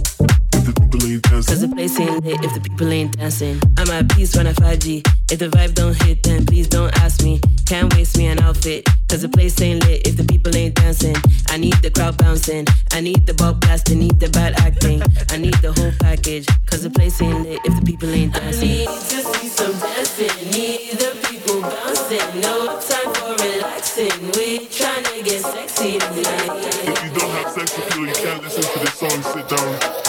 If 1.41 1.47
the 1.61 1.71
people 1.71 1.73
ain't 1.73 1.89
dancing. 1.89 1.89
Cause 1.89 1.89
the 1.89 1.89
place 1.89 2.01
ain't 2.01 2.25
lit 2.25 2.45
if 2.45 2.55
the 2.55 2.61
people 2.61 2.93
ain't 2.93 3.17
dancing. 3.17 3.61
I'm 3.79 3.91
at 3.91 4.09
peace 4.11 4.37
when 4.37 4.47
I 4.47 4.53
5G. 4.53 5.07
If 5.33 5.39
the 5.39 5.49
vibe 5.49 5.75
don't 5.75 5.97
hit, 6.03 6.23
then 6.23 6.45
please 6.45 6.69
don't 6.69 6.95
ask 6.99 7.23
me. 7.23 7.41
Can't 7.67 7.93
waste 7.95 8.19
me 8.19 8.27
an 8.27 8.41
outfit. 8.41 8.87
Cause 9.09 9.23
the 9.23 9.29
place 9.29 9.61
ain't 9.63 9.83
lit 9.87 10.07
if 10.07 10.17
the 10.17 10.25
people 10.25 10.55
ain't 10.55 10.75
dancing. 10.75 11.17
I 11.49 11.57
need 11.57 11.75
the 11.81 11.91
crowd 11.91 12.19
bouncing. 12.19 12.67
I 12.93 13.01
need 13.01 13.27
the 13.27 13.33
ball 13.35 13.55
blasting. 13.55 14.01
Need 14.01 14.21
the 14.21 14.29
bad 14.29 14.53
acting. 14.61 15.03
I 15.31 15.39
need 15.39 15.55
the 15.63 15.73
whole 15.73 15.93
package. 16.01 16.47
Cause 16.67 16.83
the 16.83 16.91
place 16.91 17.21
ain't 17.23 17.43
lit 17.43 17.61
if 17.65 17.75
the 17.75 17.87
people 17.87 18.11
ain't 18.11 18.35
dancing. 18.35 18.69
I 18.69 18.73
need 18.73 18.87
to 18.87 19.19
see 19.33 19.49
some 19.49 19.73
dancing. 19.81 20.51
Need 20.53 20.93
the 21.01 21.17
people 21.25 21.63
bouncing. 21.63 22.41
No 22.41 22.79
time 22.85 23.15
for 23.17 23.33
relaxing. 23.41 24.13
We 24.37 24.69
tryna 24.69 25.25
get 25.25 25.41
sexy 25.41 25.99
tonight. 25.99 26.69
If 26.85 27.05
you 27.05 27.11
don't 27.19 27.31
have 27.31 27.51
sex 27.53 27.79
appeal, 27.79 28.07
you 28.07 28.13
can't 28.13 28.43
listen 28.43 28.63
to 28.63 28.79
this 28.79 28.95
song. 28.95 29.23
Sit 29.23 29.49
down. 29.49 30.00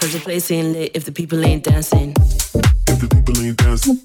Cause 0.00 0.12
the 0.12 0.20
place 0.20 0.50
ain't 0.50 0.72
lit 0.72 0.92
if 0.94 1.04
the 1.04 1.12
people 1.12 1.44
ain't 1.44 1.64
dancing. 1.64 2.14
If 2.88 3.00
the 3.00 3.08
people 3.08 3.38
ain't 3.40 3.56
dancing. 3.56 4.00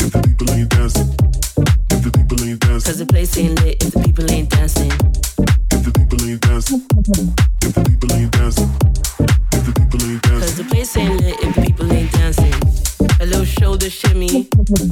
If 0.00 0.12
the 0.12 0.20
people 0.22 0.50
ain't 0.50 0.70
dancing. 0.70 1.08
If 1.90 2.02
the 2.02 2.10
people 2.10 2.44
ain't 2.44 2.60
dancing. 2.60 2.90
Cause 2.90 2.98
the 2.98 3.06
place 3.06 3.36
ain't 3.38 3.60
lit 3.62 3.82
if 3.82 3.92
the 3.92 4.00
people 4.00 4.30
ain't 4.30 4.50
dancing. 4.50 4.90
If 5.70 5.82
the 5.84 5.92
people 5.92 6.22
ain't 6.24 6.40
dancing. 6.40 6.80
If 7.62 7.74
the 7.74 7.82
people 7.84 8.12
ain't 8.12 8.32
dancing. 8.32 8.70
If 9.52 9.62
the 9.66 9.72
people 9.72 10.02
ain't 10.04 10.22
dancing. 10.22 10.40
Cause 10.40 10.56
the 10.56 10.64
place 10.64 10.96
ain't 10.96 11.20
lit 11.20 11.36
if 11.42 11.54
the 11.54 11.60
people 11.62 11.92
ain't 11.92 12.12
dancing. 12.12 12.54
A 13.20 13.26
little 13.26 13.44
shoulder 13.44 13.90
shimmy, 13.90 14.48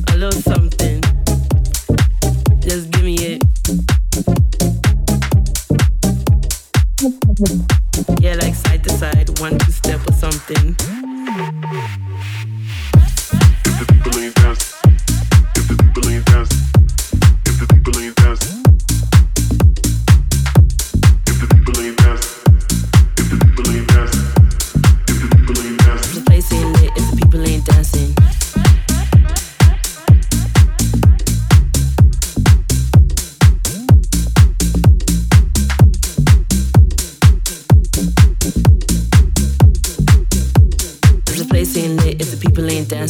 a 0.09 0.17
little 0.17 0.41
something. 0.43 1.03
Just 2.61 2.91
give 2.91 3.05
me 3.05 3.17
it. 3.21 3.43
Something. 10.47 12.06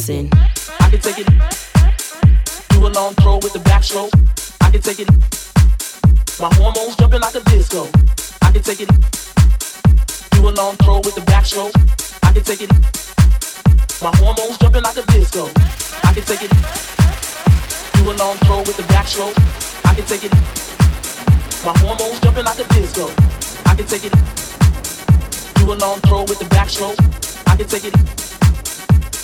Dancing. 0.07 0.29
I 0.79 0.89
can 0.89 0.99
take 0.99 1.19
it. 1.19 1.27
Do 2.69 2.87
a 2.87 2.89
long 2.89 3.13
throw 3.15 3.35
with 3.35 3.53
the 3.53 3.59
backstroke. 3.59 4.11
I 4.61 4.71
can 4.71 4.81
take 4.81 4.99
it. 4.99 5.09
My 6.39 6.49
hormones 6.55 6.95
jumping 6.95 7.21
like 7.21 7.35
a 7.35 7.41
disco. 7.51 7.89
I 8.41 8.51
can 8.51 8.61
take 8.61 8.81
it. 8.81 8.89
Do 10.31 10.47
a 10.47 10.51
long 10.51 10.75
throw 10.77 10.97
with 10.97 11.15
the 11.15 11.21
backstroke. 11.21 11.75
I 12.23 12.31
can 12.31 12.43
take 12.43 12.61
it. 12.61 12.71
My 14.01 14.11
hormones 14.17 14.57
jumping 14.57 14.83
like 14.83 14.97
a 14.97 15.05
disco. 15.11 15.49
I 16.03 16.13
can 16.13 16.23
take 16.23 16.43
it. 16.43 16.51
Do 17.93 18.11
a 18.11 18.13
long 18.13 18.37
throw 18.45 18.59
with 18.59 18.77
the 18.77 18.83
backstroke. 18.83 19.35
I 19.83 19.93
can 19.93 20.05
take 20.05 20.23
it. 20.23 20.33
My 21.65 21.73
hormones 21.79 22.19
jumping 22.21 22.45
like 22.45 22.59
a 22.59 22.67
disco. 22.73 23.09
I 23.65 23.75
can 23.75 23.85
take 23.85 24.05
it. 24.05 24.13
Do 25.55 25.73
a 25.73 25.75
long 25.75 25.99
throw 26.01 26.21
with 26.21 26.39
the 26.39 26.45
backstroke. 26.55 26.97
I 27.47 27.55
can 27.57 27.67
take 27.67 27.85
it. 27.85 28.36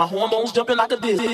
My 0.00 0.06
hormones 0.06 0.52
jumping 0.52 0.78
like 0.78 0.92
a 0.92 0.96
disco. 0.96 1.26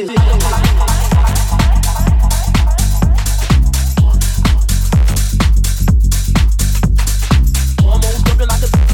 Hormones 7.81 8.23
jumping 8.25 8.49
like 8.49 8.63
a 8.65 8.86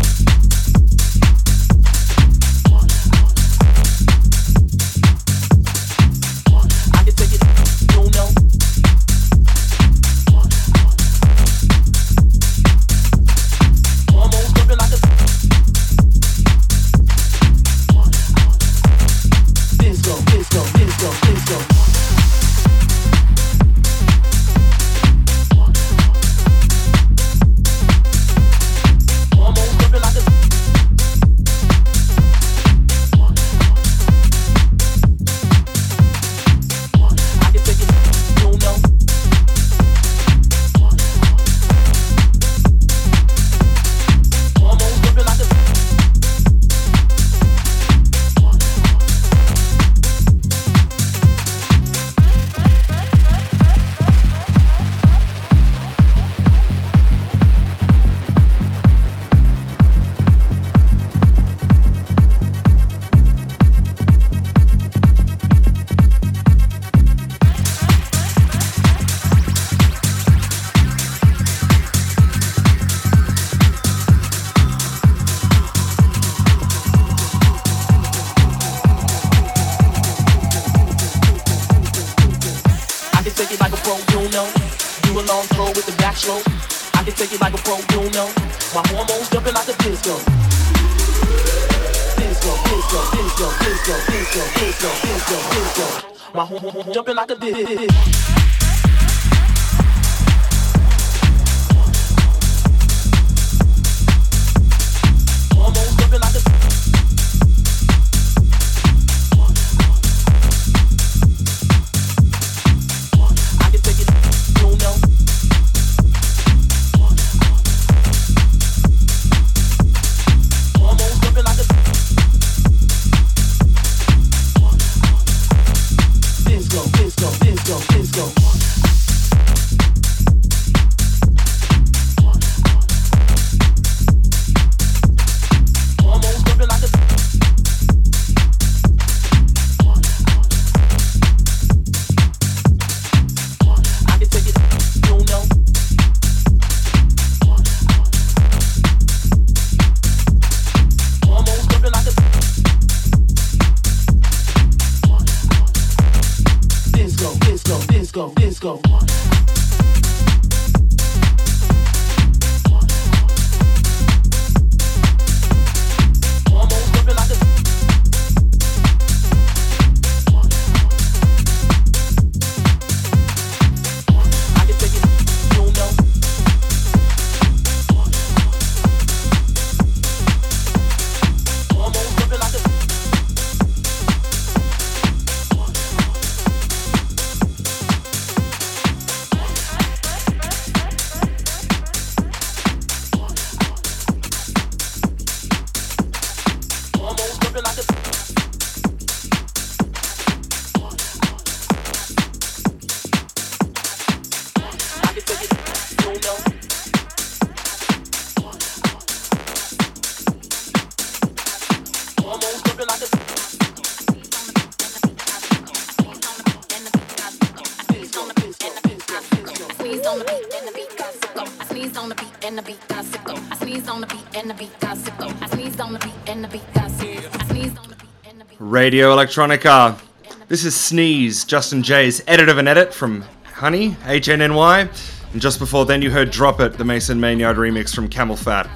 Radio 229.03 229.17
Electronica. 229.17 230.01
This 230.47 230.65
is 230.65 230.77
Sneeze, 230.77 231.45
Justin 231.45 231.83
J's 231.83 232.23
edit 232.29 232.49
of 232.49 232.59
an 232.59 232.69
edit 232.69 232.95
from 232.95 233.25
Honey, 233.43 233.97
HNNY. 234.05 235.33
And 235.33 235.43
just 235.43 235.59
before 235.59 235.85
then, 235.85 236.01
you 236.03 236.09
heard 236.09 236.31
Drop 236.31 236.61
It, 236.61 236.75
the 236.75 236.85
Mason 236.85 237.19
Maynard 237.19 237.57
remix 237.57 237.93
from 237.93 238.09
CamelPhat. 238.09 238.71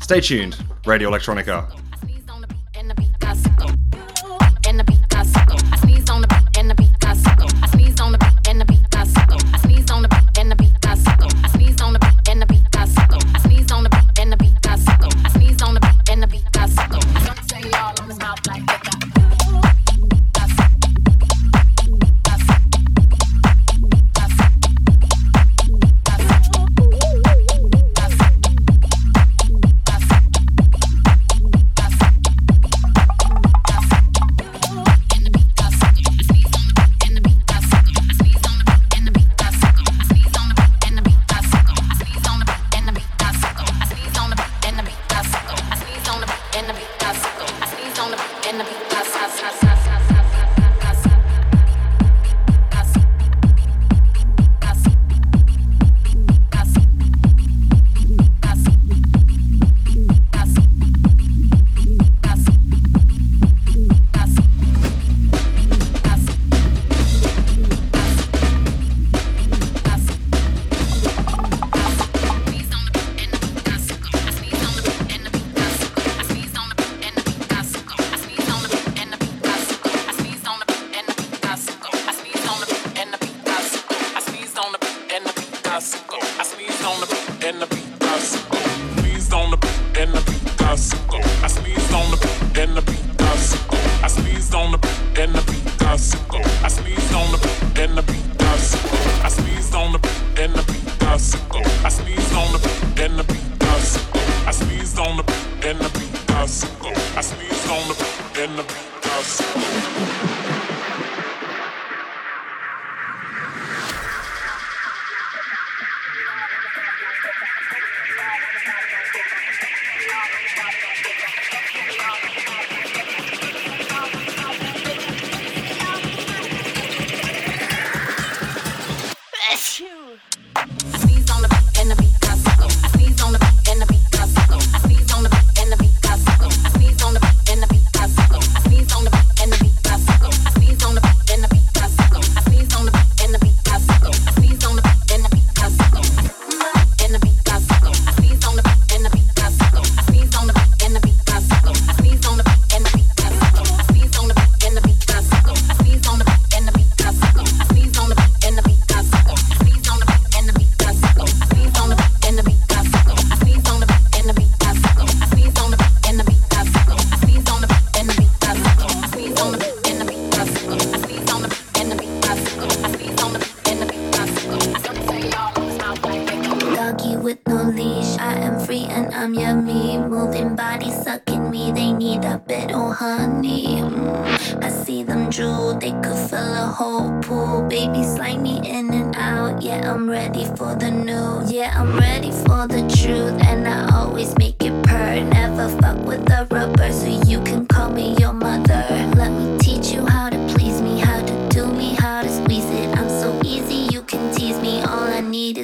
Stay 0.00 0.20
tuned, 0.20 0.56
Radio 0.84 1.08
Electronica. 1.08 1.77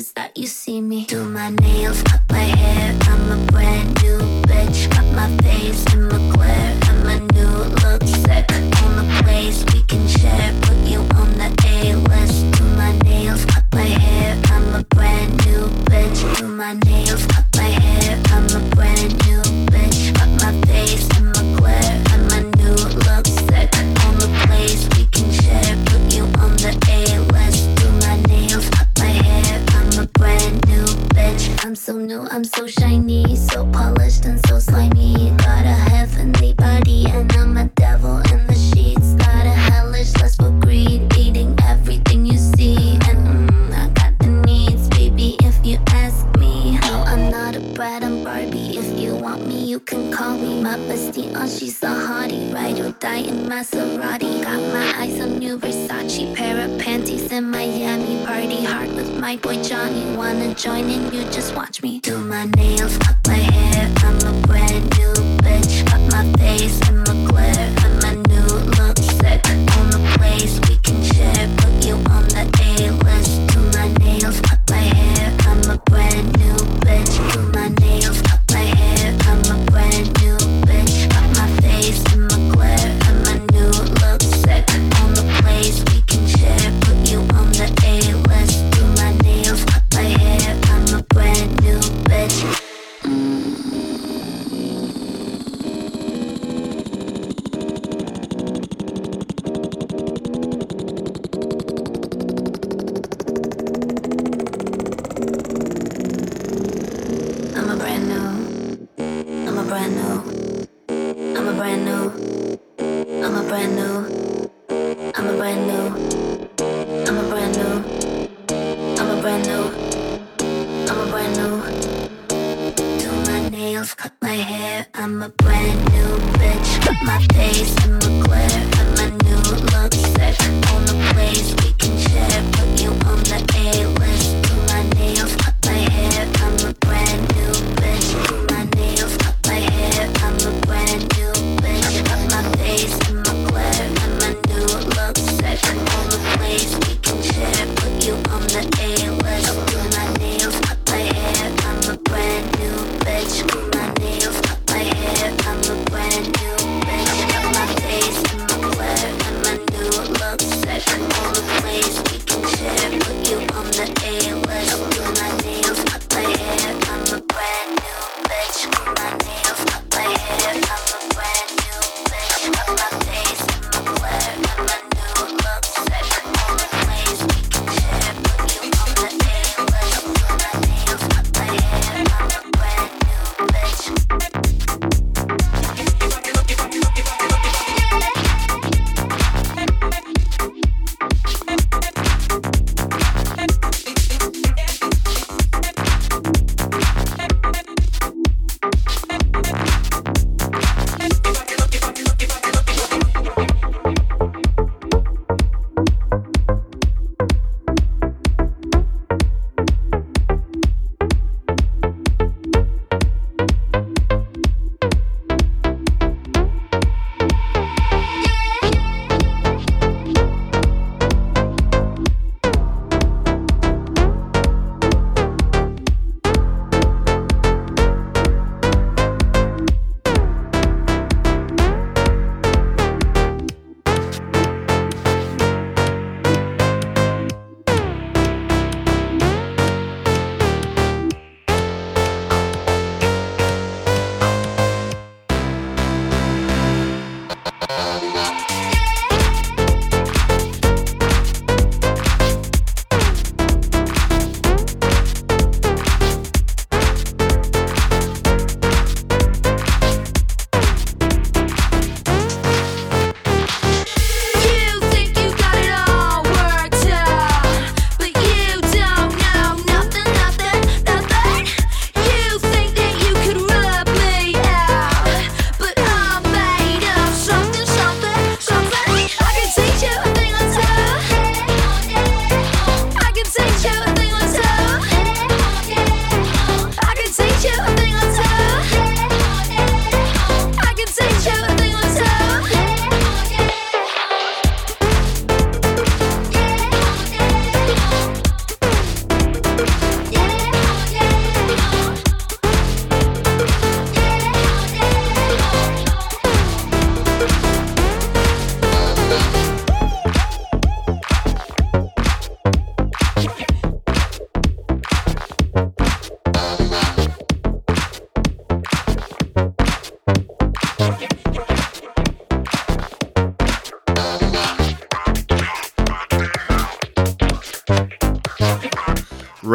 is 0.05 0.12
that 0.12 0.36
you 0.36 0.47
see 0.47 0.81
me. 0.81 1.07
Do 1.07 1.24
my 1.24 1.49
nails, 1.50 2.02
cut 2.02 2.20
my 2.31 2.47
hair, 2.60 2.89
I'm 3.10 3.24
a 3.36 3.39
brand 3.52 3.89
new 4.02 4.18
bitch. 4.49 4.91
Cut 4.91 5.08
my 5.20 5.28
face 5.44 5.83
in 5.94 6.08
glare, 6.33 6.73
I'm 6.89 7.07
a 7.15 7.18
new 7.36 7.55
look 7.83 8.02
sick. 8.24 8.47
On 8.84 8.92
the 9.00 9.07
place 9.23 9.58
we 9.73 9.81
can 9.91 10.05
share, 10.07 10.50
put 10.66 10.78
you 10.92 11.00
on 11.20 11.31
the 11.41 11.49
A 11.76 11.78
list. 12.10 12.39
Do 12.57 12.65
my 12.83 12.92
nails, 13.08 13.44
cut 13.47 13.65
my 13.73 13.89
hair, 14.05 14.31
I'm 14.55 14.74
a 14.81 14.83
brand 14.97 15.31
new 15.47 15.62
bitch. 15.89 16.18
Do 16.39 16.49
my 16.49 16.74
nails. 16.74 17.03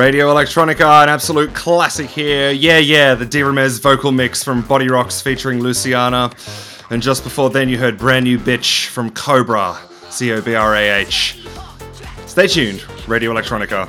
Radio 0.09 0.33
Electronica, 0.33 1.03
an 1.03 1.07
absolute 1.07 1.53
classic 1.53 2.09
here. 2.09 2.49
Yeah, 2.49 2.79
yeah, 2.79 3.13
the 3.13 3.27
D 3.27 3.43
vocal 3.43 4.11
mix 4.11 4.43
from 4.43 4.63
Bodyrox 4.63 5.21
featuring 5.21 5.59
Luciana. 5.59 6.31
And 6.89 6.99
just 6.99 7.23
before 7.23 7.51
then, 7.51 7.69
you 7.69 7.77
heard 7.77 7.99
Brand 7.99 8.25
New 8.25 8.39
Bitch 8.39 8.87
from 8.87 9.11
COBRAH, 9.11 9.77
C 10.09 10.31
O 10.31 10.41
B 10.41 10.55
R 10.55 10.75
A 10.75 11.01
H. 11.01 11.37
Stay 12.25 12.47
tuned, 12.47 12.83
Radio 13.07 13.31
Electronica. 13.31 13.87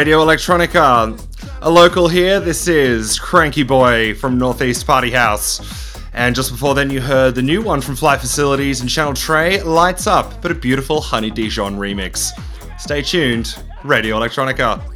Radio 0.00 0.24
Electronica. 0.24 1.14
A 1.60 1.70
local 1.70 2.08
here, 2.08 2.40
this 2.40 2.68
is 2.68 3.18
Cranky 3.18 3.62
Boy 3.62 4.14
from 4.14 4.38
Northeast 4.38 4.86
Party 4.86 5.10
House. 5.10 5.94
And 6.14 6.34
just 6.34 6.52
before 6.52 6.74
then, 6.74 6.88
you 6.88 7.02
heard 7.02 7.34
the 7.34 7.42
new 7.42 7.60
one 7.60 7.82
from 7.82 7.96
Flight 7.96 8.18
Facilities 8.18 8.80
and 8.80 8.88
Channel 8.88 9.12
Tres, 9.12 9.62
Lights 9.62 10.06
Up, 10.06 10.40
but 10.40 10.50
a 10.50 10.54
beautiful 10.54 11.02
Honey 11.02 11.30
Dijon 11.30 11.76
remix. 11.76 12.30
Stay 12.80 13.02
tuned, 13.02 13.62
Radio 13.84 14.18
Electronica. 14.18 14.89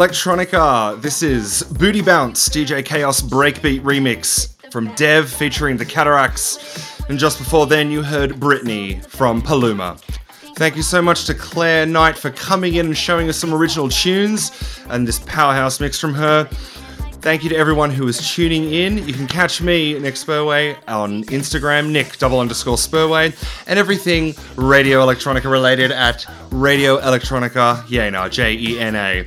Electronica. 0.00 0.98
This 1.02 1.22
is 1.22 1.62
Booty 1.62 2.00
Bounce, 2.00 2.48
DJ 2.48 2.82
Chaos 2.82 3.20
Breakbeat 3.20 3.82
remix 3.82 4.54
from 4.72 4.90
Dev 4.94 5.28
featuring 5.28 5.76
the 5.76 5.84
Cataracs. 5.84 6.98
And 7.10 7.18
just 7.18 7.36
before 7.36 7.66
then, 7.66 7.90
you 7.90 8.02
heard 8.02 8.40
Brittany 8.40 9.00
from 9.00 9.42
Paluma. 9.42 10.00
Thank 10.56 10.76
you 10.76 10.82
so 10.82 11.02
much 11.02 11.26
to 11.26 11.34
Claire 11.34 11.84
Knight 11.84 12.16
for 12.16 12.30
coming 12.30 12.76
in 12.76 12.86
and 12.86 12.96
showing 12.96 13.28
us 13.28 13.36
some 13.36 13.52
original 13.52 13.90
tunes 13.90 14.80
and 14.88 15.06
this 15.06 15.18
powerhouse 15.18 15.80
mix 15.80 16.00
from 16.00 16.14
her. 16.14 16.44
Thank 17.20 17.44
you 17.44 17.50
to 17.50 17.56
everyone 17.56 17.90
who 17.90 18.08
is 18.08 18.26
tuning 18.26 18.72
in. 18.72 19.06
You 19.06 19.12
can 19.12 19.26
catch 19.26 19.60
me, 19.60 19.98
Nick 19.98 20.14
Spurway, 20.14 20.78
on 20.88 21.24
Instagram, 21.24 21.90
Nick 21.90 22.16
double 22.16 22.40
underscore 22.40 22.76
Spurway, 22.76 23.36
and 23.66 23.78
everything 23.78 24.34
Radio 24.56 25.04
Electronica 25.04 25.50
related 25.50 25.92
at 25.92 26.24
Radio 26.50 26.98
Electronica 27.00 27.86
Jena, 27.86 28.30
J 28.30 28.54
E 28.54 28.80
N 28.80 28.96
A. 28.96 29.26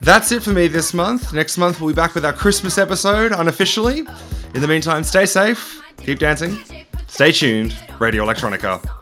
That's 0.00 0.30
it 0.32 0.42
for 0.42 0.50
me 0.50 0.68
this 0.68 0.94
month. 0.94 1.32
Next 1.32 1.58
month, 1.58 1.80
we'll 1.80 1.90
be 1.90 1.96
back 1.96 2.14
with 2.14 2.24
our 2.24 2.32
Christmas 2.32 2.78
episode 2.78 3.32
unofficially. 3.32 4.06
In 4.54 4.60
the 4.60 4.68
meantime, 4.68 5.02
stay 5.02 5.26
safe, 5.26 5.82
keep 5.98 6.18
dancing, 6.18 6.58
stay 7.08 7.32
tuned. 7.32 7.76
Radio 7.98 8.24
Electronica. 8.24 8.97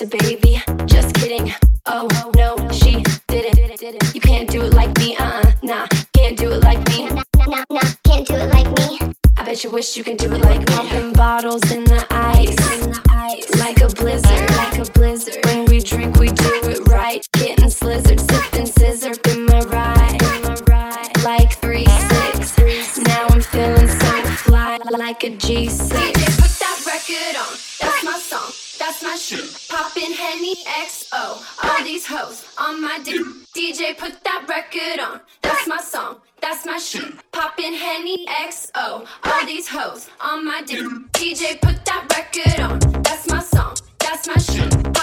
I'm 0.00 0.06
a 0.06 0.10
baby. 0.10 0.62
Just 0.86 1.14
kidding. 1.16 1.52
Oh, 1.86 2.08
no, 2.36 2.56
she 2.70 3.02
didn't. 3.26 4.14
You 4.14 4.20
can't 4.20 4.48
do 4.48 4.62
it 4.62 4.72
like 4.72 4.96
me, 4.98 5.16
uh 5.16 5.24
uh. 5.24 5.52
Nah, 5.62 5.86
can't 6.12 6.38
do 6.38 6.52
it 6.52 6.62
like 6.62 6.86
me. 6.88 7.08
Nah, 7.08 7.22
nah, 7.46 7.64
nah, 7.70 7.80
can't 8.04 8.26
do 8.26 8.34
it 8.34 8.48
like 8.52 8.68
me. 8.78 9.14
I 9.36 9.44
bet 9.44 9.64
you 9.64 9.70
wish 9.70 9.96
you 9.96 10.04
could 10.04 10.18
do 10.18 10.32
it 10.32 10.42
like 10.42 10.60
me. 10.60 10.66
Popping 10.66 11.12
bottles 11.14 11.70
in 11.72 11.84
the 11.84 12.06
ice. 12.10 12.37
Record 34.58 35.00
on. 35.00 35.20
That's 35.42 35.68
my 35.68 35.78
song. 35.78 36.16
That's 36.40 36.66
my 36.66 36.78
shit. 36.78 37.04
Poppin' 37.30 37.74
Henny 37.74 38.26
XO. 38.26 39.06
All 39.24 39.46
these 39.46 39.68
hoes 39.68 40.08
on 40.20 40.44
my 40.44 40.62
dick. 40.62 40.84
DJ, 41.12 41.60
put 41.60 41.84
that 41.84 42.02
record 42.16 42.60
on. 42.60 43.02
That's 43.02 43.28
my 43.28 43.40
song. 43.40 43.76
That's 44.00 44.26
my 44.26 44.38
shit. 44.38 44.97